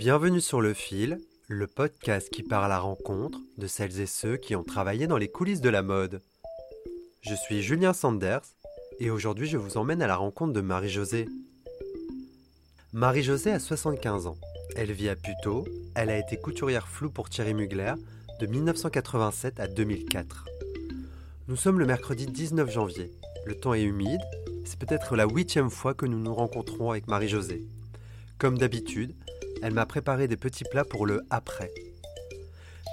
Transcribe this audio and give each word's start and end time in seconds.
Bienvenue 0.00 0.40
sur 0.40 0.62
Le 0.62 0.72
Fil, 0.72 1.18
le 1.46 1.66
podcast 1.66 2.30
qui 2.30 2.42
part 2.42 2.64
à 2.64 2.68
la 2.68 2.78
rencontre 2.78 3.38
de 3.58 3.66
celles 3.66 4.00
et 4.00 4.06
ceux 4.06 4.38
qui 4.38 4.56
ont 4.56 4.64
travaillé 4.64 5.06
dans 5.06 5.18
les 5.18 5.28
coulisses 5.28 5.60
de 5.60 5.68
la 5.68 5.82
mode. 5.82 6.22
Je 7.20 7.34
suis 7.34 7.60
Julien 7.60 7.92
Sanders 7.92 8.40
et 8.98 9.10
aujourd'hui 9.10 9.46
je 9.46 9.58
vous 9.58 9.76
emmène 9.76 10.00
à 10.00 10.06
la 10.06 10.16
rencontre 10.16 10.54
de 10.54 10.62
Marie-Josée. 10.62 11.28
Marie-Josée 12.94 13.50
a 13.50 13.58
75 13.58 14.26
ans. 14.26 14.38
Elle 14.74 14.90
vit 14.90 15.10
à 15.10 15.16
Puteaux, 15.16 15.66
elle 15.94 16.08
a 16.08 16.16
été 16.16 16.38
couturière 16.38 16.88
floue 16.88 17.10
pour 17.10 17.28
Thierry 17.28 17.52
Mugler 17.52 17.92
de 18.40 18.46
1987 18.46 19.60
à 19.60 19.68
2004. 19.68 20.46
Nous 21.46 21.56
sommes 21.56 21.78
le 21.78 21.84
mercredi 21.84 22.26
19 22.26 22.70
janvier. 22.70 23.10
Le 23.44 23.54
temps 23.54 23.74
est 23.74 23.82
humide, 23.82 24.22
c'est 24.64 24.78
peut-être 24.78 25.14
la 25.14 25.26
huitième 25.26 25.68
fois 25.68 25.92
que 25.92 26.06
nous 26.06 26.18
nous 26.18 26.34
rencontrons 26.34 26.90
avec 26.90 27.06
Marie-Josée. 27.06 27.66
Comme 28.38 28.56
d'habitude, 28.56 29.14
elle 29.62 29.74
m'a 29.74 29.86
préparé 29.86 30.28
des 30.28 30.36
petits 30.36 30.64
plats 30.64 30.84
pour 30.84 31.06
le 31.06 31.22
après. 31.30 31.70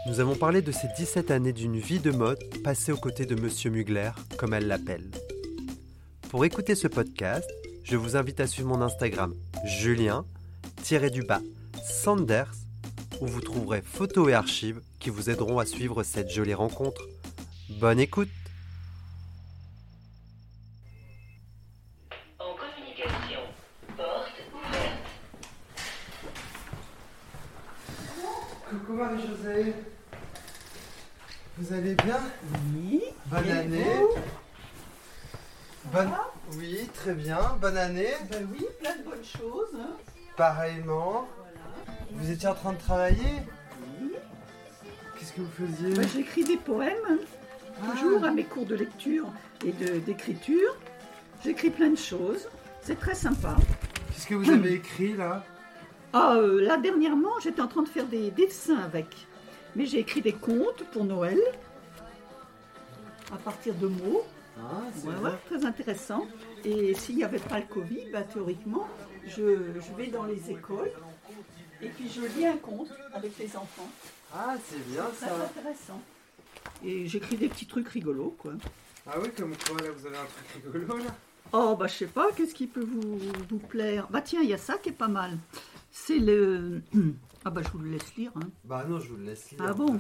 Nous 0.08 0.20
avons 0.20 0.36
parlé 0.36 0.62
de 0.62 0.72
ces 0.72 0.88
17 0.98 1.32
années 1.32 1.54
d'une 1.54 1.80
vie 1.80 2.00
de 2.00 2.12
mode 2.12 2.40
passée 2.64 2.92
aux 2.92 2.98
côtés 2.98 3.26
de 3.26 3.36
Monsieur 3.36 3.70
Mugler, 3.70 4.12
comme 4.38 4.54
elle 4.54 4.68
l'appelle. 4.68 5.10
Pour 6.30 6.44
écouter 6.46 6.76
ce 6.76 6.88
podcast, 6.88 7.50
je 7.84 7.96
vous 7.96 8.18
invite 8.18 8.42
à 8.42 8.48
suivre 8.48 8.68
mon 8.68 8.82
Instagram 8.82 9.34
Julien-du-bas 9.66 11.42
Sanders, 11.90 12.52
où 13.22 13.28
vous 13.28 13.40
trouverez 13.40 13.82
photos 13.82 14.30
et 14.30 14.34
archives 14.34 14.82
qui 15.00 15.10
vous 15.10 15.30
aideront 15.30 15.60
à 15.60 15.66
suivre 15.66 16.04
cette 16.04 16.30
jolie 16.30 16.54
rencontre. 16.54 17.08
Bonne 17.80 18.00
écoute 18.00 18.28
En 22.40 22.54
communication, 22.56 23.42
porte 23.96 24.34
ouverte. 24.54 24.98
Coucou 28.70 28.94
Marie-Josée 28.94 29.74
Vous 31.58 31.74
allez 31.74 31.96
bien 31.96 32.20
Oui. 32.76 33.02
Bonne 33.28 33.48
Et 33.48 33.52
année 33.52 33.86
vous 34.02 34.22
Bonne... 35.92 36.12
Oui, 36.58 36.90
très 36.94 37.14
bien, 37.14 37.58
bonne 37.62 37.77
année 37.88 38.14
Ben 38.32 38.48
oui, 38.52 38.66
plein 38.80 38.96
de 38.98 39.04
bonnes 39.04 39.24
choses. 39.24 39.76
hein. 39.80 39.96
Pareillement. 40.36 41.28
Voilà. 41.38 41.98
Vous 42.12 42.32
étiez 42.32 42.48
en 42.48 42.54
train 42.56 42.74
de 42.74 42.78
travailler 42.80 43.42
Oui. 44.02 44.12
Qu'est-ce 45.18 45.34
que 45.34 45.42
vous 45.42 45.52
faisiez 45.68 45.94
Ben, 45.96 46.08
J'écris 46.14 46.44
des 46.44 46.58
poèmes, 46.58 47.20
Ah. 47.82 47.92
toujours 48.00 48.24
à 48.24 48.32
mes 48.32 48.44
cours 48.44 48.66
de 48.66 48.76
lecture 48.76 49.26
et 49.66 49.72
d'écriture. 49.72 50.76
J'écris 51.44 51.70
plein 51.70 51.90
de 51.90 51.98
choses. 51.98 52.48
C'est 52.82 53.00
très 53.00 53.16
sympa. 53.16 53.56
Qu'est-ce 54.14 54.28
que 54.28 54.36
vous 54.36 54.50
avez 54.52 54.74
écrit 54.82 55.14
là? 55.16 55.44
Ah, 56.14 56.36
euh, 56.36 56.62
là, 56.62 56.78
dernièrement, 56.78 57.40
j'étais 57.44 57.62
en 57.62 57.68
train 57.68 57.84
de 57.84 57.90
faire 57.90 58.06
des 58.08 58.32
dessins 58.32 58.78
avec. 58.78 59.08
Mais 59.76 59.86
j'ai 59.86 60.00
écrit 60.00 60.22
des 60.22 60.34
contes 60.34 60.84
pour 60.92 61.04
Noël. 61.06 61.40
À 63.34 63.38
partir 63.38 63.74
de 63.76 63.88
mots. 63.88 64.24
Ah, 64.58 64.82
Ouais, 65.06 65.14
ouais, 65.24 65.36
très 65.48 65.66
intéressant. 65.66 66.26
Et 66.70 66.94
s'il 66.96 67.16
n'y 67.16 67.24
avait 67.24 67.40
pas 67.40 67.60
le 67.60 67.66
Covid, 67.66 68.10
bah, 68.12 68.24
théoriquement, 68.24 68.88
je, 69.26 69.36
je 69.80 69.94
vais 69.98 70.08
dans 70.08 70.24
les 70.26 70.52
écoles 70.52 70.92
et 71.82 71.88
puis 71.90 72.10
je 72.10 72.22
lis 72.38 72.46
un 72.46 72.58
conte 72.58 72.90
avec 73.14 73.38
les 73.40 73.56
enfants. 73.56 73.90
Ah, 74.34 74.56
c'est 74.68 74.86
bien 74.92 75.04
C'est 75.18 75.28
très 75.28 75.36
intéressant. 75.36 76.02
Et 76.84 77.08
j'écris 77.08 77.38
des 77.38 77.48
petits 77.48 77.66
trucs 77.68 77.88
rigolos, 77.88 78.36
quoi. 78.38 78.54
Ah 79.06 79.14
oui, 79.22 79.30
comme 79.38 79.54
quoi 79.56 79.78
là 79.82 79.92
vous 79.96 80.06
avez 80.06 80.18
un 80.18 80.26
truc 80.26 80.74
rigolo 80.74 80.98
là 80.98 81.16
Oh, 81.54 81.78
bah 81.80 81.88
je 81.88 81.94
sais 81.94 82.08
pas, 82.08 82.28
qu'est-ce 82.36 82.54
qui 82.54 82.68
peut 82.68 82.84
vous, 82.84 83.18
vous 83.50 83.58
plaire? 83.60 84.08
Bah 84.10 84.20
tiens, 84.22 84.42
il 84.44 84.50
y 84.50 84.54
a 84.54 84.58
ça 84.58 84.78
qui 84.78 84.90
est 84.90 84.92
pas 84.92 85.08
mal. 85.08 85.38
C'est 85.92 86.20
le... 86.20 86.82
Ah 87.46 87.50
bah 87.50 87.62
je 87.64 87.70
vous 87.70 87.78
le 87.80 87.92
laisse 87.92 88.14
lire. 88.18 88.32
hein. 88.36 88.50
Bah 88.66 88.84
non, 88.90 89.00
je 89.00 89.08
vous 89.08 89.16
le 89.16 89.24
laisse 89.24 89.50
lire, 89.52 89.62
Ah 89.66 89.72
bon? 89.72 89.98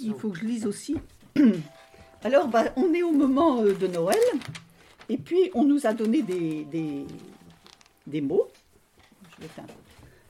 Il 0.00 0.14
faut 0.14 0.30
que 0.30 0.38
je 0.38 0.44
lise 0.46 0.64
aussi. 0.64 0.96
Alors, 2.22 2.48
bah, 2.48 2.64
on 2.76 2.94
est 2.94 3.02
au 3.02 3.12
moment 3.12 3.62
euh, 3.62 3.74
de 3.74 3.86
Noël. 3.88 4.16
Et 5.08 5.16
puis, 5.16 5.50
on 5.54 5.64
nous 5.64 5.86
a 5.86 5.94
donné 5.94 6.22
des, 6.22 6.64
des, 8.06 8.20
mots. 8.20 8.48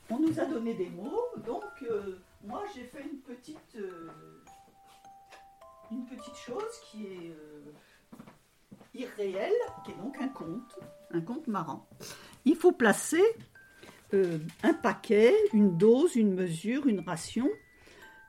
On 0.09 0.19
nous 0.21 0.39
a 0.39 0.44
donné 0.44 0.75
des 0.75 0.89
mots. 0.91 1.25
Donc, 1.44 1.65
euh, 1.83 2.19
moi, 2.44 2.62
j'ai 2.75 2.84
fait 2.84 3.03
une 3.03 3.19
petite, 3.19 3.77
euh, 3.77 4.09
une 5.91 6.06
petite 6.06 6.37
chose 6.37 6.81
qui 6.91 7.06
est 7.06 7.31
euh, 7.31 7.72
irréelle, 8.94 9.53
qui 9.84 9.91
est 9.91 9.97
donc 9.97 10.16
un 10.21 10.28
conte. 10.28 10.78
Un 11.10 11.22
conte 11.22 11.49
marrant. 11.49 11.89
Il 12.45 12.55
faut 12.55 12.72
placer 12.72 13.22
un 14.62 14.72
paquet, 14.72 15.34
une 15.53 15.77
dose, 15.77 16.16
une 16.16 16.34
mesure, 16.34 16.87
une 16.87 17.00
ration, 17.00 17.50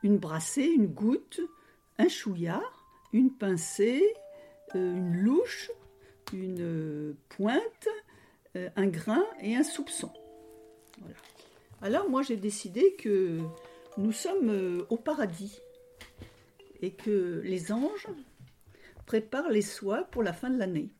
une 0.02 0.18
brassée, 0.18 0.66
une 0.66 0.88
goutte, 0.88 1.40
un 1.96 2.08
chouillard, 2.08 2.86
une 3.14 3.32
pincée, 3.32 4.14
une 4.74 5.16
louche, 5.22 5.70
une 6.32 6.60
euh, 6.60 7.16
pointe, 7.28 7.88
euh, 8.56 8.68
un 8.76 8.86
grain 8.86 9.24
et 9.40 9.56
un 9.56 9.62
soupçon. 9.62 10.12
Voilà. 10.98 11.16
Alors 11.82 12.08
moi 12.08 12.22
j'ai 12.22 12.36
décidé 12.36 12.94
que 12.96 13.40
nous 13.96 14.12
sommes 14.12 14.50
euh, 14.50 14.86
au 14.90 14.96
paradis 14.96 15.58
et 16.80 16.92
que 16.92 17.40
les 17.44 17.72
anges 17.72 18.08
préparent 19.06 19.50
les 19.50 19.62
soies 19.62 20.04
pour 20.04 20.22
la 20.22 20.32
fin 20.32 20.50
de 20.50 20.58
l'année. 20.58 20.90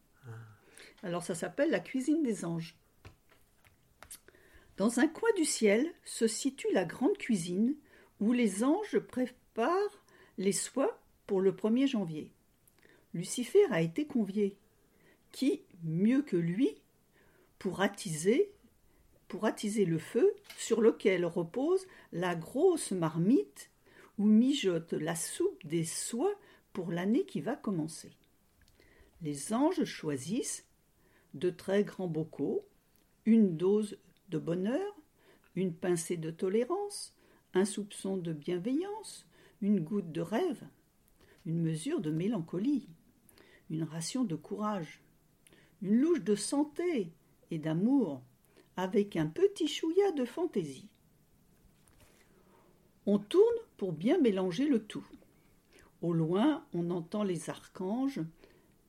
Alors 1.03 1.23
ça 1.23 1.35
s'appelle 1.35 1.71
la 1.71 1.81
cuisine 1.81 2.23
des 2.23 2.45
anges. 2.45 2.77
Dans 4.77 5.01
un 5.01 5.09
coin 5.09 5.31
du 5.37 5.45
ciel 5.45 5.93
se 6.05 6.27
situe 6.27 6.73
la 6.73 6.85
grande 6.85 7.17
cuisine 7.19 7.75
où 8.19 8.33
les 8.33 8.65
anges 8.65 8.99
préparent 8.99 10.05
les 10.39 10.53
soies 10.53 10.99
pour 11.27 11.41
le 11.41 11.53
1er 11.53 11.87
janvier. 11.87 12.33
Lucifer 13.12 13.65
a 13.71 13.81
été 13.81 14.07
convié. 14.07 14.59
Qui, 15.33 15.63
mieux 15.85 16.23
que 16.23 16.37
lui, 16.37 16.77
pour 17.59 17.81
attiser, 17.81 18.53
pour 19.29 19.45
attiser 19.45 19.85
le 19.85 19.99
feu 19.99 20.35
sur 20.59 20.81
lequel 20.81 21.25
repose 21.25 21.87
la 22.13 22.35
grosse 22.35 22.91
marmite 22.91 23.71
où 24.19 24.27
mijote 24.27 24.93
la 24.93 25.15
soupe 25.15 25.65
des 25.67 25.85
soies 25.85 26.35
pour 26.73 26.91
l'année 26.91 27.25
qui 27.25 27.41
va 27.41 27.57
commencer. 27.57 28.11
Les 29.23 29.53
anges 29.53 29.85
choisissent 29.85 30.67
de 31.35 31.51
très 31.51 31.85
grands 31.85 32.09
bocaux, 32.09 32.67
une 33.25 33.57
dose 33.57 33.99
de 34.31 34.39
bonheur, 34.39 34.97
une 35.55 35.75
pincée 35.75 36.17
de 36.17 36.31
tolérance, 36.31 37.15
un 37.55 37.65
soupçon 37.65 38.17
de 38.17 38.33
bienveillance, 38.33 39.27
une 39.61 39.81
goutte 39.81 40.12
de 40.12 40.21
rêve, 40.21 40.62
une 41.47 41.61
mesure 41.61 42.01
de 42.01 42.11
mélancolie, 42.11 42.89
une 43.69 43.85
ration 43.85 44.25
de 44.25 44.37
courage, 44.37 45.01
une 45.83 46.01
louche 46.01 46.23
de 46.23 46.35
santé 46.35 47.13
et 47.51 47.59
d'amour, 47.59 48.23
avec 48.77 49.17
un 49.17 49.27
petit 49.27 49.69
chouïa 49.69 50.13
de 50.13 50.25
fantaisie. 50.25 50.89
On 53.07 53.19
tourne 53.19 53.45
pour 53.77 53.93
bien 53.93 54.19
mélanger 54.19 54.69
le 54.69 54.85
tout. 54.85 55.07
Au 56.03 56.13
loin, 56.13 56.65
on 56.73 56.91
entend 56.91 57.23
les 57.23 57.51
archanges, 57.51 58.21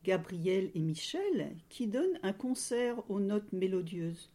Gabriel 0.03 0.71
et 0.75 0.79
Michel, 0.79 1.55
qui 1.69 1.87
donnent 1.87 2.19
un 2.23 2.33
concert 2.33 3.09
aux 3.09 3.19
notes 3.19 3.51
mélodieuses. 3.51 4.31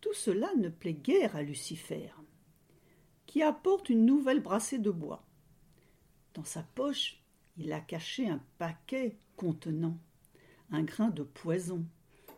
Tout 0.00 0.14
cela 0.14 0.52
ne 0.56 0.68
plaît 0.68 0.94
guère 0.94 1.36
à 1.36 1.42
Lucifer, 1.42 2.10
qui 3.26 3.42
apporte 3.42 3.88
une 3.88 4.04
nouvelle 4.04 4.40
brassée 4.40 4.78
de 4.78 4.90
bois. 4.90 5.24
Dans 6.34 6.44
sa 6.44 6.62
poche, 6.62 7.22
il 7.56 7.72
a 7.72 7.80
caché 7.80 8.28
un 8.28 8.42
paquet 8.58 9.16
contenant 9.36 9.98
un 10.72 10.82
grain 10.82 11.10
de 11.10 11.22
poison, 11.22 11.84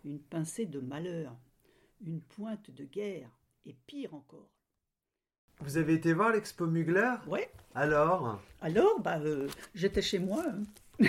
une 0.05 0.19
pincée 0.19 0.67
de 0.67 0.81
malheur, 0.81 1.34
une 2.05 2.21
pointe 2.21 2.71
de 2.71 2.84
guerre, 2.84 3.31
et 3.65 3.75
pire 3.86 4.13
encore. 4.15 4.51
Vous 5.60 5.77
avez 5.78 5.95
été 5.95 6.13
voir 6.13 6.33
l'expo 6.33 6.66
Mugler? 6.66 7.15
Ouais, 7.27 7.51
Alors? 7.75 8.42
Alors, 8.60 9.01
bah, 9.01 9.19
euh, 9.21 9.48
j'étais 9.75 10.03
chez 10.03 10.19
moi. 10.19 10.45
hein. 10.47 11.07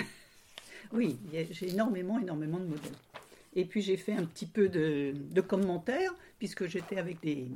oui, 0.92 1.18
j'ai 1.50 1.68
énormément, 1.68 2.18
énormément 2.18 2.58
de 2.58 2.66
modèles. 2.66 2.92
Et 3.54 3.64
puis 3.64 3.82
j'ai 3.82 3.96
fait 3.96 4.12
un 4.12 4.24
petit 4.24 4.46
peu 4.46 4.68
de, 4.68 5.12
de 5.14 5.40
commentaires, 5.40 6.14
puisque 6.38 6.66
j'étais 6.66 6.98
avec 6.98 7.20
des, 7.20 7.48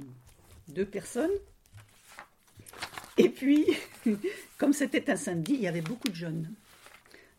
deux 0.69 0.87
personnes. 0.87 1.31
Et 3.19 3.29
puis, 3.29 3.67
comme 4.59 4.73
c'était 4.73 5.11
un 5.11 5.17
samedi, 5.17 5.55
il 5.55 5.61
y 5.61 5.69
avait 5.69 5.81
beaucoup 5.81 6.09
de 6.09 6.15
jeunes. 6.15 6.53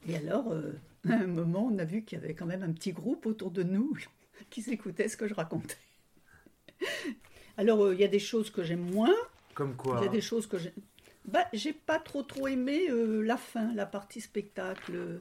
Et 0.08 0.16
alors, 0.16 0.52
euh, 0.52 0.74
à 1.10 1.14
un 1.14 1.28
moment, 1.28 1.68
on 1.72 1.78
a 1.80 1.86
vu 1.86 2.04
qu'il 2.04 2.20
y 2.20 2.24
avait 2.24 2.34
quand 2.36 2.46
même 2.46 2.64
un 2.64 2.72
petit 2.72 2.92
groupe 2.94 3.26
autour 3.26 3.52
de 3.52 3.64
nous 3.64 3.98
qui 4.50 4.62
s'écoutait 4.62 5.08
ce 5.08 5.18
que 5.18 5.28
je 5.28 5.34
racontais. 5.34 5.78
Alors, 7.58 7.84
euh, 7.86 7.94
il 7.94 8.00
y 8.00 8.04
a 8.04 8.08
des 8.08 8.20
choses 8.20 8.50
que 8.50 8.64
j'aime 8.64 8.90
moins, 8.92 9.14
Comme 9.54 9.76
quoi 9.76 10.00
il 10.00 10.06
y 10.06 10.08
a 10.08 10.12
des 10.12 10.22
choses 10.22 10.48
que 10.48 10.58
j'ai. 10.58 10.74
Bah, 11.26 11.46
j'ai 11.54 11.74
pas 11.74 12.00
trop 12.00 12.24
trop 12.24 12.48
aimé 12.48 12.90
euh, 12.90 13.22
la 13.22 13.38
fin, 13.38 13.74
la 13.76 13.86
partie 13.86 14.22
spectacle. 14.22 14.96
euh, 14.96 15.20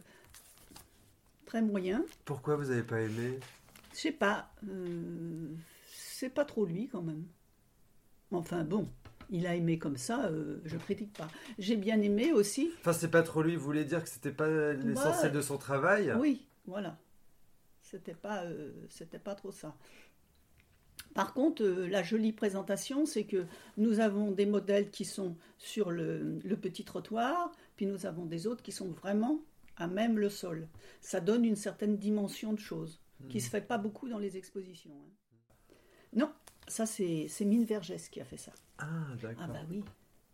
Très 1.44 1.60
moyen. 1.62 2.04
Pourquoi 2.24 2.56
vous 2.56 2.70
avez 2.70 2.82
pas 2.84 3.00
aimé? 3.00 3.38
Je 3.92 3.98
sais 3.98 4.12
pas. 4.12 4.52
c'est 5.86 6.30
pas 6.30 6.44
trop 6.44 6.64
lui 6.64 6.88
quand 6.88 7.02
même. 7.02 7.24
Enfin 8.30 8.62
bon, 8.62 8.88
il 9.30 9.46
a 9.46 9.54
aimé 9.54 9.78
comme 9.78 9.96
ça, 9.96 10.26
euh, 10.26 10.60
je 10.64 10.76
critique 10.76 11.12
pas. 11.16 11.28
J'ai 11.58 11.76
bien 11.76 12.00
aimé 12.00 12.32
aussi. 12.32 12.70
Enfin, 12.80 12.92
c'est 12.92 13.10
pas 13.10 13.22
trop 13.22 13.42
lui, 13.42 13.52
il 13.52 13.58
voulait 13.58 13.84
dire 13.84 14.02
que 14.02 14.08
c'était 14.10 14.32
pas 14.32 14.72
l'essentiel 14.72 15.30
Bah, 15.32 15.36
de 15.38 15.42
son 15.42 15.56
travail. 15.56 16.12
Oui, 16.18 16.46
voilà. 16.66 16.98
C'était 17.82 18.14
pas, 18.14 18.44
euh, 18.44 18.72
c'était 18.88 19.18
pas 19.18 19.34
trop 19.34 19.50
ça. 19.52 19.74
Par 21.14 21.34
contre, 21.34 21.62
euh, 21.64 21.88
la 21.88 22.02
jolie 22.02 22.32
présentation, 22.32 23.04
c'est 23.04 23.24
que 23.24 23.46
nous 23.76 23.98
avons 24.00 24.30
des 24.30 24.46
modèles 24.46 24.90
qui 24.90 25.04
sont 25.04 25.36
sur 25.58 25.90
le, 25.90 26.38
le 26.44 26.56
petit 26.56 26.84
trottoir, 26.84 27.50
puis 27.76 27.86
nous 27.86 28.06
avons 28.06 28.26
des 28.26 28.46
autres 28.46 28.62
qui 28.62 28.70
sont 28.72 28.88
vraiment 28.90 29.40
à 29.76 29.88
même 29.88 30.18
le 30.18 30.28
sol. 30.28 30.68
Ça 31.00 31.20
donne 31.20 31.44
une 31.44 31.56
certaine 31.56 31.96
dimension 31.96 32.52
de 32.52 32.58
choses, 32.60 33.00
qui 33.28 33.38
Mhm. 33.38 33.42
se 33.42 33.50
fait 33.50 33.60
pas 33.60 33.78
beaucoup 33.78 34.08
dans 34.08 34.18
les 34.18 34.36
expositions. 34.36 34.92
hein. 34.94 35.74
Non, 36.12 36.30
ça 36.68 36.86
c'est 36.86 37.26
c'est 37.28 37.44
Mine 37.44 37.64
Vergès 37.64 38.08
qui 38.08 38.20
a 38.20 38.24
fait 38.24 38.36
ça. 38.36 38.52
Ah, 38.80 39.14
d'accord. 39.22 39.44
Ah 39.44 39.48
bah 39.48 39.60
oui, 39.70 39.84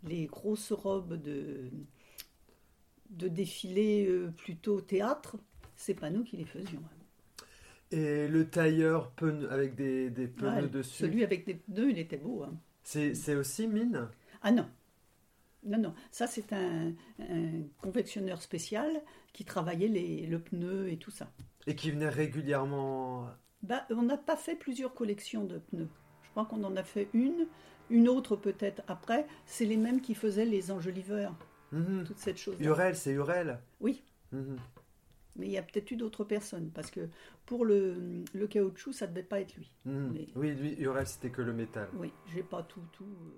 les 0.05 0.27
grosses 0.27 0.73
robes 0.73 1.21
de, 1.21 1.71
de 3.11 3.29
défilé 3.29 4.07
euh, 4.09 4.31
plutôt 4.37 4.81
théâtre, 4.81 5.37
c'est 5.77 5.95
pas 5.95 6.11
nous 6.11 6.25
qui 6.25 6.37
les 6.37 6.45
faisions. 6.45 6.81
hein. 6.85 6.97
Et 7.93 8.27
le 8.29 8.49
tailleur 8.49 9.11
pneu, 9.13 9.51
avec 9.53 9.75
des, 9.77 10.11
des 10.11 10.27
pneus 10.29 10.51
Ah, 10.51 10.63
dessus, 10.63 11.05
Celui 11.05 11.23
avec 11.25 11.47
des 11.47 11.55
pneus, 11.55 11.91
il 11.91 11.99
était 11.99 12.17
beau. 12.17 12.43
hein. 12.43 12.55
c'est 12.83 13.15
c'est 13.15 13.35
aussi 13.35 13.67
mine? 13.67 14.09
Ah 14.43 14.51
non. 14.53 14.67
Non, 15.65 15.79
non. 15.79 15.95
Ça, 16.13 16.27
c'est 16.27 16.53
un, 16.53 16.93
un 17.19 17.63
confectionneur 17.83 18.41
spécial 18.41 19.03
qui 19.33 19.45
travaillait 19.45 19.89
les, 19.89 20.27
le 20.27 20.39
pneu 20.41 20.89
et 20.89 20.97
tout 20.97 21.11
ça. 21.11 21.29
Et 21.67 21.75
qui 21.77 21.91
venait 21.91 22.09
régulièrement? 22.09 23.29
Bah, 23.63 23.87
on 23.91 24.03
n'a 24.03 24.17
pas 24.17 24.37
fait 24.37 24.55
plusieurs 24.57 24.95
collections 24.95 25.45
de 25.45 25.59
pneus. 25.59 25.89
Je 26.23 26.31
crois 26.31 26.47
qu'on 26.47 26.63
en 26.65 26.77
a 26.77 26.83
fait 26.85 27.09
une, 27.15 27.47
une 27.91 28.09
autre 28.09 28.37
peut-être 28.37 28.83
après. 28.89 29.27
C'est 29.47 29.65
les 29.67 29.77
mêmes 29.77 30.01
qui 30.01 30.15
faisaient 30.15 30.45
les 30.45 30.71
enjoliveurs, 30.71 31.35
Mhm. 31.73 32.05
toute 32.05 32.19
cette 32.19 32.39
chose. 32.39 32.57
Urel, 32.61 32.97
c'est 32.97 33.13
Urel 33.13 33.59
Oui. 33.81 34.03
Mhm. 34.33 34.57
Mais 35.37 35.47
il 35.47 35.53
y 35.53 35.59
a 35.59 35.63
peut-être 35.63 35.91
eu 35.91 35.97
d'autres 35.97 36.25
personnes, 36.25 36.71
parce 36.71 36.91
que 36.91 37.09
pour 37.45 37.65
le, 37.67 38.25
le 38.33 38.47
caoutchouc, 38.47 38.93
ça 38.95 39.07
ne 39.07 39.11
devait 39.13 39.23
pas 39.23 39.41
être 39.41 39.55
lui. 39.57 39.71
Mhm. 39.85 40.11
Mais- 40.15 40.27
Oui, 40.35 40.55
lui, 40.55 40.75
Urel, 40.81 41.07
c'était 41.07 41.31
que 41.31 41.43
le 41.43 41.53
métal. 41.53 41.89
Oui, 41.95 42.11
j'ai 42.35 42.43
pas 42.43 42.63
tout, 42.63 42.81
tout. 42.93 43.05
euh. 43.05 43.31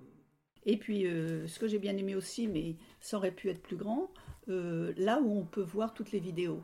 Et 0.65 0.77
puis, 0.77 1.07
euh, 1.07 1.47
ce 1.47 1.57
que 1.59 1.67
j'ai 1.67 1.79
bien 1.79 1.95
aimé 1.97 2.15
aussi, 2.15 2.47
mais 2.47 2.75
ça 3.01 3.17
aurait 3.17 3.31
pu 3.31 3.49
être 3.49 3.61
plus 3.61 3.77
grand, 3.77 4.11
euh, 4.49 4.93
là 4.97 5.19
où 5.21 5.37
on 5.37 5.45
peut 5.45 5.61
voir 5.61 5.93
toutes 5.93 6.11
les 6.11 6.19
vidéos. 6.19 6.63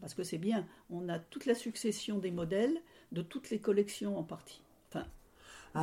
Parce 0.00 0.14
que 0.14 0.22
c'est 0.22 0.38
bien, 0.38 0.66
on 0.90 1.08
a 1.08 1.18
toute 1.18 1.46
la 1.46 1.54
succession 1.54 2.18
des 2.18 2.30
modèles 2.30 2.76
de 3.12 3.22
toutes 3.22 3.50
les 3.50 3.58
collections 3.60 4.18
en 4.18 4.22
partie. 4.22 4.62
Enfin, 4.88 5.06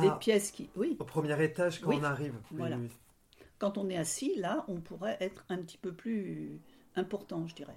des 0.00 0.08
Ah, 0.08 0.16
pièces 0.20 0.50
qui. 0.50 0.70
Oui, 0.76 0.96
au 0.98 1.04
premier 1.04 1.42
étage 1.42 1.80
quand 1.80 1.90
Oui. 1.90 1.98
on 2.00 2.04
arrive. 2.04 2.34
Oui, 2.50 2.58
Voilà. 2.58 2.76
oui. 2.76 2.90
quand 3.58 3.78
on 3.78 3.88
est 3.90 3.96
assis, 3.96 4.34
là, 4.36 4.64
on 4.68 4.80
pourrait 4.80 5.16
être 5.20 5.44
un 5.48 5.58
petit 5.58 5.78
peu 5.78 5.92
plus 5.92 6.60
important, 6.96 7.46
je 7.46 7.54
dirais. 7.54 7.76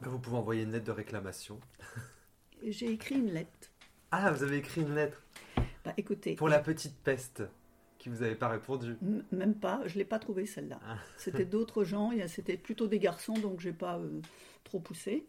Bah, 0.00 0.08
vous 0.08 0.18
pouvez 0.18 0.36
envoyer 0.36 0.62
une 0.62 0.72
lettre 0.72 0.86
de 0.86 0.92
réclamation. 0.92 1.58
J'ai 2.62 2.90
écrit 2.92 3.16
une 3.16 3.32
lettre. 3.32 3.70
Ah, 4.10 4.30
vous 4.32 4.42
avez 4.42 4.56
écrit 4.58 4.80
une 4.82 4.94
lettre 4.94 5.22
Bah, 5.84 5.92
écoutez, 5.96 6.34
pour 6.36 6.48
la 6.48 6.58
petite 6.60 6.96
peste 7.02 7.42
qui 7.98 8.08
vous 8.08 8.22
avait 8.22 8.34
pas 8.36 8.48
répondu. 8.48 8.96
Même 9.32 9.54
pas, 9.54 9.82
je 9.86 9.98
l'ai 9.98 10.04
pas 10.04 10.18
trouvé 10.18 10.46
celle-là. 10.46 10.78
Ah. 10.86 10.96
C'était 11.16 11.44
d'autres 11.44 11.82
gens, 11.84 12.12
c'était 12.28 12.56
plutôt 12.56 12.86
des 12.86 12.98
garçons, 12.98 13.34
donc 13.34 13.60
j'ai 13.60 13.72
pas 13.72 13.98
euh, 13.98 14.20
trop 14.64 14.78
poussé. 14.80 15.26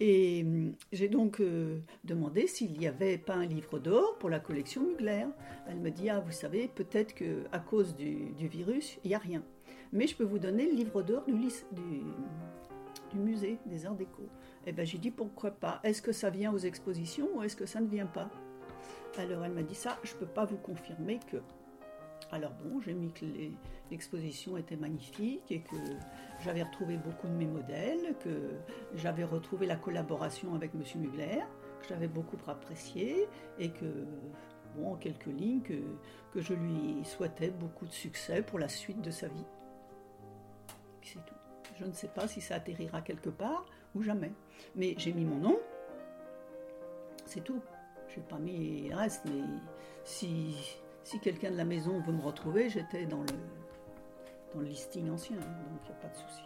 Et 0.00 0.42
hum, 0.44 0.74
j'ai 0.92 1.08
donc 1.08 1.40
euh, 1.40 1.80
demandé 2.04 2.46
s'il 2.46 2.78
n'y 2.78 2.86
avait 2.86 3.18
pas 3.18 3.34
un 3.34 3.46
livre 3.46 3.78
d'or 3.78 4.16
pour 4.18 4.30
la 4.30 4.38
collection 4.38 4.82
Mugler. 4.82 5.26
Elle 5.68 5.78
me 5.78 5.90
dit 5.90 6.08
ah 6.08 6.20
vous 6.20 6.32
savez 6.32 6.68
peut-être 6.68 7.14
que 7.14 7.44
à 7.52 7.58
cause 7.58 7.96
du, 7.96 8.32
virus 8.38 8.98
il 9.04 9.08
n'y 9.08 9.14
a 9.14 9.18
rien, 9.18 9.42
mais 9.92 10.06
je 10.06 10.16
peux 10.16 10.24
vous 10.24 10.38
donner 10.38 10.66
le 10.66 10.76
livre 10.76 11.02
d'or 11.02 11.24
du, 11.24 11.32
musée 13.18 13.58
des 13.66 13.86
Arts 13.86 13.96
Déco. 13.96 14.22
Et 14.66 14.72
ben 14.72 14.86
j'ai 14.86 14.98
dit 14.98 15.10
pourquoi 15.10 15.50
pas? 15.50 15.80
Est-ce 15.82 16.02
que 16.02 16.12
ça 16.12 16.30
vient 16.30 16.52
aux 16.52 16.58
expositions 16.58 17.28
ou 17.34 17.42
est-ce 17.42 17.56
que 17.56 17.66
ça 17.66 17.80
ne 17.80 17.88
vient 17.88 18.06
pas? 18.06 18.30
Alors 19.16 19.44
elle 19.44 19.52
m'a 19.52 19.62
dit 19.62 19.74
ça, 19.74 19.98
je 20.04 20.14
peux 20.14 20.26
pas 20.26 20.44
vous 20.44 20.58
confirmer 20.58 21.18
que. 21.30 21.38
Alors 22.30 22.52
bon, 22.62 22.80
j'ai 22.80 22.92
mis 22.92 23.10
que 23.10 23.24
l'exposition 23.90 24.56
était 24.58 24.76
magnifique 24.76 25.50
et 25.50 25.60
que 25.60 25.76
j'avais 26.44 26.62
retrouvé 26.62 26.98
beaucoup 26.98 27.26
de 27.26 27.32
mes 27.32 27.46
modèles, 27.46 28.14
que 28.22 28.50
j'avais 28.94 29.24
retrouvé 29.24 29.66
la 29.66 29.76
collaboration 29.76 30.54
avec 30.54 30.72
M. 30.74 30.82
Mugler, 31.00 31.42
que 31.80 31.88
j'avais 31.88 32.08
beaucoup 32.08 32.36
apprécié 32.46 33.26
et 33.58 33.70
que, 33.70 34.04
bon, 34.76 34.92
en 34.92 34.96
quelques 34.96 35.26
lignes, 35.26 35.62
que, 35.62 35.80
je 36.36 36.54
lui 36.54 37.04
souhaitais 37.04 37.50
beaucoup 37.50 37.86
de 37.86 37.92
succès 37.92 38.42
pour 38.42 38.58
la 38.58 38.68
suite 38.68 39.00
de 39.00 39.10
sa 39.10 39.26
vie. 39.26 39.46
C'est 41.02 41.24
tout. 41.24 41.34
Je 41.80 41.84
ne 41.84 41.92
sais 41.92 42.08
pas 42.08 42.28
si 42.28 42.40
ça 42.40 42.56
atterrira 42.56 43.00
quelque 43.00 43.30
part 43.30 43.64
ou 43.94 44.02
jamais. 44.02 44.32
Mais 44.76 44.94
j'ai 44.98 45.12
mis 45.12 45.24
mon 45.24 45.38
nom, 45.38 45.58
c'est 47.24 47.42
tout. 47.42 47.60
Je 48.08 48.20
n'ai 48.20 48.26
pas 48.26 48.38
mis 48.38 48.88
le 48.88 48.96
reste, 48.96 49.24
mais 49.24 49.42
si, 50.04 50.54
si 51.08 51.18
quelqu'un 51.20 51.50
de 51.50 51.56
la 51.56 51.64
maison 51.64 52.00
veut 52.00 52.12
me 52.12 52.20
retrouver, 52.20 52.68
j'étais 52.68 53.06
dans 53.06 53.22
le, 53.22 53.28
dans 54.52 54.60
le 54.60 54.66
listing 54.66 55.08
ancien, 55.10 55.38
hein, 55.38 55.62
donc 55.70 55.80
il 55.84 55.88
n'y 55.88 55.96
a 55.96 56.00
pas 56.00 56.08
de 56.08 56.14
souci. 56.16 56.42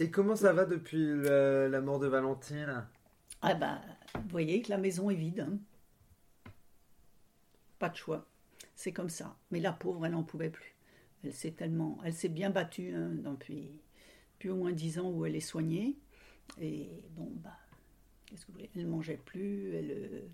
Et 0.00 0.10
comment 0.10 0.34
ça 0.34 0.52
va 0.52 0.64
depuis 0.64 1.06
le- 1.06 1.68
la 1.70 1.80
mort 1.80 2.00
de 2.00 2.08
Valentine? 2.08 2.84
Ah 3.42 3.54
bah, 3.54 3.80
vous 4.16 4.28
voyez 4.30 4.60
que 4.60 4.70
la 4.70 4.78
maison 4.78 5.08
est 5.10 5.14
vide. 5.14 5.46
hein. 5.48 5.58
Pas 7.78 7.90
de 7.90 7.96
choix. 7.96 8.26
C'est 8.74 8.92
comme 8.92 9.10
ça. 9.10 9.36
Mais 9.52 9.60
la 9.60 9.72
pauvre, 9.72 10.04
elle 10.04 10.12
n'en 10.12 10.24
pouvait 10.24 10.50
plus. 10.50 10.74
Elle 11.22 11.32
s'est 11.32 11.52
tellement, 11.52 11.98
elle 12.04 12.12
s'est 12.14 12.28
bien 12.28 12.50
battue 12.50 12.92
hein, 12.96 13.10
depuis, 13.12 13.80
depuis 14.34 14.50
au 14.50 14.56
moins 14.56 14.72
dix 14.72 14.98
ans 14.98 15.08
où 15.10 15.24
elle 15.24 15.36
est 15.36 15.40
soignée. 15.40 15.96
Et 16.60 17.04
bon, 17.10 17.30
bah, 17.36 17.56
qu'est-ce 18.32 18.46
que 18.46 18.52
vous 18.52 18.58
voulez? 18.58 18.70
Elle 18.74 18.86
mangeait 18.86 19.18
plus. 19.18 19.74
Elle, 19.74 19.90
euh, 19.90 20.28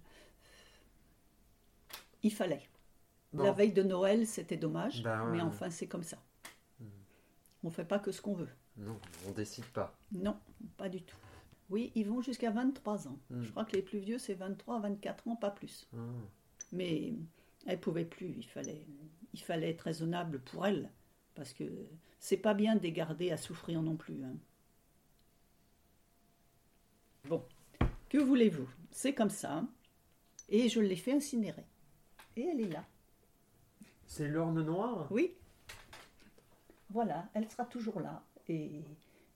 il 2.22 2.32
fallait. 2.32 2.62
Bon. 3.32 3.42
La 3.42 3.52
veille 3.52 3.72
de 3.72 3.82
Noël, 3.82 4.26
c'était 4.26 4.56
dommage, 4.56 5.02
ouais, 5.04 5.26
mais 5.32 5.40
enfin, 5.42 5.68
c'est 5.70 5.86
comme 5.86 6.02
ça. 6.02 6.16
Hmm. 6.80 6.86
On 7.64 7.70
fait 7.70 7.84
pas 7.84 7.98
que 7.98 8.10
ce 8.12 8.22
qu'on 8.22 8.34
veut. 8.34 8.48
Non, 8.76 8.98
on 9.26 9.32
décide 9.32 9.66
pas. 9.66 9.98
Non, 10.12 10.38
pas 10.76 10.88
du 10.88 11.02
tout. 11.02 11.16
Oui, 11.68 11.92
ils 11.94 12.06
vont 12.06 12.22
jusqu'à 12.22 12.50
23 12.50 13.08
ans. 13.08 13.18
Hmm. 13.30 13.42
Je 13.42 13.50
crois 13.50 13.64
que 13.64 13.72
les 13.72 13.82
plus 13.82 13.98
vieux, 13.98 14.18
c'est 14.18 14.34
23, 14.34 14.80
24 14.80 15.28
ans, 15.28 15.36
pas 15.36 15.50
plus. 15.50 15.88
Ah. 15.92 15.98
Mais 16.72 17.12
elle 17.66 17.80
pouvait 17.80 18.06
plus. 18.06 18.34
Il 18.38 18.46
fallait, 18.46 18.86
il 19.34 19.40
fallait 19.40 19.70
être 19.70 19.82
raisonnable 19.82 20.40
pour 20.40 20.64
elle. 20.66 20.90
Parce 21.34 21.52
que 21.52 21.64
c'est 22.18 22.36
pas 22.38 22.54
bien 22.54 22.76
de 22.76 22.80
les 22.82 22.92
garder 22.92 23.30
à 23.30 23.36
souffrir 23.36 23.82
non 23.82 23.96
plus. 23.96 24.24
hein. 24.24 24.36
Bon, 27.28 27.44
que 28.08 28.18
voulez-vous? 28.18 28.68
C'est 28.90 29.14
comme 29.14 29.30
ça. 29.30 29.64
Et 30.48 30.68
je 30.68 30.80
l'ai 30.80 30.96
fait 30.96 31.12
incinérer. 31.12 31.66
Et 32.36 32.46
elle 32.46 32.60
est 32.60 32.72
là. 32.72 32.84
C'est 34.06 34.28
l'orne 34.28 34.62
noire? 34.64 35.06
Oui. 35.10 35.34
Voilà, 36.90 37.28
elle 37.34 37.48
sera 37.48 37.64
toujours 37.64 38.00
là. 38.00 38.22
Et 38.48 38.82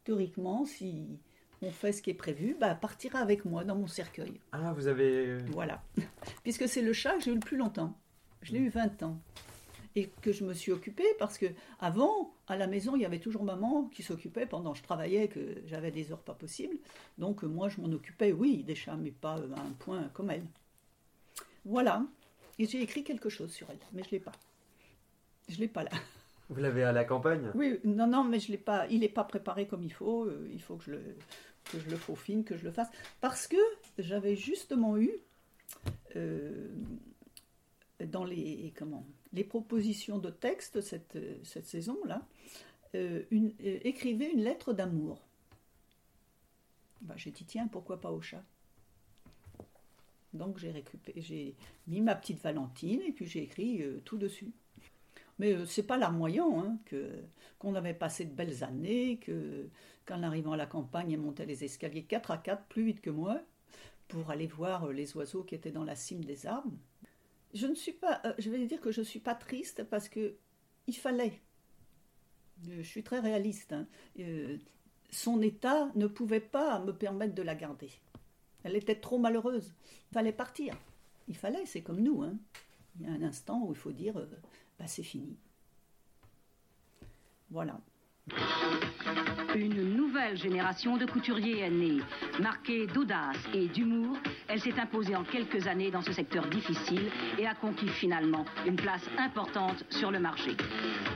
théoriquement, 0.04 0.64
si 0.64 1.18
on 1.60 1.70
fait 1.70 1.92
ce 1.92 2.00
qui 2.00 2.10
est 2.10 2.14
prévu, 2.14 2.56
bah, 2.58 2.68
elle 2.70 2.80
partira 2.80 3.18
avec 3.18 3.44
moi 3.44 3.64
dans 3.64 3.76
mon 3.76 3.86
cercueil. 3.86 4.40
Ah, 4.52 4.72
vous 4.72 4.86
avez. 4.86 5.36
Voilà. 5.50 5.82
Puisque 6.42 6.66
c'est 6.68 6.82
le 6.82 6.92
chat 6.92 7.16
que 7.16 7.24
j'ai 7.24 7.30
eu 7.30 7.34
le 7.34 7.40
plus 7.40 7.58
longtemps. 7.58 7.98
Je 8.40 8.52
l'ai 8.52 8.60
eu 8.60 8.68
20 8.70 9.02
ans. 9.02 9.20
Et 9.94 10.08
que 10.22 10.32
je 10.32 10.44
me 10.44 10.54
suis 10.54 10.72
occupée 10.72 11.06
parce 11.18 11.37
que 11.37 11.46
avant, 11.78 12.34
à 12.46 12.56
la 12.56 12.66
maison, 12.66 12.96
il 12.96 13.02
y 13.02 13.04
avait 13.04 13.18
toujours 13.18 13.44
maman 13.44 13.84
qui 13.92 14.02
s'occupait 14.02 14.46
pendant 14.46 14.72
que 14.72 14.78
je 14.78 14.82
travaillais, 14.82 15.28
que 15.28 15.62
j'avais 15.66 15.90
des 15.90 16.12
heures 16.12 16.22
pas 16.22 16.34
possibles. 16.34 16.76
Donc 17.18 17.44
euh, 17.44 17.46
moi, 17.46 17.68
je 17.68 17.80
m'en 17.80 17.92
occupais, 17.92 18.32
oui, 18.32 18.62
des 18.64 18.75
chats, 18.75 18.96
mais 18.96 19.11
pas 19.11 19.38
euh, 19.38 19.52
à 19.54 19.61
un 19.61 19.72
point 19.78 20.08
comme 20.14 20.30
elle. 20.30 20.46
Voilà. 21.64 22.06
Et 22.58 22.66
j'ai 22.66 22.80
écrit 22.80 23.04
quelque 23.04 23.28
chose 23.28 23.52
sur 23.52 23.68
elle, 23.70 23.78
mais 23.92 24.02
je 24.02 24.11
l'ai 24.11 24.20
pas. 24.20 24.32
Je 25.49 25.58
l'ai 25.58 25.68
pas 25.68 25.84
là. 25.84 25.90
Vous 26.49 26.61
l'avez 26.61 26.84
à 26.84 26.92
la 26.92 27.04
campagne? 27.04 27.50
Oui, 27.54 27.78
non, 27.84 28.06
non, 28.06 28.25
mais 28.25 28.40
je 28.40 28.50
l'ai 28.50 28.58
pas. 28.58 28.87
Il 28.88 29.00
n'est 29.00 29.08
pas 29.08 29.25
préparé 29.25 29.66
comme 29.66 29.82
il 29.82 29.92
faut. 29.92 30.25
euh, 30.25 30.49
il 30.52 30.61
faut 30.61 30.76
que 30.76 30.84
je 30.84 30.90
le 30.92 31.02
que 31.70 31.78
je 31.78 31.88
le 31.88 31.96
faufine, 31.96 32.42
que 32.44 32.56
je 32.56 32.64
le 32.64 32.72
fasse, 32.72 32.88
parce 33.20 33.46
que 33.46 33.56
j'avais 33.96 34.34
justement 34.34 34.96
eu 34.96 35.12
euh, 36.16 36.68
dans 38.04 38.25
les 38.25 38.72
comment? 38.76 39.06
Les 39.32 39.44
propositions 39.44 40.18
de 40.18 40.30
texte 40.30 40.80
cette 40.80 41.18
cette 41.44 41.66
saison 41.66 41.98
là, 42.04 42.26
une, 42.94 43.54
euh, 43.64 43.78
écrivez 43.84 44.30
une 44.30 44.42
lettre 44.42 44.72
d'amour. 44.72 45.22
Bah, 47.02 47.14
j'ai 47.16 47.30
dit 47.30 47.44
tiens 47.44 47.68
pourquoi 47.68 48.00
pas 48.00 48.12
au 48.12 48.20
chat? 48.20 48.44
Donc 50.32 50.58
j'ai 50.58 50.70
récupéré, 50.70 51.20
j'ai 51.20 51.54
mis 51.86 52.00
ma 52.00 52.14
petite 52.14 52.42
Valentine 52.42 53.02
et 53.02 53.12
puis 53.12 53.26
j'ai 53.26 53.42
écrit 53.42 53.82
euh, 53.82 54.00
tout 54.04 54.16
dessus. 54.16 54.52
Mais 55.38 55.52
euh, 55.52 55.66
c'est 55.66 55.82
pas 55.82 55.98
larmoyant, 55.98 56.62
hein, 56.62 56.78
que, 56.86 57.22
qu'on 57.58 57.74
avait 57.74 57.94
passé 57.94 58.24
de 58.24 58.34
belles 58.34 58.64
années, 58.64 59.18
que 59.18 59.68
qu'en 60.04 60.22
arrivant 60.22 60.52
à 60.52 60.56
la 60.56 60.66
campagne, 60.66 61.12
elle 61.12 61.20
montait 61.20 61.46
les 61.46 61.64
escaliers 61.64 62.02
4 62.02 62.32
à 62.32 62.38
4 62.38 62.64
plus 62.64 62.84
vite 62.84 63.00
que 63.00 63.10
moi 63.10 63.40
pour 64.08 64.30
aller 64.30 64.46
voir 64.46 64.84
euh, 64.84 64.92
les 64.92 65.16
oiseaux 65.16 65.44
qui 65.44 65.54
étaient 65.54 65.70
dans 65.70 65.84
la 65.84 65.96
cime 65.96 66.24
des 66.24 66.46
arbres. 66.46 66.72
Je 67.54 67.66
ne 67.66 67.75
suis 67.75 67.92
pas, 67.92 68.21
euh, 68.25 68.35
je 68.38 68.50
vais 68.50 68.64
dire 68.66 68.80
que 68.80 68.92
je 68.92 69.00
ne 69.00 69.04
suis 69.04 69.21
pas 69.21 69.35
triste 69.35 69.85
parce 69.85 70.09
que 70.09 70.37
il 70.87 70.97
fallait. 70.97 71.40
Euh, 72.68 72.76
Je 72.78 72.88
suis 72.88 73.02
très 73.02 73.21
réaliste. 73.21 73.73
hein. 73.73 73.87
Euh, 74.21 74.56
son 75.11 75.42
état 75.42 75.90
ne 75.94 76.06
pouvait 76.06 76.40
pas 76.40 76.80
me 76.80 76.92
permettre 76.92 77.35
de 77.35 77.42
la 77.42 77.54
garder. 77.54 77.90
Elle 78.64 78.76
était 78.76 78.99
trop 79.00 79.18
malheureuse. 79.18 79.75
Il 80.11 80.14
fallait 80.14 80.32
partir. 80.32 80.76
Il 81.28 81.37
fallait, 81.37 81.66
c'est 81.66 81.82
comme 81.82 82.00
nous. 82.00 82.23
hein. 82.23 82.37
Il 82.99 83.06
y 83.06 83.09
a 83.09 83.12
un 83.12 83.23
instant 83.23 83.62
où 83.64 83.73
il 83.73 83.76
faut 83.78 83.92
dire, 83.92 84.14
bah, 84.78 84.87
c'est 84.87 85.02
fini. 85.02 85.37
Voilà. 87.50 87.80
Une 89.54 89.96
nouvelle 89.96 90.38
génération 90.38 90.96
de 90.96 91.04
couturiers 91.04 91.60
est 91.60 91.70
née. 91.70 91.98
Marquée 92.40 92.86
d'audace 92.86 93.36
et 93.52 93.66
d'humour, 93.68 94.16
elle 94.48 94.60
s'est 94.60 94.78
imposée 94.80 95.14
en 95.14 95.24
quelques 95.24 95.66
années 95.66 95.90
dans 95.90 96.00
ce 96.00 96.12
secteur 96.12 96.46
difficile 96.46 97.10
et 97.38 97.46
a 97.46 97.54
conquis 97.54 97.88
finalement 97.88 98.46
une 98.66 98.76
place 98.76 99.06
importante 99.18 99.84
sur 99.90 100.10
le 100.10 100.20
marché. 100.20 100.56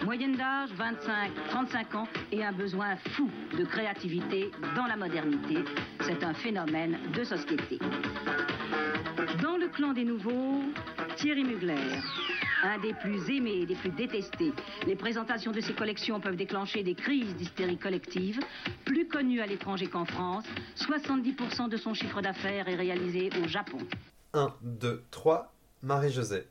Moyenne 0.05 0.37
d'âge 0.37 0.69
25-35 0.79 1.97
ans 1.97 2.09
et 2.31 2.45
un 2.45 2.53
besoin 2.53 2.97
fou 3.13 3.31
de 3.57 3.65
créativité 3.65 4.51
dans 4.75 4.87
la 4.87 4.97
modernité. 4.97 5.65
C'est 6.01 6.23
un 6.23 6.35
phénomène 6.35 6.99
de 7.15 7.25
société. 7.25 7.79
Dans 9.43 9.57
le 9.57 9.69
clan 9.69 9.93
des 9.95 10.05
nouveaux, 10.05 10.63
Thierry 11.17 11.45
Mugler. 11.45 12.03
Un 12.67 12.79
des 12.79 12.95
plus 12.95 13.31
aimés 13.31 13.61
et 13.63 13.67
des 13.67 13.77
plus 13.77 13.93
détestés. 13.93 14.53
Les 14.89 14.97
présentations 14.97 15.53
de 15.53 15.61
ses 15.61 15.73
collections 15.73 16.19
peuvent 16.19 16.35
déclencher 16.35 16.83
des 16.83 16.97
crises 16.97 17.37
d'hystérie 17.37 17.79
collective. 17.79 18.41
Plus 18.85 19.07
connu 19.07 19.41
à 19.41 19.47
l'étranger 19.47 19.87
qu'en 19.87 20.05
France, 20.05 20.45
70% 20.75 21.69
de 21.69 21.77
son 21.77 21.95
chiffre 21.95 22.21
d'affaires 22.21 22.69
est 22.69 22.75
réalisé 22.75 23.31
au 23.41 23.47
Japon. 23.47 23.79
1, 24.35 24.53
2, 24.63 25.05
3, 25.13 25.55
Marie-Josée. 25.85 26.49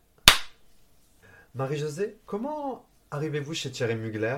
Marie-Josée, 1.54 2.16
comment 2.26 2.86
arrivez-vous 3.12 3.54
chez 3.54 3.70
Thierry 3.70 3.96
Mugler? 3.96 4.38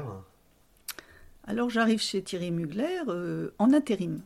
Alors 1.46 1.70
j'arrive 1.70 2.02
chez 2.02 2.24
Thierry 2.24 2.50
Mugler 2.50 3.02
euh, 3.08 3.52
en 3.60 3.72
intérim. 3.72 4.24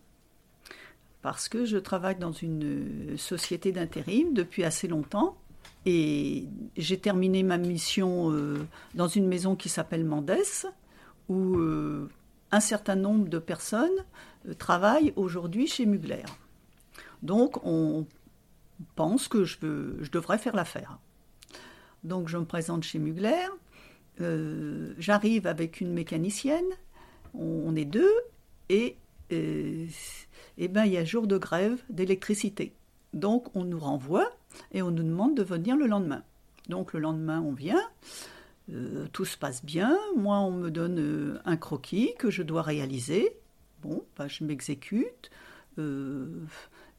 Parce 1.22 1.50
que 1.50 1.66
je 1.66 1.78
travaille 1.78 2.16
dans 2.16 2.32
une 2.32 3.12
euh, 3.14 3.18
société 3.18 3.74
d'intérim 3.74 4.34
depuis 4.34 4.64
assez 4.64 4.88
longtemps. 4.88 5.36
Et 5.86 6.48
j'ai 6.78 7.00
terminé 7.00 7.44
ma 7.44 7.58
mission 7.58 8.32
euh, 8.32 8.68
dans 8.94 9.08
une 9.08 9.28
maison 9.28 9.56
qui 9.56 9.70
s'appelle 9.70 10.06
Mendès, 10.06 10.68
où 11.28 11.58
euh, 11.58 12.10
un 12.52 12.60
certain 12.60 12.96
nombre 12.96 13.28
de 13.28 13.40
personnes 13.40 13.90
euh, 14.48 14.54
travaillent 14.54 15.14
aujourd'hui 15.16 15.68
chez 15.68 15.86
Mugler. 15.86 16.24
Donc 17.24 17.66
on 17.66 18.06
pense 18.96 19.28
que 19.28 19.44
je, 19.44 19.58
devrais 20.12 20.38
faire 20.38 20.56
l'affaire. 20.56 21.00
Donc 22.04 22.28
je 22.28 22.38
me 22.38 22.46
présente 22.46 22.84
chez 22.84 23.00
Mugler. 23.00 23.48
J'arrive 25.00 25.48
avec 25.48 25.82
une 25.82 25.94
mécanicienne. 25.94 26.70
On, 27.34 27.76
est 27.76 27.86
deux. 27.86 28.14
Et, 28.70 28.98
eh 29.32 29.88
ben, 30.68 30.86
il 30.86 30.92
y 30.92 30.98
a 30.98 31.04
jour 31.04 31.26
de 31.26 31.40
grève 31.40 31.82
d'électricité. 31.90 32.74
Donc 33.14 33.56
on 33.56 33.64
nous 33.64 33.80
renvoie 33.80 34.30
et 34.72 34.82
on 34.82 34.92
nous 34.92 35.04
demande 35.04 35.36
de 35.36 35.44
venir 35.44 35.76
le 35.76 35.88
lendemain. 35.88 36.24
Donc 36.70 36.94
le 36.94 37.00
lendemain, 37.00 37.42
on 37.42 37.54
vient. 37.54 37.82
Euh, 38.70 39.08
tout 39.12 39.26
se 39.26 39.38
passe 39.38 39.66
bien. 39.66 39.98
Moi, 40.16 40.38
on 40.40 40.52
me 40.52 40.70
donne 40.70 41.00
euh, 41.00 41.40
un 41.46 41.58
croquis 41.58 42.14
que 42.18 42.30
je 42.30 42.44
dois 42.44 42.62
réaliser. 42.62 43.36
Bon, 43.82 44.04
bah, 44.18 44.28
je 44.28 44.44
m'exécute. 44.44 45.30
Euh, 45.78 46.28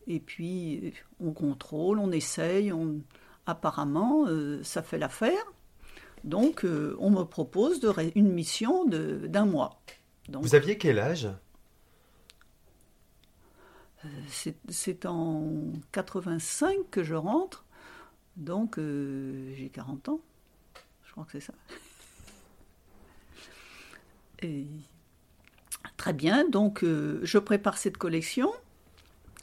et 0.06 0.21
puis, 0.21 0.92
on 1.21 1.32
contrôle, 1.32 1.99
on 1.99 2.11
essaye. 2.11 2.73
On... 2.73 3.00
Apparemment, 3.47 4.26
ça 4.62 4.82
fait 4.82 4.99
l'affaire. 4.99 5.42
Donc, 6.23 6.64
on 6.64 7.11
me 7.11 7.25
propose 7.25 7.80
de 7.80 7.92
une 8.14 8.30
mission 8.32 8.85
d'un 8.85 9.47
mois. 9.47 9.80
Donc, 10.28 10.44
Vous 10.44 10.54
aviez 10.54 10.78
quel 10.78 11.00
âge? 11.00 11.28
C'est- 14.28 15.06
en 15.06 15.73
85 15.92 16.76
que 16.90 17.02
je 17.04 17.14
rentre. 17.14 17.64
Donc, 18.37 18.78
euh, 18.78 19.52
j'ai 19.56 19.68
40 19.68 20.09
ans. 20.09 20.21
Je 21.04 21.12
crois 21.12 21.25
que 21.25 21.32
c'est 21.32 21.40
ça. 21.40 21.52
Très 25.97 26.12
bien. 26.12 26.49
Donc, 26.49 26.82
euh, 26.82 27.21
je 27.23 27.38
prépare 27.38 27.78
cette 27.78 27.97
collection 27.97 28.50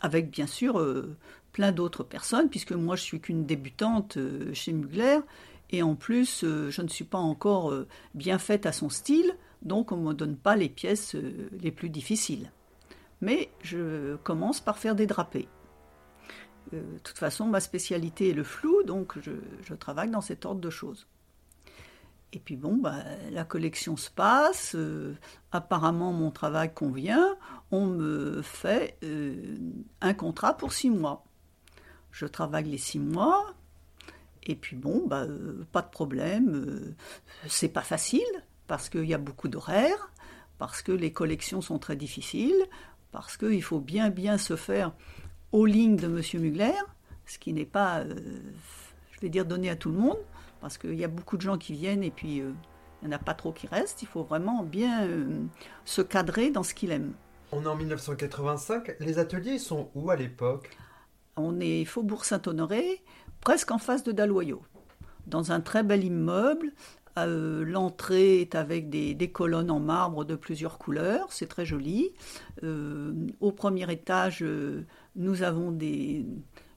avec 0.01 0.29
bien 0.29 0.47
sûr 0.47 0.79
euh, 0.79 1.15
plein 1.53 1.71
d'autres 1.71 2.03
personnes, 2.03 2.49
puisque 2.49 2.71
moi 2.71 2.95
je 2.95 3.03
suis 3.03 3.19
qu'une 3.19 3.45
débutante 3.45 4.17
chez 4.53 4.71
Mugler, 4.73 5.19
et 5.71 5.83
en 5.83 5.95
plus 5.95 6.39
je 6.43 6.81
ne 6.81 6.87
suis 6.87 7.03
pas 7.05 7.17
encore 7.17 7.73
bien 8.13 8.39
faite 8.39 8.65
à 8.65 8.71
son 8.71 8.89
style, 8.89 9.33
donc 9.61 9.91
on 9.91 9.97
ne 9.97 10.07
me 10.09 10.13
donne 10.13 10.37
pas 10.37 10.55
les 10.55 10.69
pièces 10.69 11.15
les 11.61 11.71
plus 11.71 11.89
difficiles. 11.89 12.51
Mais 13.21 13.51
je 13.61 14.15
commence 14.17 14.61
par 14.61 14.77
faire 14.77 14.95
des 14.95 15.07
drapés. 15.07 15.47
Euh, 16.73 16.93
de 16.93 16.99
toute 16.99 17.17
façon, 17.17 17.47
ma 17.47 17.59
spécialité 17.59 18.29
est 18.29 18.33
le 18.33 18.43
flou, 18.43 18.83
donc 18.83 19.17
je, 19.21 19.73
travaille 19.73 20.09
dans 20.09 20.21
cet 20.21 20.45
ordre 20.45 20.61
de 20.61 20.69
choses. 20.69 21.07
Et 22.31 22.39
puis 22.39 22.55
bon, 22.55 22.77
bah, 22.77 22.97
la 23.31 23.43
collection 23.43 23.97
se 23.97 24.09
passe, 24.09 24.75
euh, 24.75 25.15
apparemment 25.51 26.13
mon 26.13 26.29
travail 26.29 26.71
convient, 26.71 27.35
on 27.71 27.87
me 27.87 28.43
fait 28.43 28.97
euh, 29.03 29.57
un 30.01 30.13
contrat 30.13 30.55
pour 30.55 30.73
six 30.73 30.91
mois. 30.91 31.25
Je 32.11 32.27
travaille 32.27 32.65
les 32.65 32.77
six 32.77 32.99
mois, 32.99 33.55
et 34.43 34.55
puis 34.55 34.75
bon, 34.75 35.07
bah, 35.07 35.25
pas 35.71 35.81
de 35.81 35.89
problème, 35.89 36.95
c'est 37.47 37.69
pas 37.69 37.81
facile, 37.81 38.21
parce 38.67 38.89
qu'il 38.89 39.05
y 39.05 39.13
a 39.13 39.19
beaucoup 39.19 39.47
d'horaires, 39.47 40.11
parce 40.59 40.81
que 40.81 40.91
les 40.91 41.13
collections 41.13 41.61
sont 41.61 41.79
très 41.79 41.95
difficiles, 41.95 42.67
parce 43.11 43.37
qu'il 43.37 43.63
faut 43.63 43.79
bien 43.79 44.09
bien 44.09 44.37
se 44.37 44.55
faire 44.55 44.93
aux 45.51 45.65
lignes 45.65 45.95
de 45.95 46.07
M. 46.07 46.41
Mugler, 46.41 46.73
ce 47.25 47.39
qui 47.39 47.53
n'est 47.53 47.65
pas, 47.65 47.99
euh, 47.99 48.15
je 49.11 49.19
vais 49.21 49.29
dire, 49.29 49.45
donné 49.45 49.69
à 49.69 49.75
tout 49.75 49.89
le 49.89 49.97
monde, 49.97 50.17
parce 50.61 50.77
qu'il 50.77 50.95
y 50.95 51.03
a 51.03 51.07
beaucoup 51.07 51.37
de 51.37 51.41
gens 51.41 51.57
qui 51.57 51.73
viennent 51.73 52.03
et 52.03 52.11
puis 52.11 52.41
euh, 52.41 52.51
il 53.01 53.07
n'y 53.07 53.13
en 53.13 53.17
a 53.17 53.19
pas 53.19 53.33
trop 53.33 53.51
qui 53.51 53.67
restent. 53.67 54.01
Il 54.01 54.07
faut 54.07 54.23
vraiment 54.23 54.63
bien 54.63 55.05
euh, 55.05 55.45
se 55.85 56.01
cadrer 56.01 56.51
dans 56.51 56.63
ce 56.63 56.73
qu'il 56.73 56.91
aime. 56.91 57.13
On 57.51 57.63
est 57.63 57.67
en 57.67 57.75
1985. 57.75 58.95
Les 58.99 59.17
ateliers 59.17 59.57
sont 59.57 59.89
où 59.95 60.11
à 60.11 60.15
l'époque? 60.15 60.69
On 61.35 61.59
est 61.59 61.85
Faubourg 61.85 62.25
Saint-Honoré, 62.25 63.01
presque 63.41 63.71
en 63.71 63.77
face 63.77 64.03
de 64.03 64.11
Dalloyau, 64.11 64.61
dans 65.25 65.51
un 65.51 65.61
très 65.61 65.83
bel 65.83 66.03
immeuble. 66.03 66.73
Euh, 67.27 67.63
L'entrée 67.65 68.41
est 68.41 68.55
avec 68.55 68.89
des, 68.89 69.31
colonnes 69.31 69.71
en 69.71 69.79
marbre 69.79 70.25
de 70.25 70.35
plusieurs 70.35 70.77
couleurs, 70.77 71.31
c'est 71.31 71.47
très 71.47 71.65
joli. 71.65 72.11
Euh, 72.63 73.13
au 73.39 73.51
premier 73.51 73.91
étage, 73.91 74.39
euh, 74.41 74.85
nous 75.15 75.43
avons 75.43 75.71
des 75.71 76.25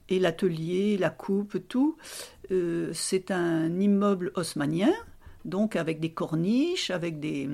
et 0.09 0.19
l'atelier, 0.19 0.97
la 0.97 1.09
coupe, 1.09 1.67
tout. 1.67 1.97
C'est 2.91 3.31
un 3.31 3.79
immeuble 3.79 4.31
haussmannien, 4.35 4.93
donc 5.45 5.75
avec 5.75 5.99
des 5.99 6.11
corniches, 6.11 6.91
avec 6.91 7.19
des. 7.19 7.49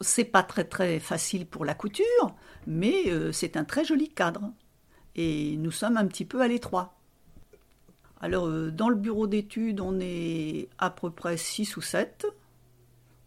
C'est 0.00 0.24
pas 0.24 0.42
très 0.42 0.64
très 0.64 0.98
facile 0.98 1.46
pour 1.46 1.64
la 1.64 1.74
couture, 1.74 2.34
mais 2.66 3.04
c'est 3.32 3.56
un 3.56 3.64
très 3.64 3.84
joli 3.84 4.08
cadre. 4.08 4.52
Et 5.14 5.56
nous 5.58 5.70
sommes 5.70 5.96
un 5.96 6.06
petit 6.06 6.24
peu 6.24 6.42
à 6.42 6.48
l'étroit. 6.48 6.97
Alors, 8.20 8.46
euh, 8.46 8.70
dans 8.70 8.88
le 8.88 8.96
bureau 8.96 9.26
d'études, 9.26 9.80
on 9.80 9.98
est 10.00 10.68
à 10.78 10.90
peu 10.90 11.10
près 11.10 11.36
6 11.36 11.76
ou 11.76 11.80
7, 11.80 12.26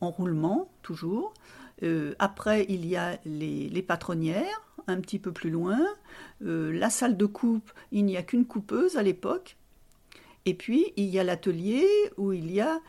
en 0.02 0.12
roulement, 0.12 0.70
toujours. 0.82 1.34
Euh, 1.84 2.14
après, 2.20 2.66
il 2.68 2.86
y 2.86 2.98
a 2.98 3.18
les, 3.26 3.82
patronnières, 3.82 4.62
un 4.88 5.00
petit 5.00 5.20
peu 5.20 5.32
plus 5.32 5.50
loin. 5.50 5.80
Euh, 6.44 6.74
la 6.74 6.90
salle 6.90 7.16
de 7.16 7.26
coupe, 7.26 7.72
il 7.92 8.06
n'y 8.06 8.18
a 8.18 8.24
qu'une 8.24 8.46
coupeuse 8.46 8.98
à 8.98 9.04
l'époque. 9.04 9.56
Et 10.46 10.54
puis, 10.56 10.92
il 10.98 11.06
y 11.06 11.20
a 11.20 11.24
l'atelier 11.24 11.88
où 12.18 12.34
il 12.34 12.52
y 12.52 12.60
a 12.60 12.80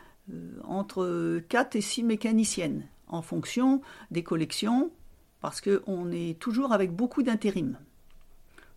entre 0.63 1.41
4 1.49 1.75
et 1.75 1.81
6 1.81 2.03
mécaniciennes, 2.03 2.87
en 3.07 3.21
fonction 3.21 3.81
des 4.09 4.23
collections, 4.23 4.91
parce 5.41 5.61
qu'on 5.61 6.11
est 6.11 6.39
toujours 6.39 6.73
avec 6.73 6.93
beaucoup 6.93 7.23
d'intérim. 7.23 7.77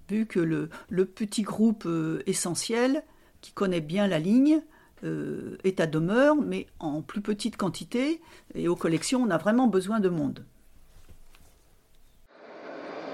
Vu 0.08 0.26
que 0.26 0.40
le, 0.40 0.68
petit 1.06 1.42
groupe 1.42 1.88
essentiel, 2.26 3.02
qui 3.46 3.52
connaît 3.52 3.80
bien 3.80 4.08
la 4.08 4.18
ligne, 4.18 4.60
euh, 5.04 5.56
est 5.62 5.78
à 5.78 5.86
demeure, 5.86 6.34
mais 6.34 6.66
en 6.80 7.00
plus 7.00 7.20
petite 7.20 7.56
quantité, 7.56 8.20
et 8.56 8.66
aux 8.66 8.74
collections, 8.74 9.22
on 9.22 9.30
a 9.30 9.38
vraiment 9.38 9.68
besoin 9.68 10.00
de 10.00 10.08
monde. 10.08 10.44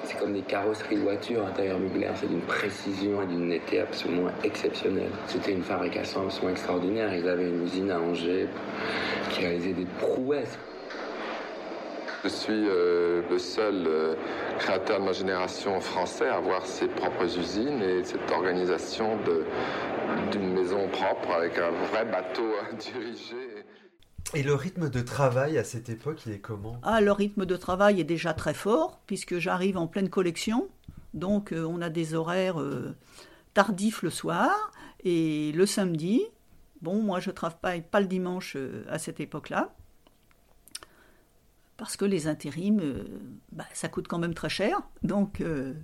C'est 0.05 0.19
comme 0.19 0.33
des 0.33 0.41
carrosseries 0.41 0.97
de 0.97 1.03
voitures 1.03 1.45
intérieur 1.45 1.79
Mugler, 1.79 2.11
c'est 2.15 2.29
d'une 2.29 2.41
précision 2.41 3.21
et 3.23 3.27
d'une 3.27 3.49
netteté 3.49 3.81
absolument 3.81 4.31
exceptionnelle. 4.43 5.11
C'était 5.27 5.53
une 5.53 5.63
fabrication 5.63 6.23
absolument 6.23 6.53
extraordinaire. 6.53 7.15
Ils 7.15 7.29
avaient 7.29 7.51
une 7.51 7.65
usine 7.65 7.91
à 7.91 8.01
Angers 8.01 8.49
qui 9.31 9.41
réalisait 9.41 9.75
des 9.75 9.87
prouesses. 10.01 10.59
Je 12.23 12.29
suis 12.29 12.53
euh, 12.53 13.23
le 13.29 13.39
seul 13.39 13.85
euh, 13.87 14.15
créateur 14.59 15.01
de 15.01 15.05
ma 15.05 15.13
génération 15.13 15.81
français 15.81 16.29
à 16.29 16.37
avoir 16.37 16.65
ses 16.65 16.87
propres 16.87 17.39
usines 17.39 17.83
et 17.83 18.05
cette 18.05 18.31
organisation 18.31 19.19
d'une 20.31 20.53
maison 20.53 20.89
propre 20.89 21.33
avec 21.33 21.59
un 21.59 21.71
vrai 21.71 22.05
bateau 22.05 22.53
à 22.63 22.73
diriger. 22.77 23.65
Et 24.35 24.43
le 24.43 24.55
rythme 24.55 24.89
de 24.89 25.01
travail 25.01 25.59
à 25.59 25.65
cette 25.65 25.91
époque, 25.91 26.25
il 26.27 26.33
est 26.33 26.39
comment? 26.39 26.79
Ah, 26.83 27.01
le 27.01 27.13
rythme 27.13 27.45
de 27.45 27.57
travail 27.57 28.01
est 28.01 28.05
déjà 28.05 28.33
très 28.33 28.55
fort, 28.55 29.01
puisque 29.07 29.39
j'arrive 29.39 29.77
en 29.77 29.87
pleine 29.87 30.09
collection. 30.09 30.69
Donc, 31.13 31.53
euh, 31.53 31.65
on 31.65 31.83
a 31.83 31.91
des 31.91 32.15
horaires 32.15 32.59
euh, 32.59 32.97
tardifs 33.53 34.03
le 34.03 34.09
soir 34.09 34.73
et 35.05 35.53
le 35.53 35.67
samedi. 35.67 36.23
Bon, 36.81 37.03
moi, 37.03 37.21
je 37.21 37.29
ne 37.29 37.35
travaille 37.35 37.83
pas 37.83 38.01
le 38.01 38.07
dimanche 38.07 38.57
euh, 38.57 38.85
à 38.89 38.99
cette 38.99 39.21
époque-là. 39.21 39.75
Parce 41.83 41.97
que 41.97 42.05
les 42.05 42.29
intérims, 42.29 42.79
euh, 42.79 43.03
bah, 43.51 43.67
ça 43.75 43.89
coûte 43.89 44.07
quand 44.07 44.21
même 44.21 44.35
très 44.35 44.49
cher. 44.49 44.81
Donc, 45.03 45.41
euh, 45.41 45.75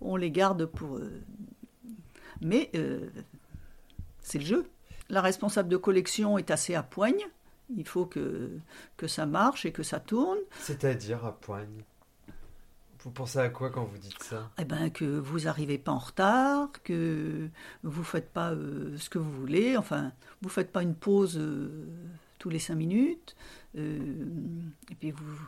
on 0.00 0.16
les 0.16 0.30
garde 0.30 0.64
pour. 0.64 0.96
euh, 0.96 1.20
Mais 2.40 2.70
euh, 2.74 3.10
c'est 4.22 4.38
le 4.38 4.46
jeu. 4.46 4.66
La 5.10 5.20
responsable 5.20 5.68
de 5.68 5.76
collection 5.76 6.38
est 6.38 6.50
assez 6.50 6.74
à 6.74 6.82
poigne. 6.82 7.20
Il 7.76 7.86
faut 7.86 8.06
que, 8.06 8.48
que 8.96 9.06
ça 9.06 9.26
marche 9.26 9.66
et 9.66 9.72
que 9.72 9.82
ça 9.82 10.00
tourne. 10.00 10.38
C'est-à-dire 10.58 11.22
à 11.26 11.32
poigne? 11.38 11.82
Vous 13.00 13.10
pensez 13.10 13.38
à 13.38 13.50
quoi 13.50 13.68
quand 13.68 13.84
vous 13.84 13.98
dites 13.98 14.22
ça? 14.22 14.50
Eh 14.58 14.64
ben, 14.64 14.88
que 14.88 15.04
vous 15.04 15.40
n'arrivez 15.40 15.76
pas 15.76 15.92
en 15.92 15.98
retard, 15.98 16.70
que 16.82 17.50
vous 17.82 18.04
faites 18.04 18.30
pas 18.30 18.52
ce 18.96 19.10
que 19.10 19.18
vous 19.18 19.32
voulez, 19.32 19.76
enfin, 19.76 20.12
vous 20.40 20.48
faites 20.48 20.72
pas 20.72 20.82
une 20.82 20.94
pause 20.94 21.38
tous 22.38 22.48
les 22.50 22.58
cinq 22.58 22.74
minutes, 22.76 23.36
et 23.76 24.94
puis 24.98 25.10
vous, 25.10 25.38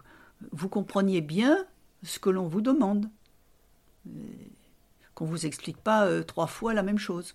vous 0.53 0.69
compreniez 0.69 1.21
bien 1.21 1.67
ce 2.03 2.19
que 2.19 2.31
l'on 2.31 2.47
vous 2.47 2.61
demande. 2.61 3.09
Euh, 4.09 4.11
Qu'on 5.15 5.25
vous 5.27 5.47
explique 5.47 5.79
pas 5.79 6.07
euh, 6.07 6.23
trois 6.23 6.47
fois 6.47 6.75
la 6.75 6.83
même 6.85 6.99
chose. 6.99 7.35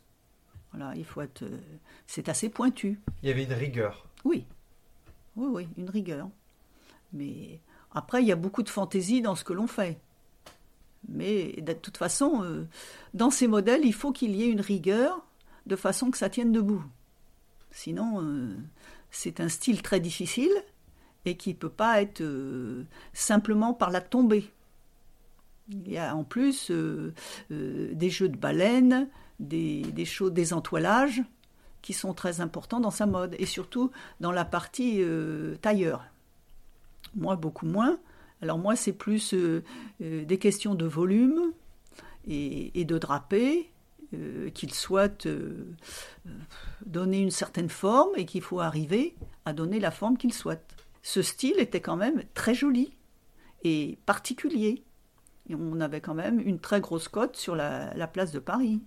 Voilà, 0.72 0.96
il 0.96 1.04
faut 1.06 1.22
être. 1.22 1.44
euh, 1.44 1.58
c'est 2.08 2.30
assez 2.30 2.48
pointu. 2.50 3.00
Il 3.22 3.28
y 3.30 3.32
avait 3.32 3.44
une 3.44 3.54
rigueur. 3.54 4.08
Oui, 4.24 4.46
oui, 5.36 5.48
oui, 5.50 5.68
une 5.78 5.90
rigueur. 5.90 6.30
Mais 7.12 7.60
après, 7.92 8.22
il 8.22 8.28
y 8.28 8.32
a 8.32 8.38
beaucoup 8.38 8.64
de 8.64 8.70
fantaisie 8.70 9.22
dans 9.22 9.36
ce 9.36 9.44
que 9.44 9.54
l'on 9.54 9.68
fait. 9.68 10.00
Mais 11.10 11.52
de 11.62 11.74
toute 11.74 11.98
façon, 11.98 12.44
euh, 12.44 12.66
dans 13.14 13.30
ces 13.30 13.48
modèles, 13.48 13.86
il 13.86 13.94
faut 13.94 14.14
qu'il 14.14 14.34
y 14.36 14.44
ait 14.44 14.50
une 14.50 14.62
rigueur 14.62 15.26
de 15.66 15.76
façon 15.76 16.10
que 16.10 16.18
ça 16.18 16.30
tienne 16.30 16.54
debout. 16.54 16.84
Sinon, 17.72 18.22
euh, 18.24 18.56
c'est 19.12 19.42
un 19.42 19.50
style 19.50 19.82
très 19.82 20.00
difficile 20.00 20.52
et 21.26 21.36
qui 21.36 21.50
ne 21.50 21.56
peut 21.56 21.70
pas 21.70 22.02
être 22.02 22.22
euh, 22.22 22.84
simplement 23.14 23.74
par 23.74 23.90
la 23.90 24.02
tombée. 24.02 24.50
Il 25.70 25.90
y 25.90 25.98
a 25.98 26.16
en 26.16 26.24
plus 26.24 26.72
euh, 26.72 27.14
euh, 27.52 27.94
des 27.94 28.10
jeux 28.10 28.30
de 28.30 28.38
baleines, 28.38 29.08
des, 29.40 29.82
des 29.82 30.06
choses, 30.06 30.34
des 30.34 30.54
entoilages 30.54 31.24
qui 31.82 31.94
sont 31.94 32.14
très 32.14 32.42
importants 32.42 32.80
dans 32.80 32.92
sa 32.92 33.06
mode 33.06 33.36
et 33.40 33.46
surtout 33.46 33.92
dans 34.20 34.32
la 34.32 34.46
partie 34.46 35.04
tailleur. 35.62 36.06
Moi, 37.14 37.36
beaucoup 37.36 37.66
moins. 37.66 37.98
Alors 38.42 38.58
moi, 38.58 38.78
c'est 38.78 38.94
plus 38.94 39.36
des 40.00 40.38
questions 40.38 40.76
de 40.76 40.86
volume 40.86 41.52
et, 42.26 42.86
de 42.86 42.98
drapé, 42.98 43.70
qu'il 44.54 44.74
souhaite 44.74 45.28
euh, 46.26 46.46
donner 46.86 47.20
une 47.20 47.32
certaine 47.32 47.70
forme 47.70 48.12
et 48.16 48.26
qu'il 48.26 48.42
faut 48.42 48.60
arriver 48.60 49.16
à 49.46 49.54
donner 49.54 49.80
la 49.80 49.92
forme 49.92 50.18
qu'il 50.18 50.34
souhaite. 50.34 50.73
Ce 51.04 51.22
style 51.22 51.60
était 51.60 51.82
quand 51.82 51.98
même 51.98 52.24
très 52.34 52.56
joli 52.56 52.98
et 53.64 54.00
particulier. 54.06 54.84
On 55.50 55.80
avait 55.82 56.02
quand 56.02 56.14
même 56.14 56.40
une 56.40 56.60
très 56.60 56.82
grosse 56.82 57.10
cote 57.10 57.36
sur 57.36 57.56
la, 57.56 57.94
la 57.94 58.08
place 58.08 58.32
de 58.32 58.40
Paris. 58.40 58.82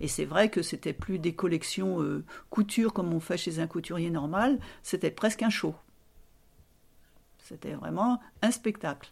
Et 0.00 0.08
c'est 0.08 0.24
vrai 0.24 0.50
que 0.50 0.62
c'était 0.62 0.92
plus 0.92 1.18
des 1.18 1.34
collections 1.34 2.02
euh, 2.02 2.24
couture 2.50 2.92
comme 2.92 3.12
on 3.12 3.20
fait 3.20 3.36
chez 3.36 3.58
un 3.58 3.66
couturier 3.66 4.10
normal, 4.10 4.58
c'était 4.82 5.10
presque 5.10 5.42
un 5.42 5.50
show. 5.50 5.74
C'était 7.38 7.74
vraiment 7.74 8.20
un 8.42 8.50
spectacle. 8.50 9.10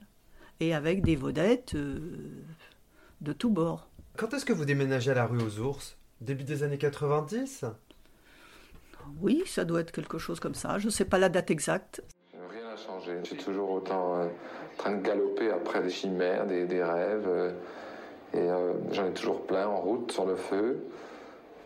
Et 0.61 0.75
avec 0.75 1.03
des 1.03 1.17
vedettes 1.17 1.75
euh, 1.75 2.45
de 3.21 3.33
tous 3.33 3.51
bords. 3.51 3.89
Quand 4.17 4.35
est-ce 4.35 4.45
que 4.45 4.53
vous 4.53 4.65
déménagez 4.65 5.13
à 5.13 5.15
la 5.15 5.27
rue 5.27 5.43
aux 5.43 5.59
ours? 5.61 5.97
Début 6.21 6.45
des 6.45 6.63
années 6.63 6.79
90 6.79 7.65
Oui, 9.21 9.43
ça 9.47 9.65
doit 9.65 9.81
être 9.81 9.93
quelque 9.93 10.19
chose 10.19 10.41
comme 10.41 10.55
ça. 10.55 10.79
Je 10.79 10.87
ne 10.87 10.91
sais 10.91 11.05
pas 11.05 11.19
la 11.19 11.29
date 11.29 11.51
exacte. 11.51 12.03
Rien 12.51 12.69
n'a 12.71 12.77
changé. 12.77 13.13
Je 13.23 13.29
suis 13.29 13.37
toujours 13.37 13.71
autant 13.71 14.17
euh, 14.17 14.25
en 14.27 14.77
train 14.79 14.93
de 14.97 15.03
galoper 15.03 15.51
après 15.51 15.83
des 15.83 15.91
chimères, 15.91 16.47
des, 16.47 16.65
des 16.67 16.83
rêves. 16.83 17.27
euh, 17.29 17.53
et 18.33 18.39
euh, 18.39 18.73
j'en 18.93 19.07
ai 19.07 19.13
toujours 19.13 19.45
plein 19.45 19.67
en 19.67 19.81
route, 19.81 20.13
sur 20.13 20.25
le 20.25 20.37
feu. 20.37 20.85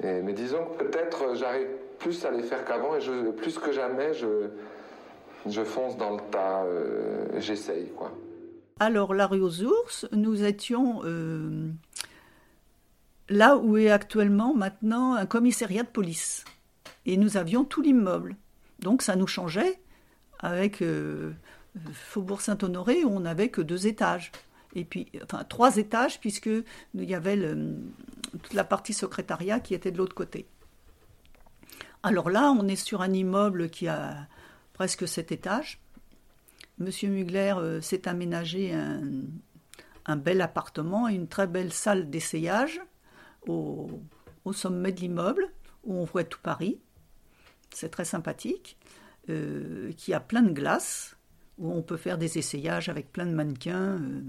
Et, 0.03 0.23
mais 0.23 0.33
disons 0.33 0.65
que 0.79 0.85
peut-être 0.85 1.23
euh, 1.23 1.35
j'arrive 1.35 1.69
plus 1.99 2.25
à 2.25 2.31
les 2.31 2.43
faire 2.43 2.65
qu'avant 2.65 2.97
et 2.97 3.01
je, 3.01 3.31
plus 3.31 3.59
que 3.59 3.71
jamais, 3.73 4.15
je, 4.15 4.49
je 5.47 5.63
fonce 5.63 5.97
dans 5.97 6.11
le 6.17 6.21
tas. 6.31 6.65
euh, 6.65 7.27
J'essaye, 7.39 7.91
quoi. 7.91 8.11
Alors, 8.81 9.15
la 9.15 9.27
rue 9.27 9.41
aux 9.41 9.63
ours, 9.63 10.07
nous 10.11 10.43
étions 10.43 11.03
euh, 11.05 11.69
là 13.29 13.57
où 13.57 13.77
est 13.77 13.91
actuellement 13.91 14.53
maintenant 14.55 15.15
un 15.15 15.27
commissariat 15.27 15.83
de 15.83 15.89
police. 15.89 16.45
Et 17.07 17.17
nous 17.17 17.37
avions 17.37 17.65
tout 17.65 17.83
l'immeuble. 17.83 18.37
Donc, 18.81 19.03
ça 19.03 19.17
nous 19.17 19.27
changeait 19.27 19.81
avec 20.39 20.83
euh, 20.83 21.33
Faubourg 21.93 22.41
Saint-Honoré 22.41 23.05
on 23.05 23.21
n'avait 23.21 23.49
que 23.49 23.61
deux 23.61 23.87
étages. 23.87 24.33
Et 24.75 24.85
puis, 24.85 25.11
enfin, 25.23 25.45
trois 25.45 25.77
étages, 25.77 26.21
puisque 26.21 26.47
il 26.95 27.05
y 27.05 27.15
avait 27.15 27.37
le- 27.37 27.77
toute 28.33 28.55
la 28.55 28.65
partie 28.65 28.93
secrétariat 28.93 29.61
qui 29.61 29.75
était 29.75 29.93
de 29.93 29.99
l'autre 29.99 30.15
côté. 30.15 30.49
Alors 32.03 32.29
là, 32.29 32.51
on 32.51 32.67
est 32.69 32.77
sur 32.77 33.01
un 33.01 33.13
immeuble 33.13 33.71
qui 33.71 33.89
a 33.89 34.27
presque 34.73 35.07
sept 35.07 35.33
étages. 35.33 35.81
Monsieur 36.79 37.09
Mugler 37.09 37.55
euh, 37.57 37.81
s'est 37.81 38.09
aménagé 38.09 38.75
un, 40.07 40.17
bel 40.17 40.41
appartement 40.41 41.09
et 41.09 41.15
une 41.15 41.29
très 41.29 41.47
belle 41.47 41.73
salle 41.73 42.11
d'essayage 42.11 42.81
au 43.47 43.89
sommet 44.53 44.93
de 44.93 45.01
l'immeuble 45.01 45.51
où 45.85 45.95
on 45.95 46.05
voit 46.05 46.25
tout 46.25 46.41
Paris. 46.43 46.81
C'est 47.75 47.91
très 47.91 48.05
sympathique. 48.05 48.79
euh, 49.31 49.91
qui 49.97 50.13
a 50.13 50.21
plein 50.21 50.43
de 50.43 50.53
glaces 50.53 51.17
où 51.57 51.73
on 51.73 51.81
peut 51.81 51.97
faire 51.97 52.19
des 52.19 52.37
essayages 52.37 52.91
avec 52.91 53.11
plein 53.11 53.25
de 53.25 53.33
mannequins. 53.35 53.99
euh, 53.99 54.21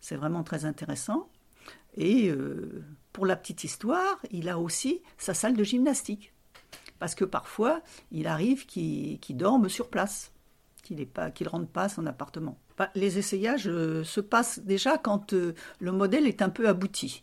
c'est 0.00 0.16
vraiment 0.16 0.42
très 0.42 0.64
intéressant. 0.64 1.28
Et 1.98 2.30
euh, 2.30 2.82
pour 3.12 3.26
la 3.26 3.36
petite 3.36 3.64
histoire, 3.64 4.18
il 4.30 4.48
a 4.48 4.58
aussi 4.58 5.02
sa 5.18 5.34
salle 5.34 5.54
de 5.54 5.64
gymnastique. 5.64 6.32
Parce 6.98 7.14
que 7.14 7.26
parfois, 7.26 7.82
il 8.10 8.26
arrive 8.26 8.64
qu'il 8.64 9.18
dorme 9.36 9.68
sur 9.68 9.90
place 9.90 10.32
qu'il 10.82 10.96
ne 10.96 11.48
rentre 11.48 11.68
pas 11.68 11.84
à 11.84 11.88
son 11.90 12.06
appartement. 12.06 12.58
Bah, 12.78 12.90
Les 12.94 13.18
essayages 13.18 13.64
se 13.64 14.20
passent 14.20 14.60
déjà 14.60 14.96
quand 14.96 15.34
le 15.34 15.92
modèle 15.92 16.26
est 16.26 16.40
un 16.40 16.48
peu 16.48 16.68
abouti. 16.68 17.22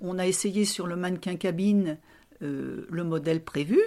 On 0.00 0.18
a 0.18 0.26
essayé 0.26 0.64
sur 0.64 0.86
le 0.86 0.96
mannequin 0.96 1.36
cabine 1.36 1.98
le 2.40 3.04
modèle 3.04 3.44
prévu. 3.44 3.78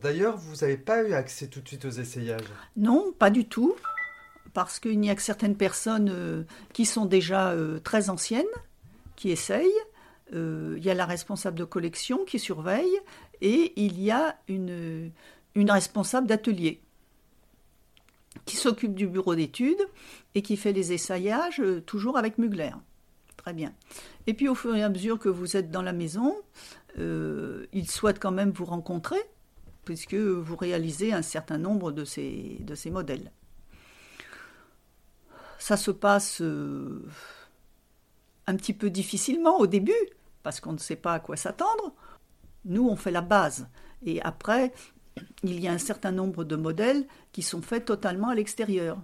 D'ailleurs, 0.00 0.38
vous 0.38 0.56
n'avez 0.62 0.78
pas 0.78 1.02
eu 1.02 1.12
accès 1.12 1.48
tout 1.48 1.60
de 1.60 1.68
suite 1.68 1.84
aux 1.84 1.90
essayages? 1.90 2.46
Non, 2.76 3.12
pas 3.12 3.28
du 3.28 3.46
tout, 3.46 3.76
parce 4.54 4.80
qu'il 4.80 4.98
n'y 4.98 5.10
a 5.10 5.14
que 5.14 5.20
certaines 5.20 5.56
personnes 5.56 6.08
euh, 6.10 6.44
qui 6.72 6.86
sont 6.86 7.04
déjà 7.04 7.50
euh, 7.50 7.78
très 7.78 8.08
anciennes, 8.08 8.44
qui 9.16 9.30
essayent. 9.30 9.66
Euh, 10.32 10.76
Il 10.78 10.84
y 10.84 10.88
a 10.88 10.94
la 10.94 11.04
responsable 11.04 11.58
de 11.58 11.64
collection 11.64 12.24
qui 12.24 12.38
surveille 12.38 12.98
et 13.42 13.74
il 13.76 14.02
y 14.02 14.10
a 14.10 14.38
une, 14.48 15.12
responsable 15.54 16.26
d'atelier 16.26 16.80
qui 18.46 18.56
s'occupe 18.56 18.94
du 18.94 19.06
bureau 19.06 19.34
d'études 19.34 19.86
et 20.34 20.40
qui 20.40 20.56
fait 20.56 20.72
les 20.72 20.94
essayages 20.94 21.62
toujours 21.84 22.16
avec 22.16 22.38
Mugler. 22.38 22.72
Très 23.36 23.52
bien. 23.52 23.74
Et 24.26 24.32
puis 24.32 24.48
au 24.48 24.54
fur 24.54 24.74
et 24.74 24.82
à 24.82 24.88
mesure 24.88 25.18
que 25.18 25.28
vous 25.28 25.56
êtes 25.56 25.70
dans 25.70 25.82
la 25.82 25.92
maison, 25.92 26.34
il 26.98 27.90
souhaite 27.90 28.18
quand 28.18 28.32
même 28.32 28.50
vous 28.50 28.64
rencontrer 28.64 29.20
puisque 29.86 30.14
vous 30.14 30.56
réalisez 30.56 31.12
un 31.12 31.22
certain 31.22 31.58
nombre 31.58 31.92
de 31.92 32.04
ces, 32.04 32.58
de 32.60 32.74
ces 32.74 32.90
modèles. 32.90 33.30
Ça 35.58 35.76
se 35.76 35.92
passe 35.92 36.42
euh, 36.42 37.08
un 38.46 38.56
petit 38.56 38.74
peu 38.74 38.90
difficilement 38.90 39.58
au 39.58 39.66
début, 39.66 40.10
parce 40.42 40.60
qu'on 40.60 40.72
ne 40.72 40.78
sait 40.78 40.96
pas 40.96 41.14
à 41.14 41.20
quoi 41.20 41.36
s'attendre. 41.36 41.94
Nous, 42.64 42.86
on 42.86 42.96
fait 42.96 43.12
la 43.12 43.22
base. 43.22 43.68
Et 44.04 44.20
après, 44.22 44.74
il 45.44 45.60
y 45.60 45.68
a 45.68 45.72
un 45.72 45.78
certain 45.78 46.12
nombre 46.12 46.42
de 46.42 46.56
modèles 46.56 47.06
qui 47.30 47.42
sont 47.42 47.62
faits 47.62 47.84
totalement 47.84 48.28
à 48.28 48.34
l'extérieur, 48.34 48.98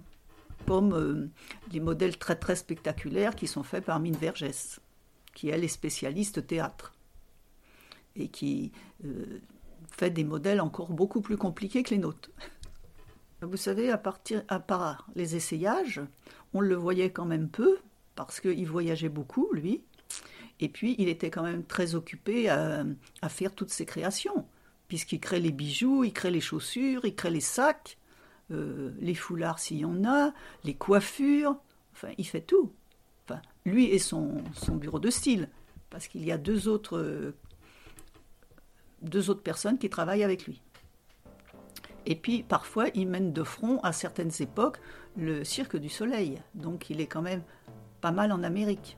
comme 0.67 0.93
euh, 0.93 1.29
les 1.71 1.79
modèles 1.79 2.17
très 2.17 2.35
très 2.35 2.57
spectaculaires 2.57 3.35
qui 3.35 3.47
sont 3.47 3.63
faits 3.63 3.85
par 3.85 4.01
Mine 4.01 4.17
Vergès, 4.17 4.81
qui 5.33 5.47
elle 5.47 5.63
est 5.63 5.69
spécialiste 5.69 6.45
théâtre, 6.45 6.93
et 8.17 8.27
qui... 8.27 8.73
euh, 9.05 9.39
fait 9.97 10.09
des 10.09 10.23
modèles 10.23 10.61
encore 10.61 10.91
beaucoup 10.91 11.21
plus 11.21 11.37
compliqués 11.37 11.83
que 11.83 11.91
les 11.91 11.99
nôtres. 11.99 12.29
Vous 13.41 13.57
savez, 13.57 13.89
à, 13.89 13.97
partir, 13.97 14.43
à 14.47 14.59
part 14.59 15.07
les 15.15 15.35
essayages, 15.35 16.01
on 16.53 16.61
le 16.61 16.75
voyait 16.75 17.11
quand 17.11 17.25
même 17.25 17.49
peu, 17.49 17.77
parce 18.15 18.39
qu'il 18.39 18.67
voyageait 18.67 19.09
beaucoup, 19.09 19.49
lui. 19.53 19.81
Et 20.59 20.69
puis, 20.69 20.95
il 20.97 21.09
était 21.09 21.29
quand 21.29 21.43
même 21.43 21.63
très 21.63 21.95
occupé 21.95 22.49
à, 22.49 22.85
faire 23.27 23.53
toutes 23.53 23.71
ses 23.71 23.85
créations, 23.85 24.45
puisqu'il 24.87 25.19
crée 25.19 25.39
les 25.39 25.51
bijoux, 25.51 26.03
il 26.03 26.13
crée 26.13 26.31
les 26.31 26.41
chaussures, 26.41 27.05
il 27.05 27.15
crée 27.15 27.31
les 27.31 27.41
sacs, 27.41 27.97
euh, 28.51 28.91
les 28.99 29.15
foulards 29.15 29.59
s'il 29.59 29.79
y 29.79 29.85
en 29.85 30.05
a, 30.05 30.33
les 30.63 30.73
coiffures, 30.73 31.57
enfin, 31.93 32.09
il 32.17 32.25
fait 32.25 32.41
tout. 32.41 32.71
Enfin, 33.25 33.41
lui 33.65 33.87
et 33.87 33.99
son, 33.99 34.41
son 34.53 34.75
bureau 34.75 34.99
de 34.99 35.09
style, 35.09 35.49
parce 35.89 36.07
qu'il 36.07 36.23
y 36.23 36.31
a 36.31 36.37
deux 36.37 36.67
autres, 36.67 36.97
euh, 36.97 37.35
deux 39.03 39.29
autres 39.29 39.43
personnes 39.43 39.77
qui 39.77 39.89
travaillent 39.89 40.23
avec 40.23 40.45
lui. 40.45 40.61
Et 42.05 42.15
puis, 42.15 42.43
parfois, 42.43 42.87
il 42.95 43.07
mène 43.07 43.31
de 43.31 43.43
front, 43.43 43.79
à 43.81 43.93
certaines 43.93 44.31
époques, 44.39 44.79
le 45.15 45.43
Cirque 45.43 45.77
du 45.77 45.89
Soleil. 45.89 46.41
Donc, 46.53 46.89
il 46.89 46.99
est 46.99 47.07
quand 47.07 47.21
même 47.21 47.43
pas 48.01 48.11
mal 48.11 48.31
en 48.31 48.43
Amérique. 48.43 48.97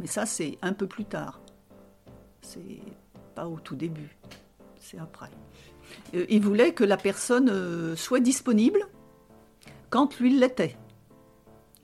Mais 0.00 0.06
ça, 0.06 0.24
c'est 0.24 0.58
un 0.62 0.72
peu 0.72 0.86
plus 0.86 1.04
tard. 1.04 1.40
C'est 2.40 2.80
pas 3.34 3.46
au 3.46 3.58
tout 3.58 3.76
début. 3.76 4.16
C'est 4.80 4.98
après. 4.98 5.30
Euh, 6.14 6.24
il 6.28 6.40
voulait 6.40 6.72
que 6.72 6.84
la 6.84 6.96
personne 6.96 7.50
euh, 7.50 7.96
soit 7.96 8.20
disponible 8.20 8.80
quand 9.90 10.18
lui 10.18 10.38
l'était. 10.38 10.76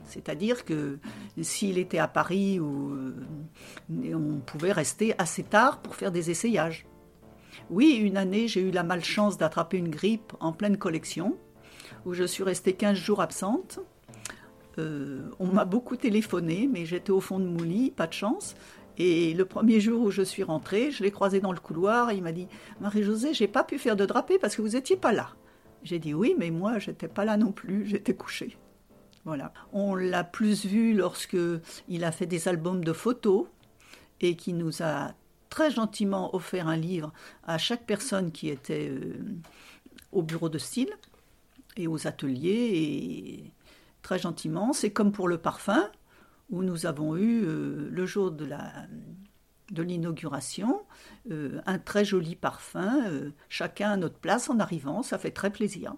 C'est-à-dire 0.07 0.65
que 0.65 0.99
s'il 1.41 1.79
était 1.79 1.99
à 1.99 2.09
Paris, 2.09 2.59
euh, 2.61 3.15
on 3.91 4.39
pouvait 4.41 4.73
rester 4.73 5.15
assez 5.19 5.43
tard 5.43 5.81
pour 5.81 5.97
faire 5.97 6.13
des 6.13 6.31
essayages. 6.31 6.87
Oui, 7.71 7.95
une 7.95 8.17
année, 8.17 8.49
j'ai 8.49 8.61
eu 8.61 8.71
la 8.71 8.83
malchance 8.83 9.38
d'attraper 9.38 9.79
une 9.79 9.90
grippe 9.90 10.33
en 10.40 10.53
pleine 10.53 10.77
collection, 10.77 11.37
où 12.07 12.14
je 12.14 12.25
suis 12.25 12.43
restée 12.43 12.75
15 12.75 12.97
jours 12.97 13.21
absente. 13.21 13.81
on 14.79 15.47
m'a 15.47 15.64
beaucoup 15.64 15.97
téléphoné, 15.97 16.69
mais 16.71 16.87
j'étais 16.87 17.12
au 17.12 17.21
fond 17.21 17.38
de 17.38 17.47
mon 17.47 17.62
lit, 17.62 17.90
pas 17.90 18.07
de 18.07 18.12
chance. 18.12 18.55
Et 18.97 19.35
le 19.35 19.45
premier 19.45 19.81
jour 19.81 20.03
où 20.03 20.11
je 20.11 20.23
suis 20.23 20.45
rentrée, 20.45 20.90
je 20.90 21.03
l'ai 21.03 21.11
croisé 21.11 21.40
dans 21.40 21.53
le 21.53 21.59
couloir 21.59 22.11
et 22.11 22.17
il 22.17 22.23
m'a 22.23 22.33
dit 22.33 22.47
Marie-Josée, 22.81 23.35
j'ai 23.35 23.49
pas 23.49 23.64
pu 23.64 23.79
faire 23.79 23.97
de 23.97 24.07
drapé 24.07 24.38
parce 24.38 24.55
que 24.55 24.62
vous 24.62 24.71
n'étiez 24.71 24.97
pas 24.97 25.12
là. 25.12 25.31
J'ai 25.83 25.99
dit 25.99 26.14
oui, 26.14 26.35
mais 26.38 26.51
moi, 26.51 26.79
j'étais 26.79 27.09
pas 27.09 27.25
là 27.25 27.37
non 27.37 27.51
plus, 27.51 27.87
j'étais 27.87 28.14
couchée. 28.14 28.57
Voilà. 29.25 29.53
On 29.73 29.95
l'a 29.95 30.23
plus 30.23 30.64
vu 30.64 30.95
lorsque 30.95 31.37
il 31.88 32.05
a 32.05 32.12
fait 32.12 32.27
des 32.27 32.47
albums 32.47 32.85
de 32.85 32.93
photos 32.93 33.47
et 34.21 34.37
qui 34.37 34.53
nous 34.53 34.83
a 34.83 35.12
très 35.55 35.71
gentiment 35.71 36.35
offert 36.35 36.67
un 36.67 36.77
livre 36.77 37.12
à 37.45 37.59
chaque 37.59 37.87
personne 37.87 38.33
qui 38.33 38.49
était 38.49 38.88
euh, 38.88 39.14
au 40.11 40.21
bureau 40.21 40.49
de 40.49 40.59
style 40.59 40.90
et 41.77 41.87
aux 41.87 42.09
ateliers 42.09 42.73
et 42.75 43.53
très 44.03 44.19
gentiment. 44.19 44.73
C'est 44.73 44.90
comme 44.90 45.12
pour 45.12 45.29
le 45.29 45.38
parfum 45.38 45.88
où 46.51 46.64
nous 46.64 46.87
avons 46.87 47.17
eu 47.17 47.45
euh, 47.45 47.88
le 47.88 48.05
jour 48.05 48.33
de 48.33 48.49
l'inauguration, 49.81 50.83
euh, 51.31 51.61
un 51.67 51.79
très 51.79 52.05
joli 52.05 52.35
parfum, 52.35 53.31
chacun 53.49 53.93
à 53.93 53.97
notre 53.97 54.19
place 54.19 54.51
en 54.51 54.59
arrivant, 54.59 55.05
ça 55.05 55.19
fait 55.19 55.31
très 55.31 55.53
plaisir. 55.53 55.95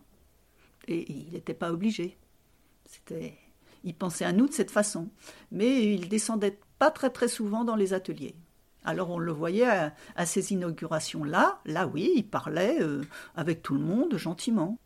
Et, 0.86 1.10
il 1.10 1.32
n'était 1.32 1.54
pas 1.54 1.72
obligé. 1.72 2.18
C'était, 2.84 3.38
il 3.84 3.94
pensait 3.94 4.26
à 4.26 4.34
nous 4.34 4.48
de 4.48 4.52
cette 4.52 4.70
façon, 4.70 5.08
mais 5.50 5.94
il 5.94 6.10
descendait 6.10 6.60
pas 6.78 6.90
très 6.90 7.08
très 7.08 7.28
souvent 7.28 7.64
dans 7.64 7.74
les 7.74 7.94
ateliers. 7.94 8.36
Alors 8.86 9.10
on 9.10 9.18
le 9.18 9.32
voyait 9.32 9.92
à, 10.14 10.26
ces 10.26 10.52
inaugurations-là, 10.52 11.60
là 11.66 11.86
oui, 11.86 12.12
il 12.16 12.26
parlait 12.26 12.78
avec 13.34 13.60
tout 13.62 13.74
le 13.74 13.80
monde 13.80 14.16
gentiment. 14.16 14.78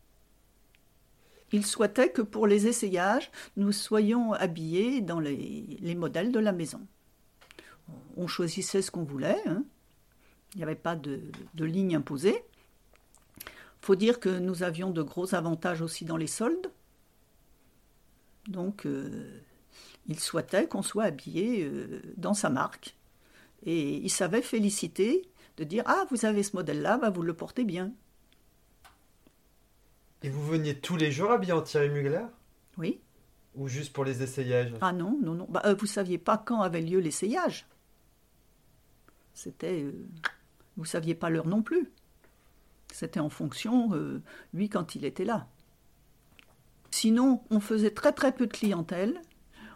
Il 1.51 1.65
souhaitait 1.65 2.11
que 2.11 2.21
pour 2.21 2.47
les 2.47 2.67
essayages, 2.67 3.29
nous 3.57 3.71
soyons 3.71 4.33
habillés 4.33 5.01
dans 5.01 5.19
les, 5.19 5.95
modèles 5.95 6.31
de 6.31 6.39
la 6.39 6.51
maison. 6.51 6.81
On 8.15 8.27
choisissait 8.27 8.81
ce 8.81 8.89
qu'on 8.89 9.03
voulait, 9.03 9.41
hein. 9.47 9.63
il 10.53 10.57
n'y 10.57 10.63
avait 10.63 10.75
pas 10.75 10.95
de, 10.95 11.21
ligne 11.59 11.95
imposée. 11.95 12.43
Faut 13.81 13.95
dire 13.95 14.19
que 14.19 14.29
nous 14.29 14.63
avions 14.63 14.91
de 14.91 15.01
gros 15.01 15.35
avantages 15.35 15.81
aussi 15.81 16.05
dans 16.05 16.17
les 16.17 16.27
soldes. 16.27 16.71
Donc, 18.47 18.85
euh, 18.85 19.41
il 20.07 20.19
souhaitait 20.19 20.67
qu'on 20.67 20.81
soit 20.81 21.05
habillé 21.05 21.63
euh, 21.63 22.01
dans 22.17 22.33
sa 22.33 22.49
marque. 22.49 22.95
Et 23.63 23.97
il 23.97 24.09
savait 24.09 24.41
féliciter, 24.41 25.29
de 25.57 25.63
dire 25.63 25.83
Ah, 25.85 26.05
vous 26.09 26.25
avez 26.25 26.43
ce 26.43 26.55
modèle-là, 26.55 26.97
bah, 26.97 27.09
vous 27.09 27.21
le 27.21 27.33
portez 27.33 27.63
bien. 27.63 27.91
Et 30.23 30.29
vous 30.29 30.45
veniez 30.45 30.77
tous 30.77 30.97
les 30.97 31.11
jours 31.11 31.31
habillé 31.31 31.53
en 31.53 31.61
Thierry 31.61 31.89
Mugler? 31.89 32.25
Oui. 32.77 32.99
Ou 33.55 33.67
juste 33.67 33.91
pour 33.91 34.05
les 34.05 34.21
essayages? 34.23 34.73
Ah 34.81 34.93
non, 34.93 35.17
non, 35.21 35.33
non. 35.33 35.47
Bah, 35.49 35.61
euh, 35.65 35.73
vous 35.73 35.87
saviez 35.87 36.17
pas 36.17 36.37
quand 36.37 36.61
avait 36.61 36.81
lieu 36.81 36.99
l'essayage? 36.99 37.67
C'était. 39.33 39.83
Euh, 39.83 40.07
vous 40.77 40.85
saviez 40.85 41.15
pas 41.15 41.29
l'heure 41.29 41.47
non 41.47 41.61
plus. 41.61 41.91
C'était 42.93 43.19
en 43.19 43.29
fonction, 43.29 43.93
euh, 43.93 44.21
lui, 44.53 44.69
quand 44.69 44.95
il 44.95 45.05
était 45.05 45.25
là. 45.25 45.47
Sinon, 46.91 47.41
on 47.49 47.59
faisait 47.59 47.91
très 47.91 48.11
très 48.11 48.33
peu 48.33 48.47
de 48.47 48.51
clientèle. 48.51 49.21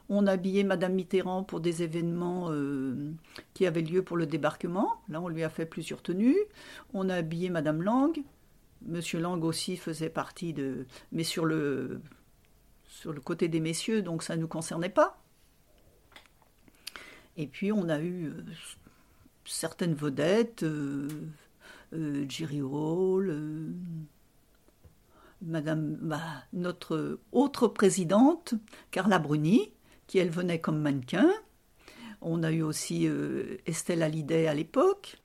On 0.09 0.27
habillait 0.27 0.63
Madame 0.63 0.93
Mitterrand 0.93 1.43
pour 1.43 1.59
des 1.59 1.81
événements 1.81 2.51
qui 3.55 3.65
avaient 3.65 3.81
lieu 3.81 4.03
pour 4.03 4.17
le 4.17 4.27
débarquement. 4.27 5.01
Là, 5.09 5.19
on 5.19 5.27
lui 5.27 5.43
a 5.43 5.49
fait 5.49 5.65
plusieurs 5.65 6.03
tenues. 6.03 6.37
On 6.93 7.09
a 7.09 7.15
habillé 7.15 7.49
Madame 7.49 7.81
Lang. 7.81 8.15
Monsieur 8.85 9.19
Lang 9.19 9.43
aussi 9.43 9.77
faisait 9.77 10.09
partie 10.09 10.53
de. 10.53 10.85
Mais 11.11 11.23
sur 11.23 11.45
le, 11.45 12.01
sur 12.87 13.13
le 13.13 13.21
côté 13.21 13.47
des 13.47 13.59
messieurs, 13.59 14.01
donc 14.01 14.23
ça 14.23 14.35
ne 14.35 14.41
nous 14.41 14.47
concernait 14.47 14.89
pas. 14.89 15.17
Et 17.37 17.47
puis 17.47 17.71
on 17.71 17.89
a 17.89 17.99
eu 17.99 18.27
euh, 18.27 18.43
certaines 19.45 19.93
vedettes, 19.93 20.63
euh, 20.63 21.07
euh, 21.93 22.25
Jerry 22.29 22.61
Hall, 22.61 23.35
Madame, 25.41 25.97
bah, 26.01 26.21
notre 26.53 27.19
autre 27.31 27.67
présidente, 27.67 28.53
Carla 28.91 29.19
Bruni, 29.19 29.73
qui 30.07 30.19
elle 30.19 30.29
venait 30.29 30.59
comme 30.59 30.79
mannequin. 30.79 31.31
On 32.21 32.43
a 32.43 32.51
eu 32.51 32.61
aussi 32.61 33.09
Estelle 33.65 34.01
Hallyday 34.01 34.47
à 34.47 34.53
l'époque. 34.53 35.17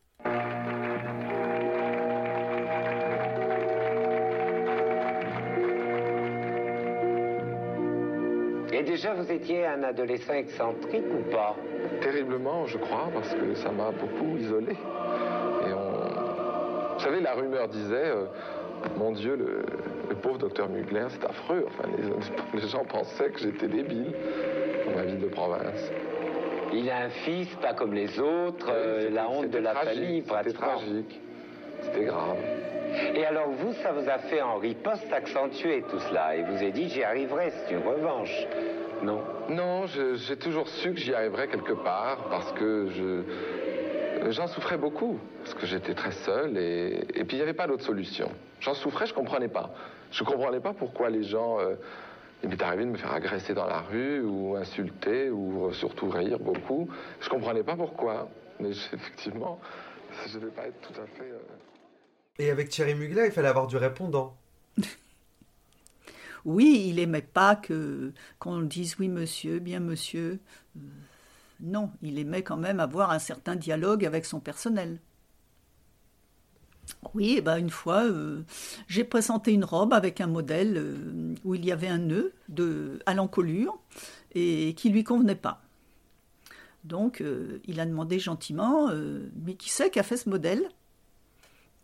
Et 8.72 8.82
déjà, 8.82 9.12
vous 9.12 9.30
étiez 9.30 9.66
un 9.66 9.82
adolescent 9.82 10.32
excentrique 10.32 11.04
ou 11.12 11.30
pas? 11.30 11.54
Terriblement, 12.00 12.66
je 12.66 12.78
crois, 12.78 13.10
parce 13.12 13.34
que 13.34 13.54
ça 13.54 13.70
m'a 13.70 13.90
beaucoup 13.90 14.38
isolé. 14.38 14.72
Et 14.72 15.72
on... 15.72 16.94
Vous 16.94 17.00
savez, 17.00 17.20
la 17.20 17.34
rumeur 17.34 17.68
disait, 17.68 18.10
euh, 18.10 18.24
mon 18.96 19.12
Dieu, 19.12 19.36
le, 19.36 20.14
pauvre 20.22 20.38
docteur 20.38 20.68
Mugler, 20.68 21.06
c'est 21.10 21.24
affreux. 21.24 21.66
Enfin, 21.66 21.88
les, 22.54 22.68
gens 22.68 22.84
pensaient 22.84 23.30
que 23.30 23.40
j'étais 23.40 23.68
débile 23.68 24.12
dans 24.90 24.98
ma 24.98 25.05
vie 25.05 25.16
de 25.16 25.26
province. 25.26 25.90
Il 26.72 26.88
a 26.90 26.98
un 26.98 27.09
fils, 27.09 27.48
pas 27.57 27.74
comme 27.74 27.94
les 27.94 28.20
autres, 28.20 28.68
euh, 28.70 29.11
la 29.11 29.29
honte 29.29 29.50
de 29.50 29.59
la 29.59 29.74
famille, 29.74 30.22
C'était 30.22 30.53
tragique, 30.53 31.20
c'était 31.83 32.05
grave. 32.05 32.37
Et 33.14 33.24
alors 33.24 33.50
vous, 33.50 33.72
ça 33.83 33.92
vous 33.92 34.09
a 34.09 34.18
fait 34.18 34.40
en 34.42 34.57
riposte 34.57 35.12
accentuer 35.12 35.83
tout 35.90 35.98
cela, 35.98 36.37
et 36.37 36.42
vous 36.42 36.57
avez 36.57 36.72
dit 36.72 36.88
j'y 36.88 37.03
arriverai, 37.03 37.50
c'est 37.50 37.74
une 37.74 37.87
revanche. 37.87 38.46
Non 39.03 39.20
Non, 39.48 39.87
j'ai 39.87 40.37
toujours 40.37 40.68
su 40.68 40.92
que 40.92 41.00
j'y 41.00 41.14
arriverais 41.14 41.48
quelque 41.48 41.72
part, 41.72 42.29
parce 42.31 42.53
que 42.53 42.88
je... 42.90 44.31
J'en 44.31 44.48
souffrais 44.48 44.76
beaucoup, 44.76 45.18
parce 45.42 45.55
que 45.55 45.66
j'étais 45.66 45.94
très 45.94 46.12
seul, 46.12 46.59
et, 46.59 47.05
et 47.14 47.24
puis 47.24 47.37
il 47.37 47.37
n'y 47.37 47.42
avait 47.42 47.55
pas 47.55 47.66
d'autre 47.66 47.85
solution. 47.85 48.31
J'en 48.61 48.74
souffrais, 48.74 49.07
je 49.07 49.12
ne 49.12 49.16
comprenais 49.16 49.48
pas. 49.48 49.70
Je 50.12 50.22
ne 50.22 50.29
comprenais 50.29 50.61
pas 50.61 50.72
pourquoi 50.72 51.11
les 51.11 51.22
gens... 51.22 51.59
Euh, 51.59 51.74
il 52.42 52.48
m'est 52.48 52.62
arrivé 52.62 52.85
de 52.85 52.90
me 52.90 52.96
faire 52.96 53.12
agresser 53.12 53.55
dans 53.55 53.66
la 53.66 53.81
rue, 53.81 54.22
ou 54.22 54.57
insulter, 54.57 55.31
ou 55.31 55.72
surtout 55.72 56.09
rire 56.09 56.38
beaucoup. 56.38 56.88
Je 57.20 57.26
ne 57.26 57.31
comprenais 57.31 57.62
pas 57.62 57.76
pourquoi, 57.76 58.29
mais 58.59 58.70
effectivement, 58.70 59.61
je 60.26 60.38
ne 60.38 60.44
vais 60.46 60.50
pas 60.50 60.66
être 60.66 60.81
tout 60.81 61.00
à 61.00 61.07
fait... 61.07 61.31
Euh, 61.31 61.38
et 62.38 62.50
avec 62.50 62.70
Thierry 62.70 62.94
Mugler, 62.94 63.26
il 63.26 63.33
fallait 63.33 63.48
avoir 63.48 63.66
du 63.66 63.76
répondant. 63.76 64.35
oui, 66.46 66.87
il 66.88 66.98
aimait 66.98 67.20
pas 67.20 67.55
que 67.55 68.12
qu'on 68.38 68.61
dise 68.61 68.96
oui 68.98 69.09
monsieur, 69.09 69.59
bien 69.59 69.81
monsieur. 69.81 70.38
Euh, 70.76 70.81
non, 71.61 71.90
il 72.00 72.18
aimait 72.18 72.42
quand 72.42 72.57
même 72.57 72.81
avoir 72.81 73.11
un 73.11 73.18
certain 73.18 73.57
dialogue 73.57 74.07
avec 74.07 74.24
son 74.24 74.40
personnel. 74.40 74.98
Oui, 77.14 77.40
ben 77.40 77.56
une 77.56 77.70
fois, 77.70 78.04
euh, 78.04 78.42
j'ai 78.88 79.04
présenté 79.04 79.52
une 79.52 79.64
robe 79.64 79.92
avec 79.92 80.20
un 80.20 80.26
modèle 80.26 80.76
euh, 80.76 81.34
où 81.44 81.54
il 81.54 81.64
y 81.64 81.72
avait 81.72 81.88
un 81.88 81.98
nœud 81.98 82.32
de, 82.48 82.98
à 83.06 83.14
l'encolure 83.14 83.78
et 84.34 84.74
qui 84.74 84.90
lui 84.90 85.04
convenait 85.04 85.34
pas. 85.34 85.62
Donc, 86.84 87.22
il 87.66 87.78
a 87.78 87.84
demandé 87.84 88.18
gentiment, 88.18 88.88
mais 89.44 89.54
qui 89.54 89.68
c'est 89.68 89.90
qui 89.90 89.98
a 89.98 90.02
fait 90.02 90.16
ce 90.16 90.30
modèle? 90.30 90.66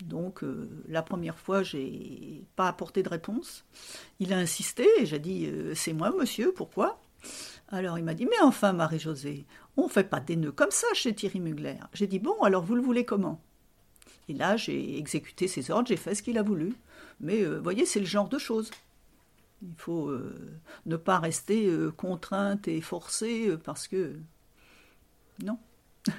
Donc 0.04 0.42
euh, 0.42 0.68
la 0.88 1.02
première 1.02 1.38
fois, 1.38 1.62
j'ai 1.62 2.44
pas 2.54 2.68
apporté 2.68 3.02
de 3.02 3.08
réponse. 3.08 3.64
Il 4.20 4.32
a 4.32 4.38
insisté 4.38 4.86
et 4.98 5.06
j'ai 5.06 5.18
dit 5.18 5.46
euh, 5.46 5.74
c'est 5.74 5.92
moi 5.92 6.12
monsieur, 6.18 6.52
pourquoi? 6.52 7.00
Alors 7.68 7.98
il 7.98 8.04
m'a 8.04 8.14
dit 8.14 8.26
mais 8.26 8.40
enfin 8.42 8.72
Marie-Josée, 8.72 9.46
on 9.76 9.88
fait 9.88 10.04
pas 10.04 10.20
des 10.20 10.36
nœuds 10.36 10.52
comme 10.52 10.70
ça 10.70 10.86
chez 10.94 11.14
Thierry 11.14 11.40
Mugler. 11.40 11.76
J'ai 11.94 12.06
dit 12.06 12.18
bon 12.18 12.40
alors 12.42 12.62
vous 12.62 12.74
le 12.74 12.82
voulez 12.82 13.04
comment? 13.04 13.40
Et 14.28 14.34
là 14.34 14.56
j'ai 14.56 14.98
exécuté 14.98 15.48
ses 15.48 15.70
ordres, 15.70 15.88
j'ai 15.88 15.96
fait 15.96 16.14
ce 16.14 16.22
qu'il 16.22 16.38
a 16.38 16.42
voulu. 16.42 16.74
Mais 17.20 17.44
vous 17.44 17.62
voyez 17.62 17.86
c'est 17.86 18.00
le 18.00 18.06
genre 18.06 18.28
de 18.28 18.38
choses. 18.38 18.70
Il 19.62 19.74
faut 19.76 20.12
ne 20.84 20.96
pas 20.96 21.18
rester 21.18 21.70
contrainte 21.96 22.68
et 22.68 22.80
forcée 22.80 23.56
parce 23.64 23.88
que 23.88 24.16
non. 25.42 25.58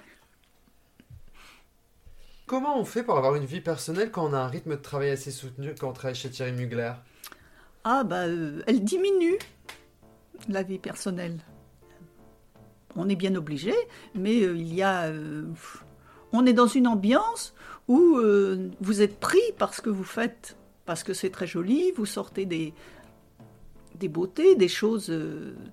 Comment 2.45 2.79
on 2.79 2.85
fait 2.85 3.03
pour 3.03 3.17
avoir 3.17 3.35
une 3.35 3.45
vie 3.45 3.61
personnelle 3.61 4.11
quand 4.11 4.25
on 4.25 4.33
a 4.33 4.39
un 4.39 4.47
rythme 4.47 4.71
de 4.71 4.81
travail 4.81 5.09
assez 5.09 5.31
soutenu 5.31 5.75
quand 5.79 5.89
on 5.89 5.93
travaille 5.93 6.15
chez 6.15 6.29
Thierry 6.29 6.53
Mugler? 6.53 6.93
Ah 7.83 8.03
bah 8.03 8.25
euh, 8.25 8.63
elle 8.67 8.83
diminue 8.83 9.37
la 10.49 10.63
vie 10.63 10.79
personnelle. 10.79 11.39
On 12.95 13.09
est 13.09 13.15
bien 13.15 13.35
obligé, 13.35 13.73
mais 14.15 14.41
euh, 14.41 14.57
il 14.57 14.73
y 14.73 14.81
a 14.81 15.05
euh, 15.05 15.45
on 16.31 16.45
est 16.45 16.53
dans 16.53 16.67
une 16.67 16.87
ambiance 16.87 17.53
où 17.87 18.19
vous 18.81 19.01
êtes 19.01 19.19
pris 19.19 19.39
par 19.57 19.73
ce 19.73 19.81
que 19.81 19.89
vous 19.89 20.03
faites 20.03 20.57
parce 20.85 21.03
que 21.03 21.13
c'est 21.13 21.29
très 21.29 21.47
joli, 21.47 21.91
vous 21.95 22.05
sortez 22.05 22.45
des 22.45 22.73
beautés, 24.07 24.55
des 24.55 24.67
choses 24.67 25.13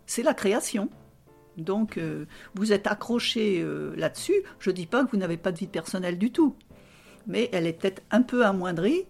c'est 0.06 0.22
la 0.22 0.34
création. 0.34 0.90
Donc, 1.56 2.00
vous 2.54 2.72
êtes 2.72 2.86
accroché 2.86 3.64
là-dessus. 3.96 4.42
Je 4.58 4.70
ne 4.70 4.76
dis 4.76 4.86
pas 4.86 5.04
que 5.04 5.10
vous 5.10 5.16
n'avez 5.16 5.36
pas 5.36 5.52
de 5.52 5.58
vie 5.58 5.66
personnelle 5.66 6.18
du 6.18 6.30
tout 6.30 6.56
mais 7.26 7.48
elle 7.52 7.66
est 7.66 7.72
peut-être 7.72 8.02
un 8.10 8.22
peu 8.22 8.44
amoindrie 8.44 9.06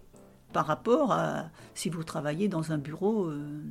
par 0.53 0.65
rapport 0.67 1.11
à 1.11 1.49
si 1.73 1.89
vous 1.89 2.03
travaillez 2.03 2.47
dans 2.47 2.71
un 2.71 2.77
bureau. 2.77 3.25
Euh, 3.25 3.61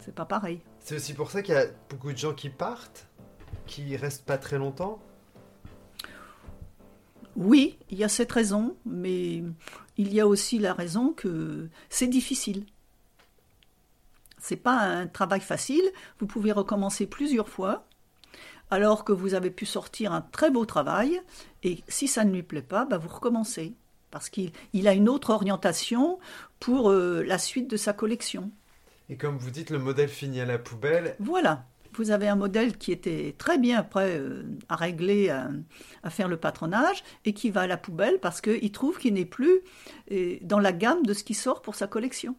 c'est 0.00 0.14
pas 0.14 0.24
pareil. 0.24 0.60
C'est 0.80 0.96
aussi 0.96 1.14
pour 1.14 1.30
ça 1.30 1.42
qu'il 1.42 1.54
y 1.54 1.58
a 1.58 1.66
beaucoup 1.90 2.12
de 2.12 2.16
gens 2.16 2.32
qui 2.32 2.48
partent, 2.48 3.08
qui 3.66 3.96
restent 3.96 4.24
pas 4.24 4.38
très 4.38 4.58
longtemps. 4.58 4.98
Oui, 7.36 7.78
il 7.90 7.98
y 7.98 8.04
a 8.04 8.08
cette 8.08 8.32
raison, 8.32 8.76
mais 8.86 9.42
il 9.98 10.12
y 10.12 10.20
a 10.20 10.26
aussi 10.26 10.58
la 10.58 10.72
raison 10.72 11.12
que 11.12 11.68
c'est 11.90 12.06
difficile. 12.06 12.64
C'est 14.38 14.56
pas 14.56 14.78
un 14.78 15.06
travail 15.06 15.40
facile. 15.40 15.84
Vous 16.18 16.26
pouvez 16.26 16.52
recommencer 16.52 17.06
plusieurs 17.06 17.48
fois 17.48 17.86
alors 18.70 19.04
que 19.04 19.12
vous 19.12 19.34
avez 19.34 19.50
pu 19.50 19.66
sortir 19.66 20.12
un 20.12 20.22
très 20.22 20.50
beau 20.50 20.64
travail, 20.64 21.20
et 21.62 21.84
si 21.88 22.08
ça 22.08 22.24
ne 22.24 22.32
lui 22.32 22.42
plaît 22.42 22.62
pas, 22.62 22.84
bah 22.84 22.98
vous 22.98 23.08
recommencez, 23.08 23.74
parce 24.10 24.28
qu'il 24.28 24.88
a 24.88 24.92
une 24.92 25.08
autre 25.08 25.30
orientation 25.30 26.18
pour 26.58 26.90
euh, 26.90 27.22
la 27.22 27.38
suite 27.38 27.70
de 27.70 27.76
sa 27.76 27.92
collection. 27.92 28.50
Et 29.08 29.16
comme 29.16 29.38
vous 29.38 29.50
dites, 29.50 29.70
le 29.70 29.78
modèle 29.78 30.08
finit 30.08 30.40
à 30.40 30.46
la 30.46 30.58
poubelle. 30.58 31.14
Voilà. 31.20 31.64
Vous 31.96 32.10
avez 32.10 32.28
un 32.28 32.36
modèle 32.36 32.76
qui 32.76 32.92
était 32.92 33.34
très 33.38 33.58
bien 33.58 33.82
prêt 33.82 34.18
euh, 34.18 34.44
à 34.68 34.76
régler, 34.76 35.30
à, 35.30 36.10
faire 36.10 36.28
le 36.28 36.36
patronage, 36.36 37.02
et 37.24 37.32
qui 37.32 37.50
va 37.50 37.62
à 37.62 37.66
la 37.66 37.76
poubelle 37.76 38.18
parce 38.20 38.40
qu'il 38.40 38.70
trouve 38.72 38.98
qu'il 38.98 39.14
n'est 39.14 39.24
plus 39.24 39.60
euh, 40.12 40.36
dans 40.42 40.60
la 40.60 40.72
gamme 40.72 41.04
de 41.04 41.14
ce 41.14 41.24
qui 41.24 41.34
sort 41.34 41.62
pour 41.62 41.74
sa 41.74 41.86
collection. 41.86 42.36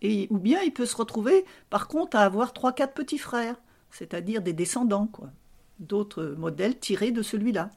Et, 0.00 0.26
ou 0.30 0.38
bien 0.38 0.60
il 0.62 0.72
peut 0.72 0.86
se 0.86 0.96
retrouver, 0.96 1.44
par 1.70 1.88
contre, 1.88 2.16
à 2.16 2.22
avoir 2.22 2.52
trois, 2.52 2.72
quatre 2.72 2.94
petits 2.94 3.18
frères 3.18 3.56
c'est-à-dire 3.92 4.42
des 4.42 4.52
descendants, 4.52 5.06
quoi. 5.06 5.30
D'autres 5.78 6.24
modèles 6.24 6.78
tirés 6.78 7.12
de 7.12 7.22
celui-là. 7.22 7.70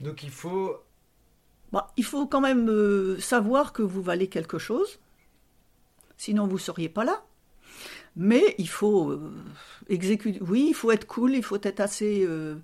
Donc 0.00 0.22
il 0.22 0.30
faut. 0.30 0.76
Bah, 1.70 1.92
il 1.96 2.04
faut 2.04 2.26
quand 2.26 2.40
même 2.40 2.68
euh, 2.68 3.18
savoir 3.20 3.72
que 3.72 3.82
vous 3.82 4.02
valez 4.02 4.28
quelque 4.28 4.58
chose, 4.58 5.00
sinon 6.16 6.46
vous 6.46 6.56
ne 6.56 6.60
seriez 6.60 6.88
pas 6.88 7.04
là. 7.04 7.24
Mais 8.16 8.54
il 8.58 8.68
faut 8.68 9.10
euh, 9.10 9.32
exécuter. 9.88 10.38
Oui, 10.42 10.66
il 10.68 10.74
faut 10.74 10.90
être 10.90 11.06
cool, 11.06 11.34
il 11.34 11.42
faut 11.42 11.58
être 11.62 11.80
assez. 11.80 12.24
Euh, 12.26 12.56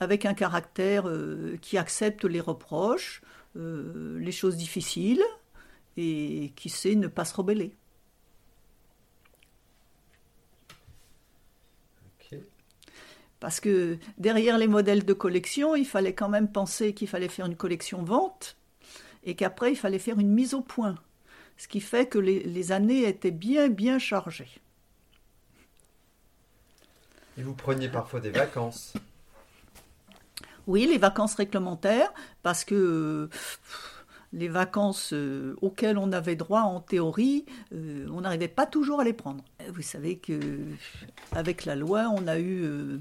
avec 0.00 0.26
un 0.26 0.34
caractère 0.34 1.10
qui 1.62 1.78
accepte 1.78 2.26
les 2.26 2.40
reproches, 2.40 3.22
les 3.54 4.32
choses 4.32 4.56
difficiles, 4.56 5.22
et 5.96 6.52
qui 6.54 6.68
sait 6.68 6.94
ne 6.96 7.06
pas 7.06 7.24
se 7.24 7.34
rebeller. 7.34 7.74
Parce 13.40 13.60
que 13.60 13.98
derrière 14.18 14.58
les 14.58 14.66
modèles 14.66 15.04
de 15.04 15.12
collection, 15.12 15.76
il 15.76 15.86
fallait 15.86 16.14
quand 16.14 16.28
même 16.28 16.50
penser 16.50 16.94
qu'il 16.94 17.08
fallait 17.08 17.28
faire 17.28 17.46
une 17.46 17.56
collection 17.56 18.02
vente 18.02 18.56
et 19.24 19.34
qu'après 19.34 19.72
il 19.72 19.76
fallait 19.76 19.98
faire 19.98 20.18
une 20.18 20.32
mise 20.32 20.54
au 20.54 20.62
point. 20.62 20.96
Ce 21.56 21.68
qui 21.68 21.80
fait 21.80 22.06
que 22.06 22.18
les, 22.18 22.72
années 22.72 23.08
étaient 23.08 23.30
bien, 23.30 23.68
bien 23.68 23.98
chargées. 23.98 24.60
Et 27.38 27.42
vous 27.42 27.54
preniez 27.54 27.88
parfois 27.88 28.20
des 28.20 28.30
vacances? 28.30 28.94
Oui, 30.66 30.86
les 30.86 30.98
vacances 30.98 31.34
réglementaires, 31.34 32.12
parce 32.42 32.64
que 32.64 33.30
les 34.32 34.48
vacances 34.48 35.12
euh, 35.12 35.54
auxquelles 35.62 35.98
on 35.98 36.12
avait 36.12 36.36
droit 36.36 36.62
en 36.62 36.80
théorie, 36.80 37.46
euh, 37.72 38.06
on 38.12 38.22
n'arrivait 38.22 38.48
pas 38.48 38.66
toujours 38.66 39.00
à 39.00 39.04
les 39.04 39.12
prendre. 39.12 39.44
Vous 39.72 39.82
savez 39.82 40.18
que 40.18 40.58
avec 41.32 41.64
la 41.64 41.76
loi, 41.76 42.12
on 42.14 42.26
a 42.26 42.38
eu, 42.38 42.62
euh, 42.64 42.98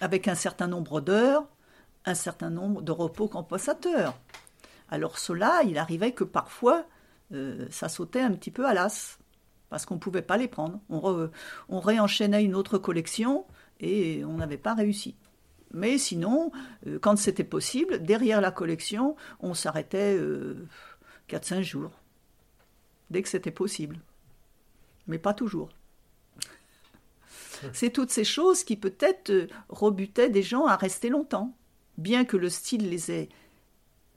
avec 0.00 0.28
un 0.28 0.34
certain 0.34 0.68
nombre 0.68 1.00
d'heures, 1.00 1.46
un 2.06 2.14
certain 2.14 2.50
nombre 2.50 2.82
de 2.82 2.92
repos 2.92 3.28
compensateurs. 3.28 4.18
Alors 4.90 5.18
cela, 5.18 5.62
il 5.64 5.78
arrivait 5.78 6.12
que 6.12 6.24
parfois, 6.24 6.84
ça 7.70 7.88
sautait 7.88 8.20
un 8.20 8.32
petit 8.32 8.50
peu 8.50 8.66
à 8.66 8.74
l'as, 8.74 9.18
parce 9.70 9.86
qu'on 9.86 9.94
ne 9.94 10.00
pouvait 10.00 10.20
pas 10.20 10.36
les 10.36 10.48
prendre. 10.48 10.80
On, 10.90 11.80
réenchaînait 11.80 12.44
une 12.44 12.54
autre 12.54 12.76
collection 12.76 13.46
et 13.78 14.24
on 14.24 14.34
n'avait 14.34 14.58
pas 14.58 14.74
réussi. 14.74 15.14
Mais 15.72 15.96
sinon, 15.96 16.50
euh, 16.86 16.98
quand 17.00 17.16
c'était 17.16 17.44
possible, 17.44 18.02
derrière 18.02 18.40
la 18.40 18.50
collection, 18.50 19.16
on 19.38 19.54
s'arrêtait 19.54 20.18
4-5 21.28 21.58
euh, 21.58 21.62
jours, 21.62 21.92
dès 23.08 23.22
que 23.22 23.28
c'était 23.28 23.52
possible. 23.52 24.00
Mais 25.06 25.18
pas 25.18 25.32
toujours. 25.32 25.70
C'est 27.72 27.90
toutes 27.90 28.10
ces 28.10 28.24
choses 28.24 28.64
qui 28.64 28.76
peut-être 28.76 29.30
euh, 29.30 29.46
rebutaient 29.68 30.30
des 30.30 30.42
gens 30.42 30.66
à 30.66 30.76
rester 30.76 31.08
longtemps. 31.08 31.54
Bien 31.98 32.24
que 32.24 32.36
le 32.36 32.48
style 32.48 32.88
les 32.88 33.12
ait 33.12 33.28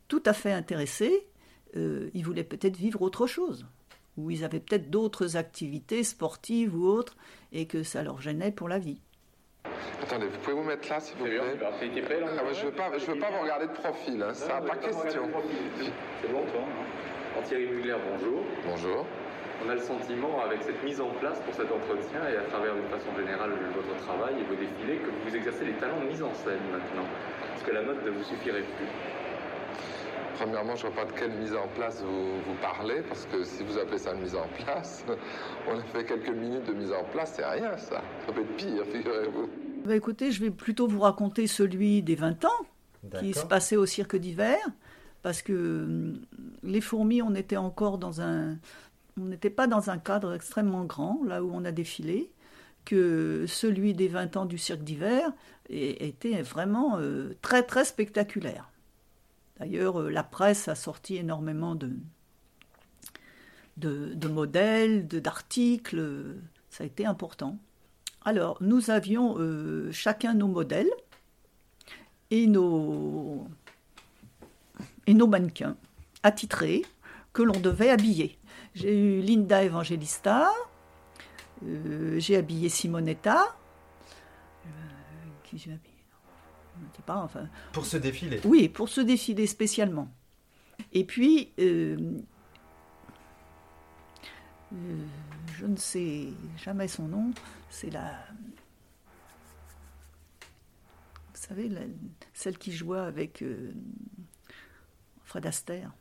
tout 0.08 0.23
à 0.26 0.34
fait 0.34 0.54
intéressés, 0.54 1.28
ils 1.76 2.24
voulaient 2.24 2.44
peut-être 2.44 2.78
vivre 2.78 3.02
autre 3.02 3.28
chose. 3.28 3.66
Ou 4.18 4.30
ils 4.30 4.44
avaient 4.44 4.60
peut-être 4.60 4.90
d'autres 4.92 5.38
activités 5.38 6.04
sportives 6.04 6.76
ou 6.76 6.86
autres, 6.86 7.16
et 7.52 7.66
que 7.66 7.84
ça 7.84 8.04
leur 8.04 8.22
gênait 8.22 8.52
pour 8.52 8.70
la 8.70 8.80
vie. 8.80 9.02
Attendez, 10.02 10.28
vous 10.28 10.38
pouvez 10.40 10.56
vous 10.56 10.64
mettre 10.64 10.90
là, 10.90 11.00
s'il 11.00 11.18
vous 11.18 11.24
plaît 11.24 11.40
ah, 11.40 11.72
Je 11.80 11.86
ne 11.86 12.66
veux, 12.66 12.72
pas, 12.76 12.90
veux 12.90 13.20
pas 13.20 13.32
vous 13.32 13.42
regarder 13.42 13.68
de 13.68 13.72
profil, 13.72 14.22
hein, 14.22 14.34
ça 14.34 14.60
n'a 14.60 14.62
pas 14.62 14.76
question. 14.76 15.22
C'est 16.22 16.32
bon, 16.32 16.44
toi 16.52 16.62
hein 16.62 17.42
Thierry 17.46 17.68
Mugler, 17.68 17.96
bonjour. 18.12 18.42
Bonjour. 18.66 19.06
On 19.66 19.70
a 19.70 19.76
le 19.76 19.82
sentiment, 19.82 20.42
avec 20.44 20.62
cette 20.62 20.84
mise 20.84 21.00
en 21.00 21.10
place 21.20 21.40
pour 21.42 21.54
cet 21.54 21.72
entretien 21.72 22.20
et 22.28 22.38
à 22.38 22.44
travers 22.44 22.76
d'une 22.76 22.90
façon 22.90 23.16
générale 23.18 23.52
votre 23.76 23.96
travail 24.04 24.36
et 24.40 24.44
vos 24.44 24.56
défilés, 24.56 24.98
que 24.98 25.10
vous 25.10 25.36
exercez 25.36 25.66
des 25.66 25.74
talents 25.74 26.02
de 26.02 26.08
mise 26.08 26.22
en 26.22 26.34
scène 26.34 26.62
maintenant. 26.72 27.08
Est-ce 27.56 27.64
que 27.64 27.72
la 27.72 27.82
mode 27.82 28.04
ne 28.04 28.12
vous 28.12 28.24
suffirait 28.24 28.64
plus 28.76 28.88
Premièrement, 30.36 30.76
je 30.76 30.88
ne 30.88 30.91
vois 30.91 31.04
pas 31.04 31.12
de 31.12 31.17
quelle 31.17 31.32
mise 31.34 31.54
en 31.54 31.67
place 31.76 32.02
vous, 32.02 32.41
vous, 32.41 32.56
parlez, 32.62 33.02
parce 33.08 33.26
que 33.26 33.43
si 33.43 33.63
vous 33.63 33.78
appelez 33.78 33.98
ça 33.98 34.13
une 34.13 34.22
mise 34.22 34.36
en 34.36 34.48
place, 34.63 35.06
on 35.69 35.78
a 35.78 35.84
fait 35.84 36.06
quelques 36.06 36.30
minutes 36.30 36.65
de 36.65 36.74
mise 36.74 36.91
en 36.91 37.04
place, 37.04 37.34
c'est 37.36 37.46
rien 37.46 37.78
ça. 37.78 38.02
Ça 38.26 38.34
peut 38.34 38.41
être 38.41 38.56
pire, 38.56 38.84
figurez-vous. 38.91 39.50
Bah 39.86 39.96
écoutez, 39.96 40.32
je 40.32 40.41
vais 40.41 40.50
plutôt 40.50 40.88
vous 40.88 41.02
raconter 41.02 41.46
celui 41.48 42.02
des 42.02 42.15
20 42.15 42.46
ans, 42.46 42.50
qui 43.19 43.34
se 43.34 43.46
passait 43.46 43.76
au 43.76 43.86
cirque 43.86 44.15
d'hiver, 44.15 44.58
parce 45.22 45.41
que 45.41 45.84
hum, 45.84 46.22
les 46.63 46.82
fourmis, 46.82 47.22
on 47.22 47.36
était 47.36 47.58
encore 47.58 47.98
dans 47.98 48.22
un... 48.22 48.58
On 49.19 49.26
n'était 49.26 49.52
pas 49.52 49.67
dans 49.67 49.91
un 49.91 50.00
cadre 50.00 50.34
extrêmement 50.34 50.86
grand, 50.86 51.22
là 51.28 51.43
où 51.43 51.52
on 51.54 51.63
a 51.65 51.72
défilé, 51.72 52.32
que 52.86 53.46
celui 53.48 53.93
des 53.93 54.08
20 54.08 54.38
ans 54.38 54.46
du 54.46 54.58
cirque 54.58 54.84
d'hiver 54.84 55.32
était 55.69 56.41
vraiment 56.41 56.98
euh, 56.98 57.34
très 57.41 57.63
très 57.63 57.86
spectaculaire. 57.86 58.73
D'ailleurs, 59.60 60.02
euh, 60.02 60.10
la 60.10 60.24
presse 60.24 60.68
a 60.68 60.76
sorti 60.76 61.18
énormément 61.18 61.76
de, 61.76 61.92
modèles, 64.28 65.08
d'articles, 65.08 66.36
ça 66.70 66.84
a 66.84 66.88
été 66.88 67.06
important. 67.06 67.58
Alors, 68.26 68.58
nous 68.62 68.89
avions 68.89 69.36
euh, 69.38 69.92
chacun 69.92 70.34
nos 70.34 70.48
modèles 70.48 70.89
et 72.32 72.48
nos, 72.48 73.48
mannequins 75.08 75.76
attitrés 76.24 76.84
que 77.34 77.44
l'on 77.44 77.60
devait 77.60 77.89
habiller. 77.89 78.39
J'ai 78.76 78.98
eu 78.98 79.22
Linda 79.22 79.63
Evangelista, 79.63 80.50
euh, 81.66 82.20
j'ai 82.20 82.38
habillé 82.38 82.70
Simonetta. 82.70 83.56
Euh, 84.66 84.70
qui 85.44 85.58
j'ai 85.58 85.74
habillé 85.74 85.93
Je 86.92 86.98
sais 86.98 87.04
pas, 87.04 87.18
enfin, 87.18 87.48
Pour 87.72 87.86
se 87.86 87.98
défiler. 87.98 88.40
oui, 88.46 88.68
pour 88.70 88.90
se 88.90 89.02
défiler 89.02 89.48
spécialement. 89.48 90.10
Et 90.92 91.04
puis, 91.06 91.52
euh, 91.60 91.98
euh, 94.74 94.98
je 95.58 95.66
ne 95.66 95.76
sais 95.76 96.28
jamais 96.58 96.88
son 96.88 97.08
nom, 97.08 97.32
c'est 97.70 97.90
la. 97.92 98.12
Vous 101.34 101.48
savez, 101.50 101.70
la- 101.70 101.82
celle 102.34 102.58
qui 102.58 102.72
jouait 102.72 103.00
avec 103.00 103.42
euh, 103.42 103.72
Fred 105.24 105.46
Astaire. 105.46 105.92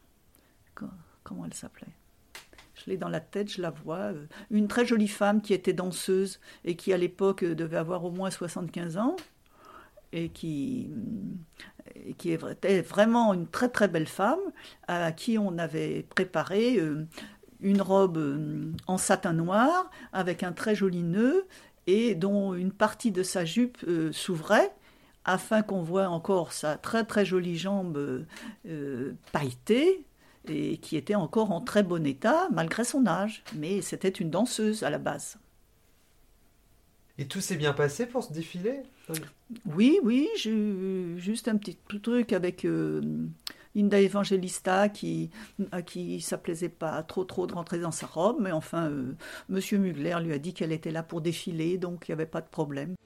Co- 0.74 0.86
Comment 1.24 1.44
elle 1.46 1.54
s'appelait? 1.54 1.92
Je 2.74 2.90
l'ai 2.90 2.96
dans 2.96 3.08
la 3.08 3.20
tête, 3.20 3.50
je 3.52 3.62
la 3.62 3.70
vois. 3.70 4.12
Une 4.50 4.66
très 4.68 4.84
jolie 4.86 5.06
femme 5.08 5.40
qui 5.42 5.52
était 5.54 5.72
danseuse 5.72 6.40
et 6.64 6.74
qui, 6.76 6.92
à 6.92 6.96
l'époque, 6.96 7.44
devait 7.44 7.76
avoir 7.76 8.04
au 8.04 8.10
moins 8.10 8.30
75 8.30 8.96
ans 8.96 9.16
et 10.12 10.28
qui, 10.28 10.90
qui 12.18 12.32
était 12.32 12.82
vraiment 12.82 13.34
une 13.34 13.46
très 13.46 13.68
très 13.68 13.88
belle 13.88 14.06
femme 14.06 14.40
à 14.88 15.12
qui 15.12 15.38
on 15.38 15.58
avait 15.58 16.06
préparé 16.14 16.76
euh, 16.78 17.06
une 17.60 17.82
robe 17.82 18.18
euh, 18.18 18.72
en 18.86 18.98
satin 18.98 19.32
noir 19.32 19.90
avec 20.12 20.42
un 20.42 20.52
très 20.52 20.74
joli 20.74 21.02
nœud 21.02 21.46
et 21.86 22.14
dont 22.14 22.54
une 22.54 22.72
partie 22.72 23.10
de 23.10 23.22
sa 23.22 23.44
jupe 23.44 23.78
euh, 23.86 24.12
s'ouvrait 24.12 24.72
afin 25.24 25.62
qu'on 25.62 25.82
voit 25.82 26.08
encore 26.08 26.52
sa 26.52 26.76
très 26.76 27.04
très 27.04 27.24
jolie 27.24 27.56
jambe 27.56 28.26
pailletée 29.30 30.04
et 30.48 30.78
qui 30.78 30.96
était 30.96 31.14
encore 31.14 31.52
en 31.52 31.60
très 31.60 31.84
bon 31.84 32.04
état 32.04 32.48
malgré 32.50 32.82
son 32.82 33.06
âge. 33.06 33.44
Mais 33.54 33.82
c'était 33.82 34.08
une 34.08 34.30
danseuse 34.30 34.82
à 34.82 34.90
la 34.90 34.98
base. 34.98 35.38
Et 37.22 37.26
tout 37.26 37.40
s'est 37.40 37.54
bien 37.54 37.72
passé 37.72 38.06
pour 38.06 38.24
ce 38.24 38.32
défilé 38.32 38.82
Oui, 39.64 40.00
oui, 40.02 40.28
j'ai 40.36 40.50
eu 40.50 41.14
juste 41.18 41.46
un 41.46 41.56
petit 41.56 41.78
truc 42.02 42.32
avec 42.32 42.64
euh, 42.64 43.00
Linda 43.76 44.00
Evangelista 44.00 44.88
qui, 44.88 45.30
à 45.70 45.82
qui 45.82 46.20
ça 46.20 46.36
plaisait 46.36 46.68
pas 46.68 47.00
trop 47.04 47.22
trop 47.22 47.46
de 47.46 47.52
rentrer 47.54 47.78
dans 47.78 47.92
sa 47.92 48.06
robe, 48.06 48.38
mais 48.40 48.50
enfin, 48.50 48.90
euh, 48.90 49.14
Monsieur 49.48 49.78
Mugler 49.78 50.16
lui 50.20 50.32
a 50.32 50.38
dit 50.38 50.52
qu'elle 50.52 50.72
était 50.72 50.90
là 50.90 51.04
pour 51.04 51.20
défiler, 51.20 51.78
donc 51.78 52.08
il 52.08 52.10
n'y 52.10 52.14
avait 52.14 52.26
pas 52.26 52.40
de 52.40 52.48
problème. 52.48 52.96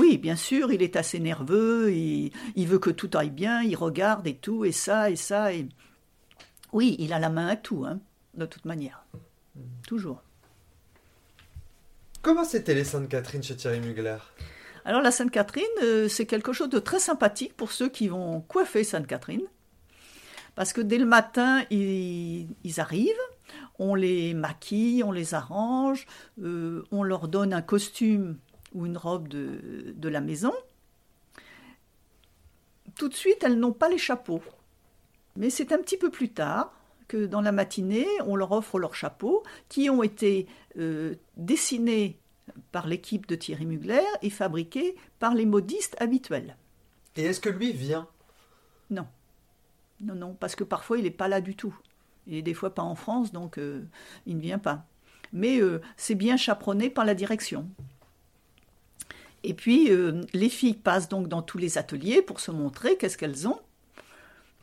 Oui, 0.00 0.16
bien 0.16 0.34
sûr, 0.34 0.72
il 0.72 0.80
est 0.80 0.96
assez 0.96 1.20
nerveux, 1.20 1.92
il, 1.92 2.32
il 2.56 2.66
veut 2.66 2.78
que 2.78 2.88
tout 2.88 3.10
aille 3.12 3.28
bien, 3.28 3.60
il 3.60 3.76
regarde 3.76 4.26
et 4.26 4.34
tout, 4.34 4.64
et 4.64 4.72
ça, 4.72 5.10
et 5.10 5.16
ça, 5.16 5.52
et... 5.52 5.68
Oui, 6.72 6.96
il 6.98 7.12
a 7.12 7.18
la 7.18 7.28
main 7.28 7.48
à 7.48 7.56
tout, 7.56 7.84
hein, 7.84 8.00
de 8.32 8.46
toute 8.46 8.64
manière. 8.64 9.04
Toujours. 9.86 10.22
Comment 12.22 12.44
c'était 12.44 12.72
les 12.74 12.84
Sainte-Catherine 12.84 13.42
chez 13.42 13.56
Thierry 13.56 13.80
Mugler? 13.80 14.16
Alors 14.86 15.02
la 15.02 15.10
Sainte-Catherine, 15.10 15.66
euh, 15.82 16.08
c'est 16.08 16.24
quelque 16.24 16.54
chose 16.54 16.70
de 16.70 16.78
très 16.78 16.98
sympathique 16.98 17.54
pour 17.54 17.70
ceux 17.70 17.90
qui 17.90 18.08
vont 18.08 18.40
coiffer 18.40 18.84
Sainte-Catherine. 18.84 19.44
Parce 20.54 20.72
que 20.72 20.80
dès 20.80 20.96
le 20.96 21.04
matin, 21.04 21.62
ils, 21.70 22.48
ils 22.64 22.80
arrivent, 22.80 23.26
on 23.78 23.94
les 23.94 24.32
maquille, 24.32 25.04
on 25.04 25.12
les 25.12 25.34
arrange, 25.34 26.06
euh, 26.42 26.86
on 26.90 27.02
leur 27.02 27.28
donne 27.28 27.52
un 27.52 27.60
costume 27.60 28.38
ou 28.72 28.86
une 28.86 28.96
robe 28.96 29.28
de, 29.28 29.94
de 29.96 30.08
la 30.08 30.20
maison. 30.20 30.52
Tout 32.96 33.08
de 33.08 33.14
suite, 33.14 33.42
elles 33.42 33.58
n'ont 33.58 33.72
pas 33.72 33.88
les 33.88 33.98
chapeaux. 33.98 34.42
Mais 35.36 35.50
c'est 35.50 35.72
un 35.72 35.78
petit 35.78 35.96
peu 35.96 36.10
plus 36.10 36.30
tard 36.30 36.72
que 37.08 37.26
dans 37.26 37.40
la 37.40 37.52
matinée, 37.52 38.06
on 38.26 38.36
leur 38.36 38.52
offre 38.52 38.78
leurs 38.78 38.94
chapeaux 38.94 39.42
qui 39.68 39.90
ont 39.90 40.02
été 40.02 40.46
euh, 40.78 41.14
dessinés 41.36 42.18
par 42.72 42.86
l'équipe 42.86 43.26
de 43.26 43.36
Thierry 43.36 43.66
Mugler 43.66 44.04
et 44.22 44.30
fabriqués 44.30 44.96
par 45.18 45.34
les 45.34 45.46
modistes 45.46 45.96
habituels. 46.00 46.56
Et 47.16 47.24
est-ce 47.24 47.40
que 47.40 47.48
lui 47.48 47.72
vient? 47.72 48.08
Non. 48.90 49.06
Non, 50.00 50.14
non, 50.14 50.34
parce 50.34 50.54
que 50.54 50.64
parfois 50.64 50.98
il 50.98 51.04
n'est 51.04 51.10
pas 51.10 51.28
là 51.28 51.40
du 51.40 51.56
tout. 51.56 51.76
Il 52.26 52.34
est 52.34 52.42
des 52.42 52.54
fois 52.54 52.74
pas 52.74 52.82
en 52.82 52.94
France, 52.94 53.32
donc 53.32 53.58
euh, 53.58 53.82
il 54.26 54.36
ne 54.36 54.42
vient 54.42 54.58
pas. 54.58 54.84
Mais 55.32 55.60
euh, 55.60 55.80
c'est 55.96 56.14
bien 56.14 56.36
chaperonné 56.36 56.90
par 56.90 57.04
la 57.04 57.14
direction. 57.14 57.68
Et 59.42 59.54
puis, 59.54 59.90
euh, 59.90 60.22
les 60.34 60.48
filles 60.48 60.74
passent 60.74 61.08
donc 61.08 61.28
dans 61.28 61.42
tous 61.42 61.58
les 61.58 61.78
ateliers 61.78 62.22
pour 62.22 62.40
se 62.40 62.50
montrer 62.50 62.96
qu'est-ce 62.96 63.16
qu'elles 63.16 63.48
ont. 63.48 63.58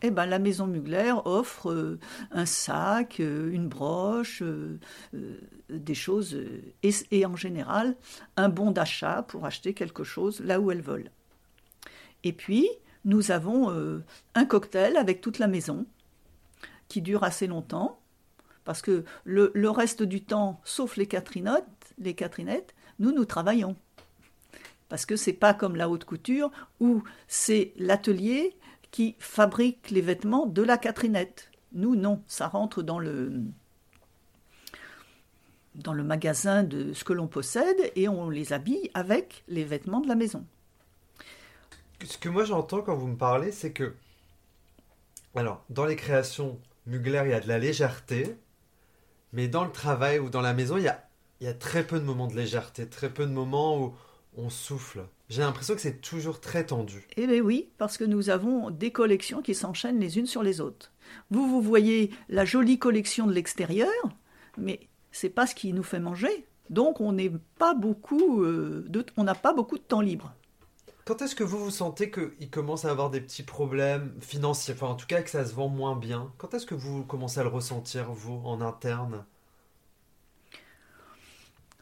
Eh 0.03 0.11
ben, 0.11 0.27
la 0.27 0.37
maison 0.37 0.67
Mugler 0.67 1.13
offre 1.25 1.71
euh, 1.71 1.99
un 2.31 2.45
sac, 2.45 3.19
euh, 3.19 3.51
une 3.51 3.67
broche, 3.67 4.43
des 5.69 5.95
choses, 5.95 6.37
et, 6.83 7.25
en 7.25 7.35
général, 7.35 7.95
un 8.35 8.49
bon 8.49 8.69
d'achat 8.69 9.23
pour 9.27 9.45
acheter 9.45 9.73
quelque 9.73 10.03
chose 10.03 10.39
là 10.41 10.59
où 10.59 10.69
elles 10.71 10.81
veulent. 10.81 11.09
Et 12.23 12.33
puis, 12.33 12.69
nous 13.05 13.31
avons 13.31 14.01
un 14.35 14.45
cocktail 14.45 14.97
avec 14.97 15.21
toute 15.21 15.39
la 15.39 15.47
maison 15.47 15.85
qui 16.87 17.01
dure 17.01 17.23
assez 17.23 17.47
longtemps, 17.47 17.99
parce 18.65 18.81
que 18.81 19.05
le, 19.23 19.69
reste 19.69 20.03
du 20.03 20.23
temps, 20.23 20.59
sauf 20.63 20.97
les 20.97 21.07
Catrinottes, 21.07 21.63
les 21.97 22.13
Catrinettes, 22.13 22.75
nous, 22.99 23.11
nous 23.11 23.25
travaillons. 23.25 23.75
Parce 24.89 25.05
que 25.05 25.15
c'est 25.15 25.33
pas 25.33 25.53
comme 25.53 25.75
la 25.75 25.89
haute 25.89 26.05
couture 26.05 26.51
où 26.79 27.03
c'est 27.27 27.73
l'atelier 27.77 28.55
qui 28.91 29.15
fabrique 29.19 29.91
les 29.91 30.01
vêtements 30.01 30.45
de 30.45 30.61
la 30.61 30.77
Catrinette. 30.77 31.51
Nous, 31.73 31.95
non, 31.95 32.23
ça 32.27 32.47
rentre 32.47 32.81
dans 32.81 32.99
le, 32.99 33.43
dans 35.75 35.93
le 35.93 36.03
magasin 36.03 36.63
de 36.63 36.93
ce 36.93 37.03
que 37.03 37.13
l'on 37.13 37.27
possède 37.27 37.91
et 37.95 38.07
on 38.07 38.29
les 38.29 38.53
habille 38.53 38.89
avec 38.93 39.43
les 39.47 39.63
vêtements 39.63 39.99
de 39.99 40.07
la 40.07 40.15
maison. 40.15 40.45
Ce 42.05 42.17
que 42.17 42.29
moi 42.29 42.45
j'entends 42.45 42.81
quand 42.81 42.95
vous 42.95 43.07
me 43.07 43.17
parlez, 43.17 43.51
c'est 43.51 43.71
que. 43.71 43.95
Alors, 45.35 45.63
dans 45.69 45.85
les 45.85 45.95
créations 45.95 46.59
Mugler, 46.87 47.21
il 47.25 47.31
y 47.31 47.33
a 47.33 47.39
de 47.39 47.47
la 47.47 47.59
légèreté, 47.59 48.37
mais 49.33 49.47
dans 49.47 49.65
le 49.65 49.71
travail 49.71 50.19
ou 50.19 50.29
dans 50.29 50.41
la 50.41 50.53
maison, 50.53 50.77
il 50.77 50.83
y 50.83 50.87
a, 50.87 51.07
il 51.41 51.45
y 51.45 51.49
a 51.49 51.53
très 51.53 51.85
peu 51.85 51.99
de 51.99 52.05
moments 52.05 52.27
de 52.27 52.35
légèreté, 52.35 52.87
très 52.87 53.09
peu 53.09 53.25
de 53.25 53.31
moments 53.31 53.79
où 53.79 53.95
on 54.37 54.49
souffle. 54.49 55.07
J'ai 55.29 55.41
l'impression 55.41 55.75
que 55.75 55.81
c'est 55.81 55.99
toujours 55.99 56.39
très 56.39 56.65
tendu. 56.65 57.05
Eh 57.17 57.27
bien 57.27 57.41
oui, 57.41 57.69
parce 57.77 57.97
que 57.97 58.03
nous 58.03 58.29
avons 58.29 58.69
des 58.69 58.91
collections 58.91 59.41
qui 59.41 59.55
s'enchaînent 59.55 59.99
les 59.99 60.17
unes 60.17 60.27
sur 60.27 60.43
les 60.43 60.61
autres. 60.61 60.91
Vous, 61.31 61.47
vous 61.47 61.61
voyez 61.61 62.11
la 62.29 62.45
jolie 62.45 62.79
collection 62.79 63.27
de 63.27 63.33
l'extérieur, 63.33 63.89
mais 64.57 64.87
c'est 65.11 65.29
pas 65.29 65.47
ce 65.47 65.55
qui 65.55 65.73
nous 65.73 65.83
fait 65.83 65.99
manger. 65.99 66.45
Donc 66.69 67.01
on 67.01 67.13
n'est 67.13 67.31
pas 67.57 67.73
beaucoup, 67.73 68.43
euh, 68.43 68.85
de, 68.87 69.05
on 69.17 69.23
n'a 69.23 69.35
pas 69.35 69.53
beaucoup 69.53 69.77
de 69.77 69.83
temps 69.83 70.01
libre. 70.01 70.33
Quand 71.05 71.21
est-ce 71.21 71.35
que 71.35 71.43
vous 71.43 71.57
vous 71.57 71.71
sentez 71.71 72.11
qu'il 72.11 72.49
commence 72.49 72.83
à 72.83 72.91
avoir 72.91 73.09
des 73.09 73.21
petits 73.21 73.43
problèmes 73.43 74.13
financiers, 74.19 74.73
enfin 74.73 74.87
en 74.87 74.95
tout 74.95 75.07
cas 75.07 75.21
que 75.21 75.29
ça 75.29 75.45
se 75.45 75.53
vend 75.53 75.69
moins 75.69 75.95
bien 75.95 76.33
Quand 76.37 76.53
est-ce 76.53 76.65
que 76.65 76.75
vous 76.75 77.05
commencez 77.05 77.39
à 77.39 77.43
le 77.43 77.49
ressentir, 77.49 78.11
vous, 78.11 78.41
en 78.43 78.59
interne? 78.59 79.23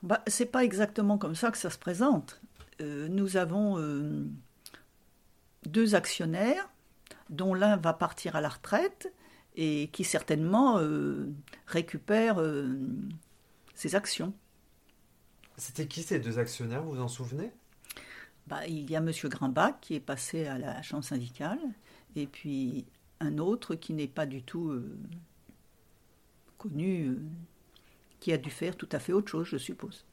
Bah, 0.04 0.24
c'est 0.28 0.46
pas 0.46 0.64
exactement 0.64 1.18
comme 1.18 1.36
ça 1.36 1.52
que 1.52 1.58
ça 1.58 1.70
se 1.70 1.78
présente. 1.78 2.42
Euh, 2.82 3.08
nous 3.08 3.38
avons 3.38 3.80
euh, 3.80 4.26
deux 5.66 5.96
actionnaires, 5.96 6.70
dont 7.30 7.54
l'un 7.54 7.78
va 7.78 7.94
partir 7.94 8.36
à 8.36 8.42
la 8.42 8.50
retraite 8.50 9.12
et 9.56 9.90
qui 9.94 10.04
certainement 10.04 10.78
euh, 10.80 11.32
récupère 11.66 12.44
ses 13.74 13.96
actions. 13.96 14.34
C'était 15.58 15.88
qui 15.88 16.04
ces 16.04 16.20
deux 16.20 16.38
actionnaires, 16.38 16.84
vous 16.84 16.96
vous 16.96 17.02
en 17.02 17.08
souvenez? 17.08 17.52
Bah, 18.48 18.68
il 18.68 18.92
y 18.92 18.96
a 18.96 19.00
M. 19.00 19.12
Grimbach 19.24 19.80
qui 19.82 19.96
est 19.96 20.00
passé 20.00 20.46
à 20.46 20.60
la 20.60 20.82
chambre 20.82 21.04
syndicale, 21.04 21.60
et 22.16 22.28
puis 22.28 22.86
un 23.22 23.38
autre 23.38 23.76
qui 23.76 23.94
n'est 23.94 24.08
pas 24.08 24.26
du 24.26 24.44
tout 24.44 24.78
connu, 26.58 27.18
qui 28.26 28.34
a 28.34 28.40
dû 28.40 28.50
faire 28.50 28.76
tout 28.76 28.90
à 28.92 28.98
fait 28.98 29.14
autre 29.14 29.30
chose, 29.30 29.46
je 29.46 29.58
suppose. 29.58 30.04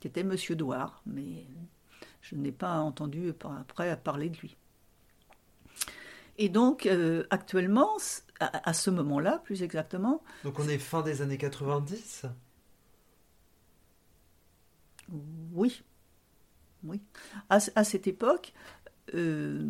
Qui 0.00 0.08
était 0.08 0.24
Monsieur 0.24 0.56
Douard, 0.56 1.04
mais 1.06 1.46
je 2.20 2.34
n'ai 2.34 2.50
pas 2.50 2.78
entendu 2.80 3.32
après 3.60 3.96
parler 4.02 4.28
de 4.28 4.36
lui. 4.38 4.56
Et 6.36 6.48
donc, 6.48 6.86
euh, 6.86 7.28
actuellement, 7.30 7.96
à, 8.40 8.68
à 8.68 8.72
ce 8.72 8.90
moment-là, 8.90 9.38
plus 9.44 9.62
exactement, 9.62 10.20
Donc 10.42 10.58
on 10.58 10.68
est 10.68 10.78
fin 10.78 11.02
des 11.02 11.22
années 11.22 11.38
90 11.38 12.26
Oui. 15.52 15.84
Oui. 16.82 17.00
À, 17.50 17.58
à 17.76 17.84
cette 17.84 18.08
époque, 18.08 18.52
euh, 19.14 19.64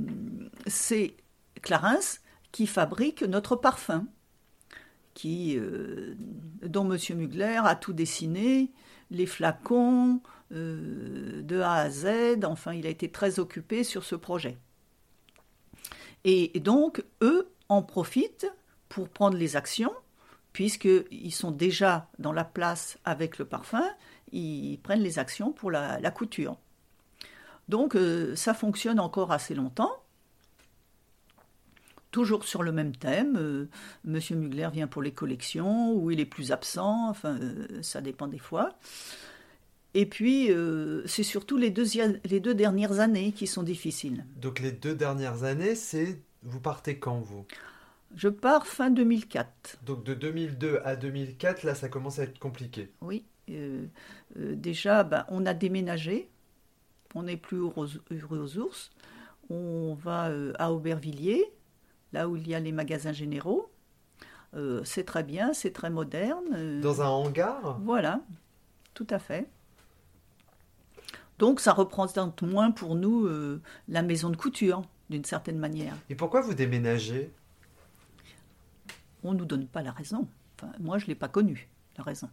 c'est 0.67 1.19
Clarins 1.61 1.99
qui 2.51 2.67
fabrique 2.67 3.23
notre 3.25 3.57
parfum, 3.57 4.07
qui, 5.15 5.57
euh, 5.57 6.15
dont 6.63 6.91
M. 6.91 6.99
Mugler 7.17 7.61
a 7.65 7.75
tout 7.77 7.93
dessiné, 7.93 8.71
les 9.11 9.27
flacons, 9.27 10.21
euh, 10.53 11.43
de 11.43 11.61
A 11.61 11.75
à 11.75 11.91
Z. 11.91 12.45
Enfin, 12.45 12.73
il 12.73 12.87
a 12.87 12.91
été 12.91 13.11
très 13.11 13.39
occupé 13.39 13.85
sur 13.85 14.05
ce 14.05 14.15
projet. 14.15 14.59
Et, 16.25 16.59
donc, 16.61 17.05
eux 17.23 17.49
en 17.69 17.83
profitent 17.83 18.53
pour 18.89 19.09
prendre 19.09 19.37
les 19.37 19.57
actions, 19.57 19.93
puisqu'ils 20.53 21.33
sont 21.33 21.51
déjà 21.51 22.09
dans 22.19 22.33
la 22.33 22.45
place 22.45 22.99
avec 23.05 23.39
le 23.39 23.45
parfum, 23.45 23.85
ils 24.33 24.79
prennent 24.79 25.03
les 25.03 25.19
actions 25.19 25.53
pour 25.53 25.71
la, 25.71 26.01
la 26.01 26.11
couture. 26.11 26.57
Donc 27.71 27.95
euh, 27.95 28.35
ça 28.35 28.53
fonctionne 28.53 28.99
encore 28.99 29.31
assez 29.31 29.55
longtemps. 29.55 30.00
Toujours 32.11 32.45
sur 32.45 32.63
le 32.63 32.73
même 32.73 32.95
thème. 32.97 33.37
euh, 33.39 33.69
Monsieur 34.05 34.37
Mugler 34.37 34.69
vient 34.73 34.89
pour 34.89 35.03
les 35.03 35.13
collections, 35.13 35.93
ou 35.95 36.11
il 36.11 36.19
est 36.21 36.25
plus 36.27 36.51
absent, 36.53 37.09
enfin 37.09 37.39
euh, 37.41 37.83
ça 37.83 38.01
dépend 38.01 38.27
des 38.27 38.39
fois. 38.39 38.75
Et 39.95 40.07
puis 40.07 40.51
euh, 40.51 41.03
c'est 41.07 41.23
surtout 41.23 41.57
les, 41.57 41.71
deux 41.71 42.55
dernières 42.55 42.99
années 43.01 43.33
qui 43.33 43.47
sont 43.47 43.63
difficiles. 43.63 44.25
Donc 44.37 44.61
les 44.61 44.73
deux 44.73 44.95
dernières 44.95 45.45
années, 45.45 45.75
c'est... 45.75 46.21
Vous 46.43 46.61
partez 46.61 46.99
quand, 46.99 47.21
vous? 47.21 47.45
Je 48.17 48.29
pars 48.29 48.67
fin 48.67 48.91
2004. 48.91 49.79
Donc 49.85 50.05
de 50.05 50.15
2002 50.15 50.81
à 50.85 50.97
2004, 50.97 51.65
là, 51.65 51.75
ça 51.75 51.89
commence 51.89 52.19
à 52.19 52.23
être 52.25 52.39
compliqué. 52.39 52.89
Oui. 53.03 53.25
déjà, 54.39 55.05
ben, 55.05 55.25
on 55.29 55.45
a 55.47 55.55
déménagé. 55.55 56.29
On 57.15 57.25
n'est 57.25 57.37
plus 57.37 57.59
au 57.59 57.69
Rose- 57.71 58.01
rue 58.11 58.39
aux 58.39 58.57
ours. 58.59 58.91
On 59.51 59.95
va 59.95 60.33
à 60.59 60.73
Aubervilliers, 60.73 61.45
là 62.13 62.29
où 62.29 62.37
il 62.37 62.49
y 62.49 62.55
a 62.55 62.61
les 62.61 62.73
magasins 62.73 63.13
généraux. 63.13 63.71
Euh, 64.55 64.83
c'est 64.85 65.05
très 65.05 65.23
bien, 65.23 65.53
c'est 65.53 65.73
très 65.73 65.91
moderne. 65.91 66.45
euh, 66.55 66.81
Dans 66.81 67.03
un 67.03 67.07
hangar? 67.07 67.79
Voilà, 67.83 68.21
tout 68.95 69.07
à 69.11 69.19
fait. 69.19 69.49
Donc 71.39 71.61
ça 71.61 71.73
représente 71.73 72.43
moins 72.43 72.71
pour 72.71 72.97
nous 72.97 73.27
euh, 73.27 73.63
la 73.89 74.03
maison 74.03 74.29
de 74.29 74.37
couture, 74.37 74.83
d'une 75.09 75.25
certaine 75.25 75.59
manière. 75.59 75.95
Et 76.09 76.15
pourquoi 76.15 76.41
vous 76.41 76.55
déménagez? 76.55 77.33
On 79.23 79.33
ne 79.33 79.39
nous 79.39 79.45
donne 79.45 79.67
pas 79.67 79.83
la 79.83 79.93
raison. 79.93 80.29
Enfin, 80.57 80.73
moi, 80.81 80.99
je 80.99 81.05
ne 81.05 81.09
l'ai 81.09 81.15
pas 81.15 81.29
connue, 81.29 81.69
la 81.97 82.05
raison. 82.05 82.29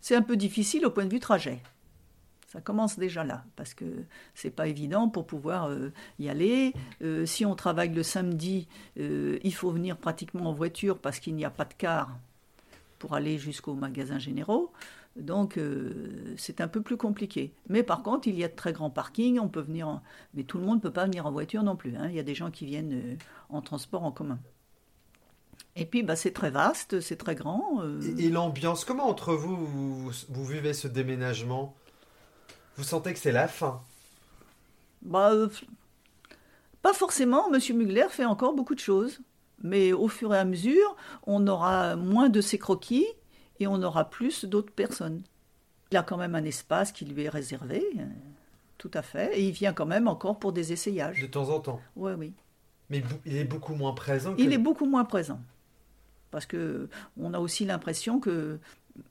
C'est 0.00 0.14
un 0.14 0.22
peu 0.22 0.36
difficile 0.36 0.86
au 0.86 0.90
point 0.90 1.04
de 1.04 1.10
vue 1.10 1.20
trajet. 1.20 1.60
Ça 2.52 2.60
commence 2.60 2.98
déjà 2.98 3.22
là, 3.22 3.44
parce 3.54 3.74
que 3.74 3.84
c'est 4.34 4.50
pas 4.50 4.66
évident 4.66 5.08
pour 5.08 5.24
pouvoir 5.24 5.68
euh, 5.68 5.92
y 6.18 6.28
aller. 6.28 6.74
Euh, 7.00 7.24
si 7.24 7.46
on 7.46 7.54
travaille 7.54 7.90
le 7.90 8.02
samedi, 8.02 8.66
euh, 8.98 9.38
il 9.44 9.54
faut 9.54 9.70
venir 9.70 9.96
pratiquement 9.96 10.50
en 10.50 10.52
voiture 10.52 10.98
parce 10.98 11.20
qu'il 11.20 11.36
n'y 11.36 11.44
a 11.44 11.50
pas 11.50 11.64
de 11.64 11.74
car 11.74 12.18
pour 12.98 13.14
aller 13.14 13.38
jusqu'aux 13.38 13.74
magasins 13.74 14.18
généraux. 14.18 14.72
Donc 15.14 15.58
c'est 16.36 16.60
un 16.60 16.68
peu 16.68 16.82
plus 16.82 16.96
compliqué. 16.96 17.52
Mais 17.68 17.82
par 17.82 18.02
contre, 18.02 18.28
il 18.28 18.36
y 18.36 18.44
a 18.44 18.48
de 18.48 18.54
très 18.54 18.72
grands 18.72 18.90
parkings, 18.90 19.38
on 19.38 19.48
peut 19.48 19.60
venir 19.60 19.88
en... 19.88 20.02
Mais 20.34 20.44
tout 20.44 20.58
le 20.58 20.64
monde 20.64 20.76
ne 20.76 20.82
peut 20.82 20.92
pas 20.92 21.04
venir 21.04 21.26
en 21.26 21.32
voiture 21.32 21.62
non 21.62 21.76
plus. 21.76 21.96
hein. 21.96 22.08
Il 22.08 22.14
y 22.14 22.20
a 22.20 22.22
des 22.22 22.34
gens 22.34 22.50
qui 22.50 22.66
viennent 22.66 23.16
en 23.48 23.60
transport 23.60 24.04
en 24.04 24.12
commun. 24.12 24.38
Et 25.76 25.86
puis 25.86 26.02
bah, 26.02 26.16
c'est 26.16 26.32
très 26.32 26.50
vaste, 26.50 27.00
c'est 27.00 27.16
très 27.16 27.34
grand. 27.34 27.82
Et, 28.18 28.28
l'ambiance, 28.28 28.84
comment 28.84 29.08
entre 29.08 29.34
vous, 29.34 30.10
vous 30.28 30.44
vivez 30.44 30.74
ce 30.74 30.88
déménagement? 30.88 31.76
Vous 32.80 32.86
sentez 32.86 33.12
que 33.12 33.18
c'est 33.18 33.30
la 33.30 33.46
fin 33.46 33.82
Bah, 35.02 35.32
euh, 35.32 35.50
pas 36.80 36.94
forcément. 36.94 37.50
Monsieur 37.50 37.74
Mugler 37.74 38.06
fait 38.08 38.24
encore 38.24 38.54
beaucoup 38.54 38.74
de 38.74 38.80
choses. 38.80 39.20
Mais 39.62 39.92
au 39.92 40.08
fur 40.08 40.34
et 40.34 40.38
à 40.38 40.46
mesure, 40.46 40.96
on 41.26 41.46
aura 41.46 41.94
moins 41.96 42.30
de 42.30 42.40
ses 42.40 42.56
croquis 42.58 43.06
et 43.58 43.66
on 43.66 43.82
aura 43.82 44.08
plus 44.08 44.46
d'autres 44.46 44.72
personnes. 44.72 45.22
Il 45.92 45.98
a 45.98 46.02
quand 46.02 46.16
même 46.16 46.34
un 46.34 46.44
espace 46.44 46.90
qui 46.90 47.04
lui 47.04 47.24
est 47.24 47.28
réservé, 47.28 47.84
euh, 47.98 48.04
tout 48.78 48.90
à 48.94 49.02
fait. 49.02 49.38
Et 49.38 49.46
il 49.46 49.52
vient 49.52 49.74
quand 49.74 49.84
même 49.84 50.08
encore 50.08 50.38
pour 50.38 50.54
des 50.54 50.72
essayages. 50.72 51.20
de 51.20 51.26
temps 51.26 51.50
en 51.50 51.60
temps. 51.60 51.82
Oui, 51.96 52.12
oui. 52.16 52.32
Mais 52.88 53.02
il 53.26 53.36
est 53.36 53.44
beaucoup 53.44 53.74
moins 53.74 53.92
présent 53.92 54.34
que... 54.34 54.40
Il 54.40 54.54
est 54.54 54.58
beaucoup 54.58 54.86
moins 54.86 55.04
présent. 55.04 55.40
Parce 56.30 56.46
que 56.46 56.88
on 57.18 57.34
a 57.34 57.40
aussi 57.40 57.66
l'impression 57.66 58.20
que 58.20 58.58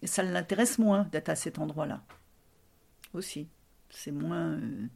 ça 0.04 0.24
l'intéresse 0.24 0.80
moins 0.80 1.04
d'être 1.12 1.30
à 1.30 1.36
cet 1.36 1.60
endroit-là. 1.60 2.02
Aussi. 3.14 3.48
C'est 3.90 4.12
moins. 4.12 4.54
euh, 4.54 4.88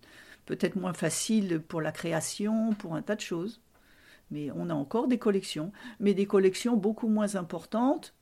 peut-être 0.46 0.76
moins 0.76 0.94
facile 0.94 1.62
pour 1.62 1.82
la 1.82 1.92
création, 1.92 2.74
pour 2.74 2.96
un 2.96 3.02
tas 3.02 3.16
de 3.16 3.22
choses. 3.22 3.62
Mais 4.32 4.52
on 4.56 4.70
a 4.70 4.74
encore 4.76 5.08
des 5.08 5.20
collections. 5.20 5.72
Mais 6.00 6.14
des 6.14 6.26
collections 6.28 6.78
beaucoup 6.78 7.08
moins 7.10 7.36
importantes 7.36 8.16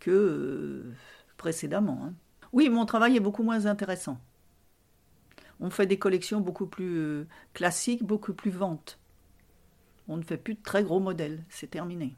que 0.00 0.10
euh, 0.12 0.94
précédemment. 1.38 2.00
hein. 2.04 2.14
Oui, 2.52 2.68
mon 2.70 2.86
travail 2.86 3.16
est 3.16 3.20
beaucoup 3.20 3.42
moins 3.42 3.66
intéressant. 3.66 4.18
On 5.60 5.68
fait 5.68 5.86
des 5.86 5.98
collections 5.98 6.40
beaucoup 6.40 6.66
plus 6.66 6.96
euh, 6.96 7.26
classiques, 7.52 8.02
beaucoup 8.02 8.32
plus 8.32 8.50
ventes. 8.50 8.98
On 10.08 10.16
ne 10.16 10.22
fait 10.22 10.36
plus 10.38 10.54
de 10.54 10.62
très 10.62 10.82
gros 10.82 11.00
modèles, 11.00 11.44
c'est 11.50 11.70
terminé. 11.70 12.16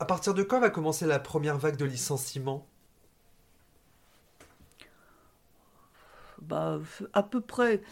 À 0.00 0.04
partir 0.06 0.34
de 0.34 0.42
quand 0.42 0.58
va 0.58 0.70
commencer 0.70 1.06
la 1.06 1.20
première 1.20 1.56
vague 1.56 1.76
de 1.76 1.84
licenciements? 1.84 2.66
Bah, 6.48 6.80
à 7.12 7.22
peu 7.22 7.40
près, 7.40 7.82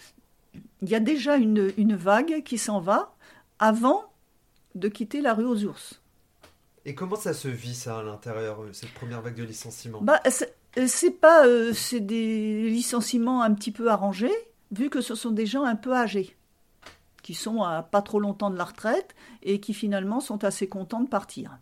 il 0.82 0.88
y 0.88 0.94
a 0.94 1.00
déjà 1.00 1.36
une, 1.36 1.72
une 1.76 1.94
vague 1.94 2.42
qui 2.42 2.58
s'en 2.58 2.80
va 2.80 3.14
avant 3.58 4.10
de 4.74 4.88
quitter 4.88 5.20
la 5.20 5.34
rue 5.34 5.44
aux 5.44 5.64
ours. 5.64 6.00
Et 6.84 6.94
comment 6.94 7.16
ça 7.16 7.34
se 7.34 7.48
vit, 7.48 7.74
ça, 7.74 7.98
à 7.98 8.02
l'intérieur, 8.02 8.62
euh, 8.62 8.72
cette 8.72 8.94
première 8.94 9.20
vague 9.20 9.34
de 9.34 9.44
licenciements? 9.44 10.00
Bah, 10.00 10.20
c'est 10.28 10.54
euh, 10.78 10.86
c'est 10.86 11.10
pas, 11.10 11.46
euh, 11.46 11.72
c'est 11.72 12.00
des 12.00 12.68
licenciements 12.68 13.42
un 13.42 13.54
petit 13.54 13.72
peu 13.72 13.90
arrangés, 13.90 14.34
vu 14.70 14.90
que 14.90 15.00
ce 15.00 15.14
sont 15.14 15.30
des 15.30 15.46
gens 15.46 15.64
un 15.64 15.76
peu 15.76 15.94
âgés, 15.94 16.36
qui 17.22 17.34
sont 17.34 17.62
à 17.62 17.82
pas 17.82 18.02
trop 18.02 18.20
longtemps 18.20 18.50
de 18.50 18.56
la 18.56 18.64
retraite 18.64 19.14
et 19.42 19.60
qui 19.60 19.74
finalement 19.74 20.20
sont 20.20 20.44
assez 20.44 20.68
contents 20.68 21.00
de 21.00 21.08
partir. 21.08 21.58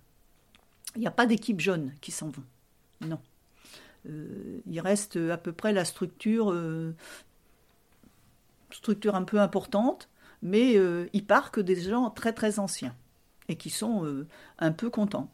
Il 0.96 1.00
n'y 1.00 1.06
a 1.06 1.12
pas 1.12 1.26
d'équipe 1.26 1.60
jeune 1.60 1.92
qui 2.00 2.10
s'en 2.10 2.28
vont. 2.28 2.44
Non. 3.00 3.20
Euh, 4.06 4.60
il 4.66 4.80
reste 4.80 5.16
à 5.16 5.36
peu 5.36 5.52
près 5.52 5.72
la 5.72 5.84
structure, 5.84 6.52
euh, 6.52 6.94
structure 8.70 9.14
un 9.14 9.24
peu 9.24 9.40
importante, 9.40 10.08
mais 10.42 10.76
euh, 10.76 11.08
il 11.12 11.24
part 11.24 11.50
que 11.50 11.60
des 11.60 11.80
gens 11.80 12.10
très 12.10 12.32
très 12.32 12.58
anciens 12.58 12.94
et 13.48 13.56
qui 13.56 13.70
sont 13.70 14.24
un 14.58 14.72
peu 14.72 14.88
contents. 14.88 15.30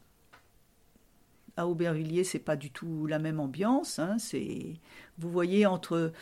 À 1.57 1.69
Aubervilliers, 1.69 2.25
c'est 2.25 2.41
pas 2.41 2.57
du 2.57 2.71
tout 2.71 3.07
la 3.07 3.21
même 3.21 3.39
ambiance. 3.39 4.01
hein, 4.01 4.19
c'est, 4.19 4.75
vous 5.19 5.31
voyez, 5.31 5.67
entre 5.67 6.13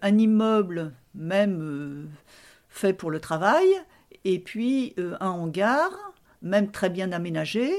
un 0.00 0.18
immeuble 0.18 0.92
même 1.14 2.08
fait 2.70 2.94
pour 2.94 3.10
le 3.10 3.20
travail 3.20 3.66
et 4.24 4.38
puis 4.38 4.94
un 4.98 5.28
hangar, 5.28 5.90
même 6.40 6.70
très 6.70 6.88
bien 6.88 7.12
aménagé, 7.12 7.70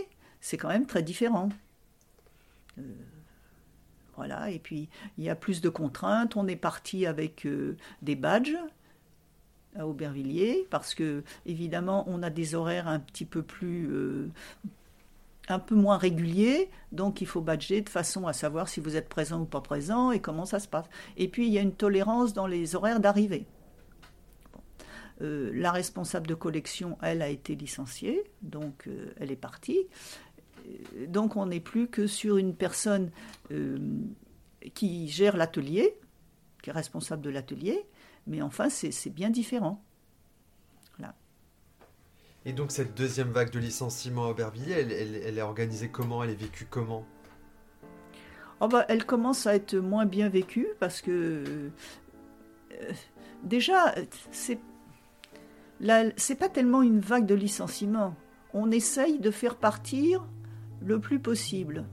c'est 0.42 0.58
quand 0.58 0.68
même 0.68 0.86
très 0.86 1.02
différent. 1.02 1.50
Voilà, 4.16 4.50
et 4.50 4.60
puis 4.60 4.90
il 5.18 5.24
y 5.24 5.30
a 5.30 5.36
plus 5.36 5.62
de 5.62 5.70
contraintes. 5.70 6.36
On 6.36 6.48
est 6.48 6.56
parti 6.56 7.06
avec 7.06 7.46
euh, 7.46 7.78
des 8.02 8.16
badges 8.16 8.58
à 9.78 9.86
Aubervilliers 9.88 10.66
parce 10.70 10.96
que 10.96 11.24
évidemment 11.46 12.06
on 12.08 12.24
a 12.24 12.30
des 12.30 12.56
horaires 12.56 12.88
un 12.88 13.00
petit 13.00 13.26
peu 13.26 13.44
plus 13.44 13.90
euh, 13.92 14.30
un 15.50 15.60
peu 15.60 15.76
moins 15.76 15.98
réguliers, 15.98 16.70
donc 16.92 17.22
il 17.22 17.28
faut 17.28 17.42
badger 17.42 17.82
de 17.82 17.90
façon 17.90 18.26
à 18.26 18.34
savoir 18.34 18.70
si 18.70 18.80
vous 18.80 18.96
êtes 18.96 19.10
présent 19.10 19.42
ou 19.42 19.46
pas 19.46 19.62
présent 19.62 20.12
et 20.12 20.20
comment 20.20 20.46
ça 20.46 20.60
se 20.60 20.68
passe. 20.68 20.86
Et 21.18 21.28
puis 21.28 21.48
il 21.48 21.54
y 21.54 21.60
a 21.60 21.62
une 21.62 21.76
tolérance 21.76 22.34
dans 22.34 22.48
les 22.48 22.76
horaires 22.76 23.00
d'arrivée. 23.00 23.46
Euh, 25.22 25.52
la 25.54 25.72
responsable 25.72 26.28
de 26.28 26.36
collection, 26.36 26.98
elle, 27.02 27.22
a 27.22 27.30
été 27.30 27.56
licenciée, 27.56 28.24
donc 28.42 28.90
elle 29.18 29.32
est 29.32 29.38
partie. 29.38 29.88
Euh, 30.66 31.08
Donc 31.08 31.36
on 31.36 31.46
n'est 31.48 31.60
plus 31.60 31.88
que 31.88 32.08
sur 32.08 32.38
une 32.38 32.56
personne 32.56 33.12
euh, 33.52 33.78
qui 34.74 35.08
gère 35.08 35.38
l'atelier, 35.38 35.98
qui 36.62 36.70
est 36.70 36.74
responsable 36.74 37.22
de 37.22 37.30
l'atelier, 37.30 37.86
mais 38.28 38.42
enfin 38.42 38.70
c'est 38.70 39.10
bien 39.10 39.30
différent. 39.30 39.82
Et 42.48 42.54
donc 42.54 42.72
cette 42.72 42.94
deuxième 42.96 43.32
vague 43.32 43.50
de 43.50 43.58
licenciements 43.58 44.26
à 44.26 44.30
Aubervilliers, 44.30 44.74
elle, 44.74 44.92
elle- 44.92 45.16
elle 45.16 45.38
est 45.40 45.42
organisée 45.42 45.90
comment? 45.90 46.24
Elle 46.24 46.30
est 46.30 46.36
vécue 46.36 46.68
comment? 46.70 47.04
Oh 48.62 48.68
bah, 48.68 48.86
elle 48.88 49.04
commence 49.06 49.48
à 49.48 49.56
être 49.56 49.76
moins 49.76 50.06
bien 50.06 50.30
vécue 50.30 50.68
parce 50.80 51.02
que 51.02 51.12
euh, 52.72 52.92
déjà, 53.44 53.96
c'est 54.32 54.60
c'est 56.18 56.36
pas 56.36 56.48
tellement 56.50 56.84
une 56.84 57.00
vague 57.00 57.26
de 57.26 57.34
licenciement. 57.36 58.16
On 58.54 58.70
essaye 58.70 59.18
de 59.20 59.32
faire 59.32 59.56
partir 59.56 60.24
le 60.82 61.00
plus 61.00 61.20
possible, 61.20 61.86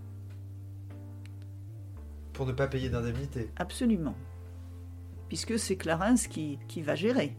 Pour 2.33 2.47
ne 2.47 2.53
pas 2.53 2.67
payer 2.67 2.89
d'indemnité. 2.89 3.51
absolument, 3.57 4.15
puisque 5.29 5.59
c'est 5.59 5.77
Clarence 5.77 6.27
qui, 6.27 6.59
qui 6.69 6.83
va 6.83 6.95
gérer. 6.95 7.37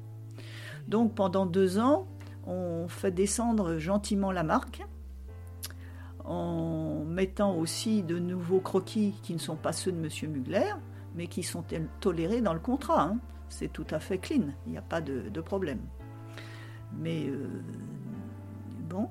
Donc 0.88 1.16
pendant 1.16 1.46
deux 1.46 1.80
ans, 1.80 2.08
on 2.46 2.88
fait 2.88 3.12
descendre 3.12 3.78
gentiment 3.78 4.32
la 4.32 4.44
marque 4.44 4.84
en 6.26 7.04
mettant 7.06 7.56
aussi 7.58 8.02
de 8.04 8.18
nouveaux 8.20 8.60
croquis 8.62 9.14
qui 9.24 9.34
ne 9.34 9.40
sont 9.40 9.56
pas 9.56 9.74
ceux 9.74 9.92
de 9.92 9.98
M. 9.98 10.32
Mugler, 10.32 10.72
mais 11.16 11.28
qui 11.28 11.44
sont 11.44 11.64
tolérés 12.00 12.42
dans 12.42 12.54
le 12.54 12.60
contrat. 12.60 13.04
hein. 13.04 13.18
C'est 13.50 13.72
tout 13.72 13.86
à 13.92 14.00
fait 14.00 14.18
clean, 14.18 14.48
il 14.66 14.72
n'y 14.72 14.78
a 14.78 14.82
pas 14.82 15.02
de, 15.02 15.30
de 15.30 15.42
problème. 15.42 15.80
Mais 16.98 17.28
euh, 17.28 17.48
bon. 18.90 19.10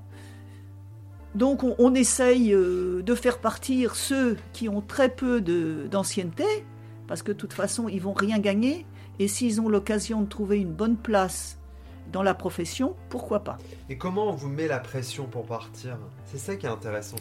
Donc 1.35 1.63
on, 1.63 1.75
on 1.79 1.95
essaye 1.95 2.53
euh, 2.53 3.01
de 3.01 3.15
faire 3.15 3.39
partir 3.39 3.95
ceux 3.95 4.37
qui 4.53 4.69
ont 4.69 4.81
très 4.81 5.09
peu 5.09 5.41
d'ancienneté, 5.89 6.45
parce 7.07 7.23
que 7.23 7.31
de 7.31 7.37
toute 7.37 7.53
façon, 7.53 7.89
ils 7.89 8.01
vont 8.01 8.13
rien 8.13 8.39
gagner, 8.39 8.85
et 9.19 9.27
s'ils 9.27 9.59
ont 9.59 9.69
l'occasion 9.69 10.21
de 10.21 10.27
trouver 10.27 10.59
une 10.59 10.73
bonne 10.73 10.97
place 10.97 11.57
dans 12.11 12.21
la 12.23 12.33
profession, 12.33 12.95
pourquoi 13.09 13.43
pas? 13.43 13.57
Et 13.89 13.97
comment 13.97 14.27
on 14.27 14.33
vous 14.33 14.49
met 14.49 14.67
la 14.67 14.79
pression 14.79 15.25
pour 15.25 15.45
partir? 15.45 15.97
C'est 16.25 16.37
ça 16.37 16.55
qui 16.55 16.65
est 16.65 16.69
intéressant. 16.69 17.15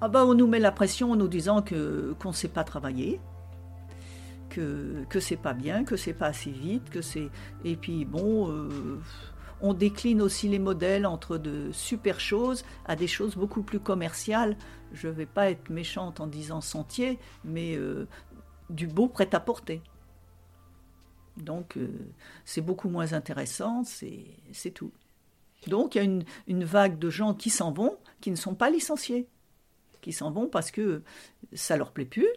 Ah 0.00 0.08
bah 0.08 0.24
on 0.24 0.34
nous 0.34 0.46
met 0.46 0.60
la 0.60 0.70
pression 0.70 1.10
en 1.12 1.16
nous 1.16 1.28
disant 1.28 1.60
que 1.60 2.14
qu'on 2.20 2.28
ne 2.28 2.34
sait 2.34 2.48
pas 2.48 2.64
travailler, 2.64 3.20
que 4.48 5.04
que 5.08 5.20
c'est 5.20 5.36
pas 5.36 5.54
bien, 5.54 5.84
que 5.84 5.96
c'est 5.96 6.12
pas 6.12 6.26
assez 6.26 6.50
vite, 6.50 6.88
que 6.88 7.02
c'est 7.02 7.28
et 7.64 7.76
puis 7.76 8.04
bon 8.04 8.48
euh, 8.48 9.00
on 9.60 9.74
décline 9.74 10.22
aussi 10.22 10.48
les 10.48 10.58
modèles 10.58 11.06
entre 11.06 11.38
de 11.38 11.70
super 11.72 12.20
choses 12.20 12.64
à 12.86 12.96
des 12.96 13.06
choses 13.06 13.36
beaucoup 13.36 13.62
plus 13.62 13.80
commerciales. 13.80 14.56
Je 14.92 15.08
vais 15.08 15.26
pas 15.26 15.50
être 15.50 15.70
méchante 15.70 16.20
en 16.20 16.26
disant 16.26 16.60
sentier, 16.60 17.18
mais 17.44 17.76
euh, 17.76 18.06
du 18.70 18.86
beau 18.86 19.08
prêt-à-porter. 19.08 19.82
Donc 21.36 21.76
euh, 21.76 21.88
c'est 22.44 22.60
beaucoup 22.60 22.88
moins 22.88 23.12
intéressant, 23.12 23.84
c'est 23.84 24.70
tout. 24.74 24.92
Donc 25.66 25.94
il 25.94 25.98
y 25.98 26.00
a 26.00 26.04
une, 26.04 26.24
une 26.46 26.64
vague 26.64 26.98
de 26.98 27.10
gens 27.10 27.34
qui 27.34 27.50
s'en 27.50 27.72
vont, 27.72 27.96
qui 28.20 28.30
ne 28.30 28.36
sont 28.36 28.54
pas 28.54 28.70
licenciés 28.70 29.28
qui 30.00 30.12
s'en 30.12 30.30
vont 30.30 30.48
parce 30.48 30.70
que 30.70 31.02
ça 31.52 31.76
leur 31.76 31.92
plaît 31.92 32.04
plus, 32.04 32.28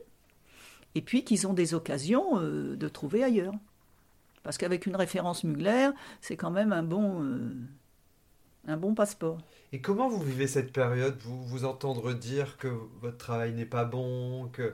et 0.95 1.01
puis 1.01 1.23
qu'ils 1.23 1.47
ont 1.47 1.53
des 1.53 1.73
occasions 1.73 2.39
euh, 2.39 2.75
de 2.75 2.87
trouver 2.87 3.23
ailleurs. 3.23 3.53
Parce 4.43 4.57
qu'avec 4.57 4.85
une 4.85 4.95
référence 4.95 5.43
Mugler, 5.43 5.89
c'est 6.19 6.35
quand 6.35 6.51
même 6.51 6.73
un 6.73 6.83
bon, 6.83 7.23
euh, 7.23 7.53
un 8.67 8.77
bon 8.77 8.95
passeport. 8.95 9.37
Et 9.71 9.81
comment 9.81 10.09
vous 10.09 10.21
vivez 10.21 10.47
cette 10.47 10.73
période? 10.73 11.17
Vous 11.21 11.43
vous 11.43 11.65
entendre 11.65 12.13
dire 12.13 12.57
que 12.57 12.67
votre 13.01 13.17
travail 13.17 13.53
n'est 13.53 13.65
pas 13.65 13.85
bon, 13.85 14.49
que... 14.51 14.73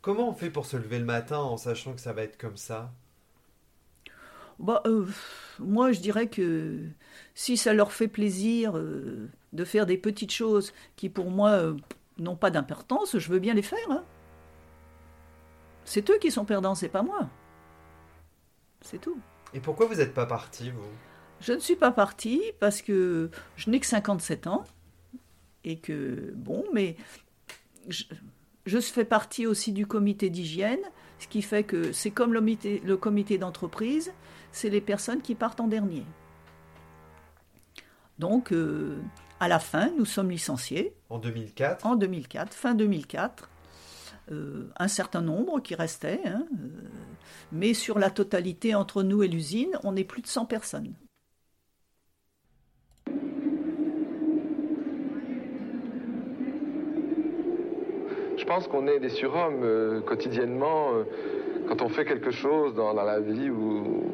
Comment 0.00 0.30
on 0.30 0.34
fait 0.34 0.50
pour 0.50 0.66
se 0.66 0.76
lever 0.76 0.98
le 0.98 1.04
matin 1.04 1.38
en 1.38 1.56
sachant 1.56 1.92
que 1.94 2.00
ça 2.00 2.12
va 2.12 2.22
être 2.22 2.36
comme 2.36 2.56
ça? 2.56 2.92
Bah, 4.58 4.82
euh, 4.86 5.06
moi, 5.58 5.92
je 5.92 6.00
dirais 6.00 6.28
que 6.28 6.80
si 7.34 7.56
ça 7.56 7.72
leur 7.72 7.92
fait 7.92 8.08
plaisir 8.08 8.76
euh, 8.76 9.28
de 9.52 9.64
faire 9.64 9.86
des 9.86 9.96
petites 9.96 10.32
choses 10.32 10.72
qui, 10.96 11.08
pour 11.08 11.30
moi, 11.30 11.50
euh, 11.50 11.76
n'ont 12.18 12.36
pas 12.36 12.50
d'importance, 12.50 13.16
je 13.18 13.30
veux 13.30 13.38
bien 13.38 13.54
les 13.54 13.62
faire. 13.62 13.90
hein. 13.90 14.04
C'est 15.84 16.10
eux 16.10 16.18
qui 16.20 16.30
sont 16.30 16.44
perdants, 16.44 16.74
c'est 16.74 16.88
pas 16.88 17.02
moi. 17.02 17.28
C'est 18.82 19.00
tout. 19.00 19.18
Et 19.54 19.60
pourquoi 19.60 19.86
vous 19.86 19.94
n'êtes 19.94 20.14
pas 20.14 20.26
parti, 20.26 20.70
vous? 20.70 20.82
Je 21.40 21.52
ne 21.52 21.58
suis 21.58 21.76
pas 21.76 21.90
partie 21.90 22.40
parce 22.60 22.82
que 22.82 23.30
je 23.56 23.70
n'ai 23.70 23.80
que 23.80 23.86
57 23.86 24.46
ans 24.46 24.64
et 25.64 25.78
que, 25.78 26.32
bon, 26.36 26.64
mais 26.72 26.96
je, 27.88 28.04
je 28.66 28.78
fais 28.78 29.04
partie 29.04 29.46
aussi 29.46 29.72
du 29.72 29.86
comité 29.86 30.30
d'hygiène, 30.30 30.80
ce 31.18 31.28
qui 31.28 31.42
fait 31.42 31.64
que 31.64 31.92
c'est 31.92 32.10
comme 32.10 32.32
le 32.32 32.40
comité, 32.40 32.82
le 32.84 32.96
comité 32.96 33.38
d'entreprise, 33.38 34.12
c'est 34.52 34.70
les 34.70 34.80
personnes 34.80 35.20
qui 35.20 35.34
partent 35.34 35.60
en 35.60 35.68
dernier. 35.68 36.04
Donc, 38.18 38.52
euh, 38.52 39.00
à 39.40 39.48
la 39.48 39.58
fin, 39.58 39.90
nous 39.98 40.04
sommes 40.04 40.30
licenciés 40.30 40.94
En 41.10 41.18
2004 41.18 41.86
en 41.86 41.96
2004, 41.96 42.52
fin 42.54 42.74
2004. 42.74 43.48
Euh, 44.30 44.68
un 44.76 44.86
certain 44.86 45.20
nombre 45.20 45.60
qui 45.60 45.74
restaient, 45.74 46.20
hein, 46.24 46.46
euh, 46.52 46.68
mais 47.50 47.74
sur 47.74 47.98
la 47.98 48.08
totalité 48.08 48.72
entre 48.72 49.02
nous 49.02 49.24
et 49.24 49.28
l'usine, 49.28 49.76
on 49.82 49.96
est 49.96 50.04
plus 50.04 50.22
de 50.22 50.28
100 50.28 50.46
personnes. 50.46 50.92
Je 58.36 58.44
pense 58.46 58.68
qu'on 58.68 58.86
est 58.86 59.00
des 59.00 59.08
surhommes 59.08 59.64
euh, 59.64 60.00
quotidiennement. 60.02 60.90
quand 61.66 61.82
on 61.82 61.88
fait 61.88 62.04
quelque 62.04 62.30
chose 62.30 62.74
dans, 62.74 62.92
la 62.92 63.18
vie 63.18 63.50
où 63.50 64.04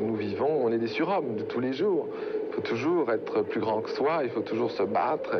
nous 0.00 0.16
vivons, 0.16 0.64
on 0.64 0.72
est 0.72 0.78
des 0.78 0.88
surhommes 0.88 1.36
de 1.36 1.42
tous 1.42 1.60
les 1.60 1.74
jours. 1.74 2.08
Il 2.48 2.54
faut 2.54 2.62
toujours 2.62 3.12
être 3.12 3.42
plus 3.42 3.60
grand 3.60 3.82
que 3.82 3.90
soi, 3.90 4.20
il 4.24 4.30
faut 4.30 4.40
toujours 4.40 4.70
se 4.70 4.84
battre. 4.84 5.36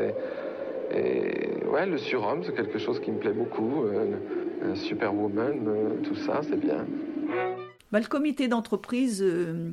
Et 0.91 1.65
ouais, 1.67 1.87
le 1.87 1.99
surhomme, 1.99 2.43
c'est 2.45 2.55
quelque 2.55 2.79
chose 2.79 3.01
qui 3.01 3.11
me 3.11 3.19
plaît 3.19 3.33
beaucoup. 3.33 3.85
euh, 3.85 4.75
superwoman, 4.75 5.67
euh, 5.67 6.03
tout 6.03 6.17
ça, 6.17 6.41
c'est 6.43 6.59
bien. 6.59 6.87
Bah, 7.93 8.01
le 8.01 8.07
comité 8.07 8.49
d'entreprise 8.49 9.23
euh, 9.23 9.73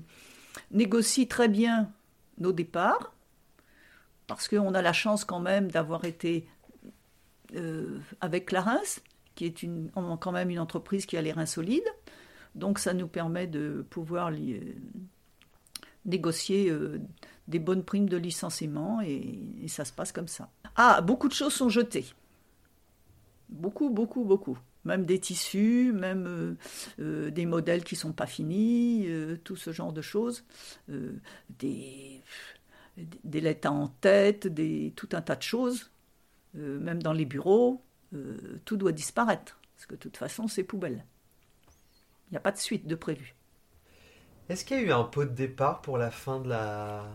négocie 0.72 1.28
très 1.28 1.48
bien 1.48 1.90
nos 2.38 2.52
départs, 2.52 3.14
parce 4.28 4.48
qu'on 4.48 4.74
a 4.74 4.82
la 4.82 4.94
chance 4.94 5.26
quand 5.26 5.40
même 5.40 5.72
d'avoir 5.72 6.06
été 6.06 6.48
avec 8.20 8.48
Clarins, 8.48 9.00
qui 9.36 9.46
est 9.46 9.66
quand 10.20 10.32
même 10.32 10.50
une 10.50 10.60
entreprise 10.60 11.06
qui 11.06 11.16
a 11.16 11.22
les 11.22 11.32
reins 11.32 11.46
solides. 11.46 11.88
Donc 12.54 12.80
ça 12.80 12.94
nous 12.94 13.08
permet 13.08 13.48
de 13.48 13.86
pouvoir 13.90 14.32
négocier 16.04 16.74
des 17.48 17.60
bonnes 17.60 17.84
primes 17.84 18.10
de 18.10 18.18
licenciement 18.18 19.00
et 19.02 19.68
ça 19.68 19.86
se 19.86 19.94
passe 19.94 20.12
comme 20.12 20.28
ça. 20.28 20.50
Ah, 20.76 21.02
beaucoup 21.02 21.28
de 21.28 21.34
choses 21.34 21.54
sont 21.54 21.70
jetées. 21.70 22.06
Beaucoup, 23.50 23.90
beaucoup, 23.90 24.26
beaucoup. 24.26 24.58
Même 24.84 25.06
des 25.06 25.20
tissus, 25.20 25.92
même 25.94 26.28
euh, 26.28 26.56
euh, 27.00 27.32
des 27.32 27.46
modèles 27.46 27.84
qui 27.84 27.96
sont 27.96 28.12
pas 28.12 28.28
finis, 28.28 29.06
euh, 29.08 29.38
tout 29.44 29.56
ce 29.56 29.72
genre 29.72 29.94
de 29.94 30.02
choses. 30.02 30.46
Des, 30.88 32.22
des 32.98 33.42
lettres 33.42 33.70
en 33.70 33.88
tête, 33.88 34.48
des, 34.48 34.94
tout 34.96 35.10
un 35.14 35.22
tas 35.22 35.36
de 35.36 35.42
choses. 35.42 35.92
Même 36.54 37.04
dans 37.04 37.14
les 37.14 37.26
bureaux, 37.26 37.84
tout 38.64 38.78
doit 38.78 38.94
disparaître. 38.94 39.60
Parce 39.76 39.86
que 39.88 39.96
de 39.96 40.00
toute 40.00 40.16
façon, 40.16 40.48
c'est 40.48 40.64
poubelle. 40.64 41.06
Il 42.28 42.32
n'y 42.32 42.38
a 42.38 42.42
pas 42.42 42.54
de 42.54 42.58
suite 42.58 42.88
de 42.88 42.96
prévu. 42.96 43.36
Est-ce 44.48 44.64
qu'il 44.64 44.78
y 44.78 44.80
a 44.80 44.84
eu 44.84 44.92
un 44.92 45.04
pot 45.04 45.26
de 45.26 45.34
départ 45.34 45.82
pour 45.82 45.98
la 45.98 46.12
fin 46.12 46.40
de 46.40 46.48
la... 46.48 47.06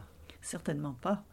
Certainement 0.43 0.93
pas. 0.93 1.25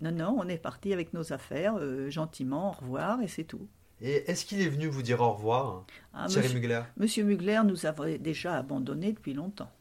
Non, 0.00 0.12
non, 0.12 0.36
on 0.38 0.48
est 0.48 0.58
parti 0.58 0.92
avec 0.92 1.12
nos 1.12 1.32
affaires, 1.32 1.76
euh, 1.78 2.08
gentiment, 2.08 2.68
au 2.68 2.72
revoir, 2.72 3.20
et 3.20 3.28
c'est 3.28 3.44
tout. 3.44 3.66
Et 4.00 4.30
est-ce 4.30 4.44
qu'il 4.44 4.60
est 4.60 4.68
venu 4.68 4.86
vous 4.86 5.02
dire 5.02 5.20
au 5.20 5.32
revoir, 5.32 5.84
Ah, 6.14 6.26
Thierry 6.28 6.44
monsieur, 6.46 6.60
Mugler? 6.60 6.82
Monsieur 6.96 7.24
Mugler 7.24 7.60
nous 7.64 7.84
avait 7.84 8.18
déjà 8.18 8.56
abandonnés 8.56 9.12
depuis 9.12 9.34
longtemps. 9.34 9.72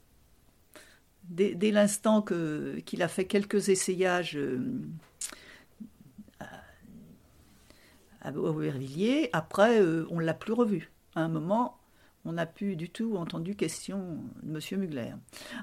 Dès, 1.25 1.53
dès 1.53 1.71
l'instant 1.71 2.23
qu'il 2.23 3.01
a 3.03 3.07
fait 3.07 3.25
quelques 3.25 3.69
essayages 3.69 4.37
euh, 4.37 4.59
à, 8.21 8.31
Aubervilliers, 8.31 9.29
après, 9.33 9.79
euh, 9.81 10.07
on 10.09 10.19
ne 10.19 10.25
l'a 10.25 10.33
plus 10.33 10.53
revu. 10.53 10.89
À 11.15 11.21
un 11.21 11.27
moment, 11.27 11.77
on 12.25 12.33
n'a 12.33 12.45
plus 12.45 12.75
du 12.75 12.89
tout 12.89 13.17
entendu 13.17 13.55
question 13.55 14.17
de 14.41 14.51
monsieur 14.51 14.77
Mugler. 14.77 15.11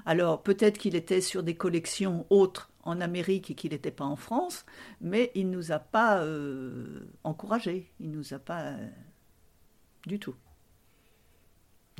Alors, 0.05 0.41
peut-être 0.43 0.77
qu'il 0.77 0.95
était 0.95 1.21
sur 1.21 1.43
des 1.43 1.55
collections 1.55 2.25
autres 2.29 2.69
en 2.85 3.01
Amérique 3.01 3.51
et 3.51 3.55
qu'il 3.55 3.71
n'était 3.71 3.91
pas 3.91 4.05
en 4.05 4.15
France, 4.15 4.65
mais 5.01 5.31
il 5.35 5.49
ne 5.49 5.55
nous 5.55 5.71
a 5.71 5.79
pas 5.79 6.21
euh, 6.23 7.01
encouragés. 7.23 7.91
Il 7.99 8.11
ne 8.11 8.17
nous 8.17 8.33
a 8.33 8.39
pas 8.39 8.61
euh, 8.61 8.87
du 10.05 10.19
tout. 10.19 10.35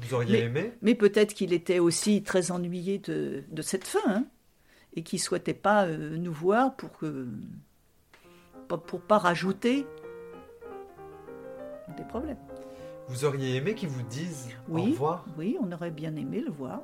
Vous 0.02 0.14
auriez 0.14 0.32
Mais- 0.32 0.40
aimé? 0.62 0.74
Mais 0.82 0.96
peut-être 0.96 1.34
qu'il 1.34 1.54
était 1.54 1.80
aussi 1.80 2.22
très 2.24 2.52
ennuyé 2.52 3.00
de, 3.00 3.44
de 3.50 3.62
cette 3.62 3.86
fin, 3.88 4.00
hein, 4.08 4.26
et 4.96 5.04
qu'il 5.04 5.20
souhaitait 5.20 5.54
pas 5.54 5.86
euh, 5.88 6.18
nous 6.18 6.34
voir 6.34 6.76
pour 6.76 6.92
que 6.98 7.28
pas- 8.68 8.78
pour 8.78 9.02
pas 9.02 9.18
rajouter 9.18 9.86
des 11.98 12.04
problèmes. 12.04 12.38
Vous 13.08 13.24
auriez 13.26 13.56
aimé 13.56 13.76
qu'il 13.76 13.90
vous 13.90 14.02
dise 14.04 14.50
au 14.70 14.74
Oui, 14.76 14.92
revoir? 14.92 15.26
oui, 15.38 15.58
on 15.62 15.72
aurait 15.72 15.92
bien 15.92 16.16
aimé 16.16 16.42
le 16.42 16.52
voir, 16.52 16.82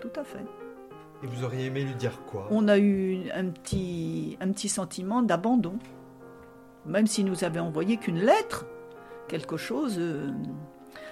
tout 0.00 0.10
à 0.16 0.24
fait. 0.24 0.44
Et 1.22 1.26
vous 1.26 1.44
auriez 1.44 1.66
aimé 1.66 1.82
lui 1.82 1.94
dire 1.94 2.20
quoi? 2.26 2.46
On 2.50 2.68
a 2.68 2.78
eu 2.78 3.28
un 3.34 3.50
petit 3.50 4.68
sentiment 4.68 5.22
d'abandon. 5.22 5.78
Même 6.86 7.06
s'il 7.06 7.26
nous 7.26 7.44
avait 7.44 7.60
envoyé 7.60 7.96
qu'une 7.96 8.20
lettre, 8.20 8.66
quelque 9.26 9.56
chose, 9.56 9.96
euh, 9.98 10.30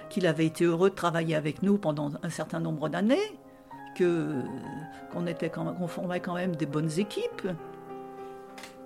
qu'il 0.09 0.27
avait 0.27 0.47
été 0.47 0.65
heureux 0.65 0.91
de 0.91 0.95
travailler 0.95 1.35
avec 1.35 1.63
nous 1.63 1.77
pendant 1.77 2.13
un 2.23 2.31
certain 2.31 2.61
nombre 2.61 2.89
d'années, 2.89 3.39
que 3.97 4.43
qu'on 5.13 5.27
était 5.27 5.51
quand 5.51 5.75
formait 5.89 6.21
quand 6.21 6.35
même 6.35 6.55
des 6.55 6.67
bonnes 6.67 6.99
équipes. 6.99 7.49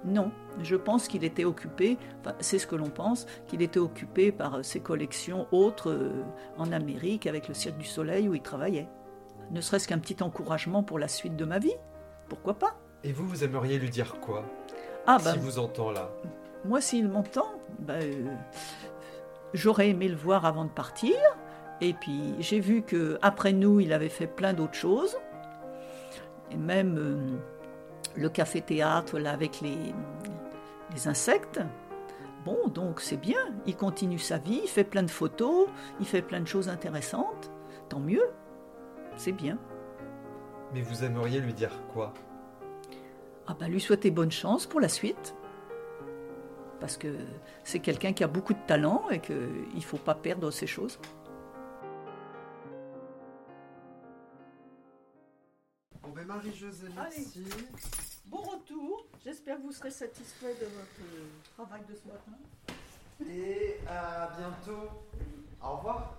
Non, 0.04 0.30
je 0.62 0.76
pense 0.76 1.08
qu'il 1.08 1.24
était 1.24 1.44
occupé, 1.44 1.98
c'est 2.40 2.58
ce 2.58 2.66
que 2.66 2.76
l'on 2.76 2.88
pense, 2.88 3.26
qu'il 3.46 3.60
était 3.60 3.78
occupé 3.78 4.32
par 4.32 4.64
ses 4.64 4.80
collections 4.80 5.46
autres 5.52 5.90
euh, 5.90 6.24
en 6.56 6.72
Amérique 6.72 7.26
avec 7.26 7.48
le 7.48 7.54
Cirque 7.54 7.76
du 7.76 7.84
Soleil 7.84 8.26
où 8.26 8.34
il 8.34 8.40
travaillait. 8.40 8.88
Ne 9.50 9.60
serait-ce 9.60 9.88
qu'un 9.88 9.98
petit 9.98 10.22
encouragement 10.22 10.82
pour 10.82 10.98
la 10.98 11.08
suite 11.08 11.36
de 11.36 11.44
ma 11.44 11.58
vie, 11.58 11.74
pourquoi 12.28 12.54
pas 12.54 12.76
Et 13.04 13.12
vous, 13.12 13.26
vous 13.26 13.42
aimeriez 13.44 13.78
lui 13.78 13.90
dire 13.90 14.20
quoi 14.20 14.44
Ah 15.06 15.18
ben, 15.24 15.32
S'il 15.32 15.40
vous 15.40 15.58
entend 15.58 15.90
là? 15.90 16.10
moi 16.64 16.80
s'il 16.82 17.08
m'entend, 17.08 17.48
ben, 17.78 18.02
euh, 18.02 18.34
j'aurais 19.54 19.88
aimé 19.88 20.08
le 20.08 20.16
voir 20.16 20.44
avant 20.44 20.64
de 20.64 20.70
partir. 20.70 21.16
Et 21.80 21.94
puis 21.94 22.34
j'ai 22.38 22.60
vu 22.60 22.82
que 22.82 23.18
après 23.22 23.52
nous, 23.52 23.80
il 23.80 23.92
avait 23.92 24.10
fait 24.10 24.26
plein 24.26 24.52
d'autres 24.52 24.74
choses. 24.74 25.16
Et 26.50 26.56
même 26.56 26.98
euh, 26.98 27.38
le 28.16 28.28
café-théâtre 28.28 29.18
là 29.18 29.32
avec 29.32 29.60
les, 29.62 29.94
les 30.94 31.08
insectes. 31.08 31.60
Bon, 32.44 32.68
donc 32.68 33.00
c'est 33.00 33.16
bien. 33.16 33.38
Il 33.66 33.76
continue 33.76 34.18
sa 34.18 34.38
vie, 34.38 34.60
il 34.62 34.68
fait 34.68 34.84
plein 34.84 35.02
de 35.02 35.10
photos, 35.10 35.68
il 35.98 36.06
fait 36.06 36.22
plein 36.22 36.40
de 36.40 36.46
choses 36.46 36.68
intéressantes. 36.68 37.50
Tant 37.88 38.00
mieux. 38.00 38.28
C'est 39.20 39.32
bien. 39.32 39.58
Mais 40.72 40.80
vous 40.80 41.04
aimeriez 41.04 41.40
lui 41.40 41.52
dire 41.52 41.72
quoi? 41.92 42.14
Ah 43.46 43.52
ben 43.52 43.68
lui 43.68 43.78
souhaiter 43.78 44.10
bonne 44.10 44.30
chance 44.30 44.66
pour 44.66 44.80
la 44.80 44.88
suite. 44.88 45.34
Parce 46.80 46.96
que 46.96 47.18
c'est 47.62 47.80
quelqu'un 47.80 48.14
qui 48.14 48.24
a 48.24 48.28
beaucoup 48.28 48.54
de 48.54 48.66
talent 48.66 49.10
et 49.10 49.20
qu'il 49.20 49.74
ne 49.74 49.80
faut 49.82 49.98
pas 49.98 50.14
perdre 50.14 50.50
ces 50.50 50.66
choses. 50.66 50.98
Bon 56.02 56.08
ben 56.14 56.24
Marie-Josée, 56.24 56.88
merci. 56.96 57.44
Bon 58.24 58.38
retour. 58.38 59.04
J'espère 59.22 59.58
que 59.58 59.64
vous 59.64 59.72
serez 59.72 59.90
satisfait 59.90 60.54
de 60.54 60.64
votre 60.64 61.52
travail 61.56 61.82
de 61.86 61.94
ce 61.94 62.08
matin. 62.08 63.30
Et 63.30 63.76
à 63.86 64.30
bientôt. 64.38 64.88
Au 65.62 65.76
revoir. 65.76 66.16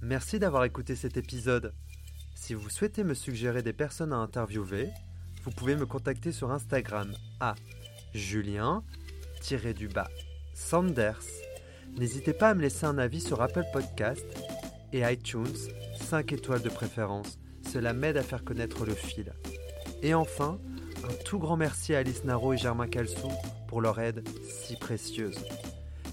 Merci 0.00 0.38
d'avoir 0.38 0.64
écouté 0.64 0.94
cet 0.94 1.16
épisode. 1.16 1.74
Si 2.36 2.54
vous 2.54 2.70
souhaitez 2.70 3.02
me 3.02 3.14
suggérer 3.14 3.62
des 3.62 3.72
personnes 3.72 4.12
à 4.12 4.16
interviewer, 4.16 4.90
vous 5.42 5.50
pouvez 5.50 5.74
me 5.74 5.86
contacter 5.86 6.30
sur 6.30 6.52
Instagram 6.52 7.12
à 7.40 7.56
julien-du-bas 8.14 10.08
Sanders. 10.54 11.24
N'hésitez 11.96 12.32
pas 12.32 12.50
à 12.50 12.54
me 12.54 12.62
laisser 12.62 12.86
un 12.86 12.96
avis 12.96 13.20
sur 13.20 13.42
Apple 13.42 13.64
Podcast 13.72 14.24
et 14.92 15.00
iTunes, 15.00 15.56
5 16.00 16.32
étoiles 16.32 16.62
de 16.62 16.68
préférence. 16.68 17.38
Cela 17.68 17.92
m'aide 17.92 18.18
à 18.18 18.22
faire 18.22 18.44
connaître 18.44 18.86
le 18.86 18.94
fil. 18.94 19.32
Et 20.02 20.14
enfin, 20.14 20.60
un 21.04 21.14
tout 21.24 21.40
grand 21.40 21.56
merci 21.56 21.92
à 21.94 21.98
Alice 21.98 22.22
Naro 22.22 22.52
et 22.52 22.56
Germain 22.58 22.86
Calsou 22.86 23.32
pour 23.66 23.80
leur 23.80 23.98
aide 23.98 24.22
si 24.44 24.76
précieuse. 24.76 25.44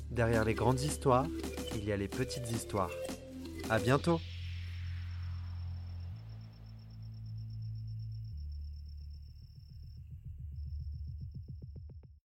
Derrière 0.09 0.43
les 0.43 0.55
grandes 0.55 0.81
histoires, 0.81 1.27
il 1.75 1.85
y 1.85 1.91
a 1.91 1.97
les 1.97 2.07
petites 2.07 2.49
histoires. 2.51 2.91
À 3.69 3.79
bientôt! 3.79 4.19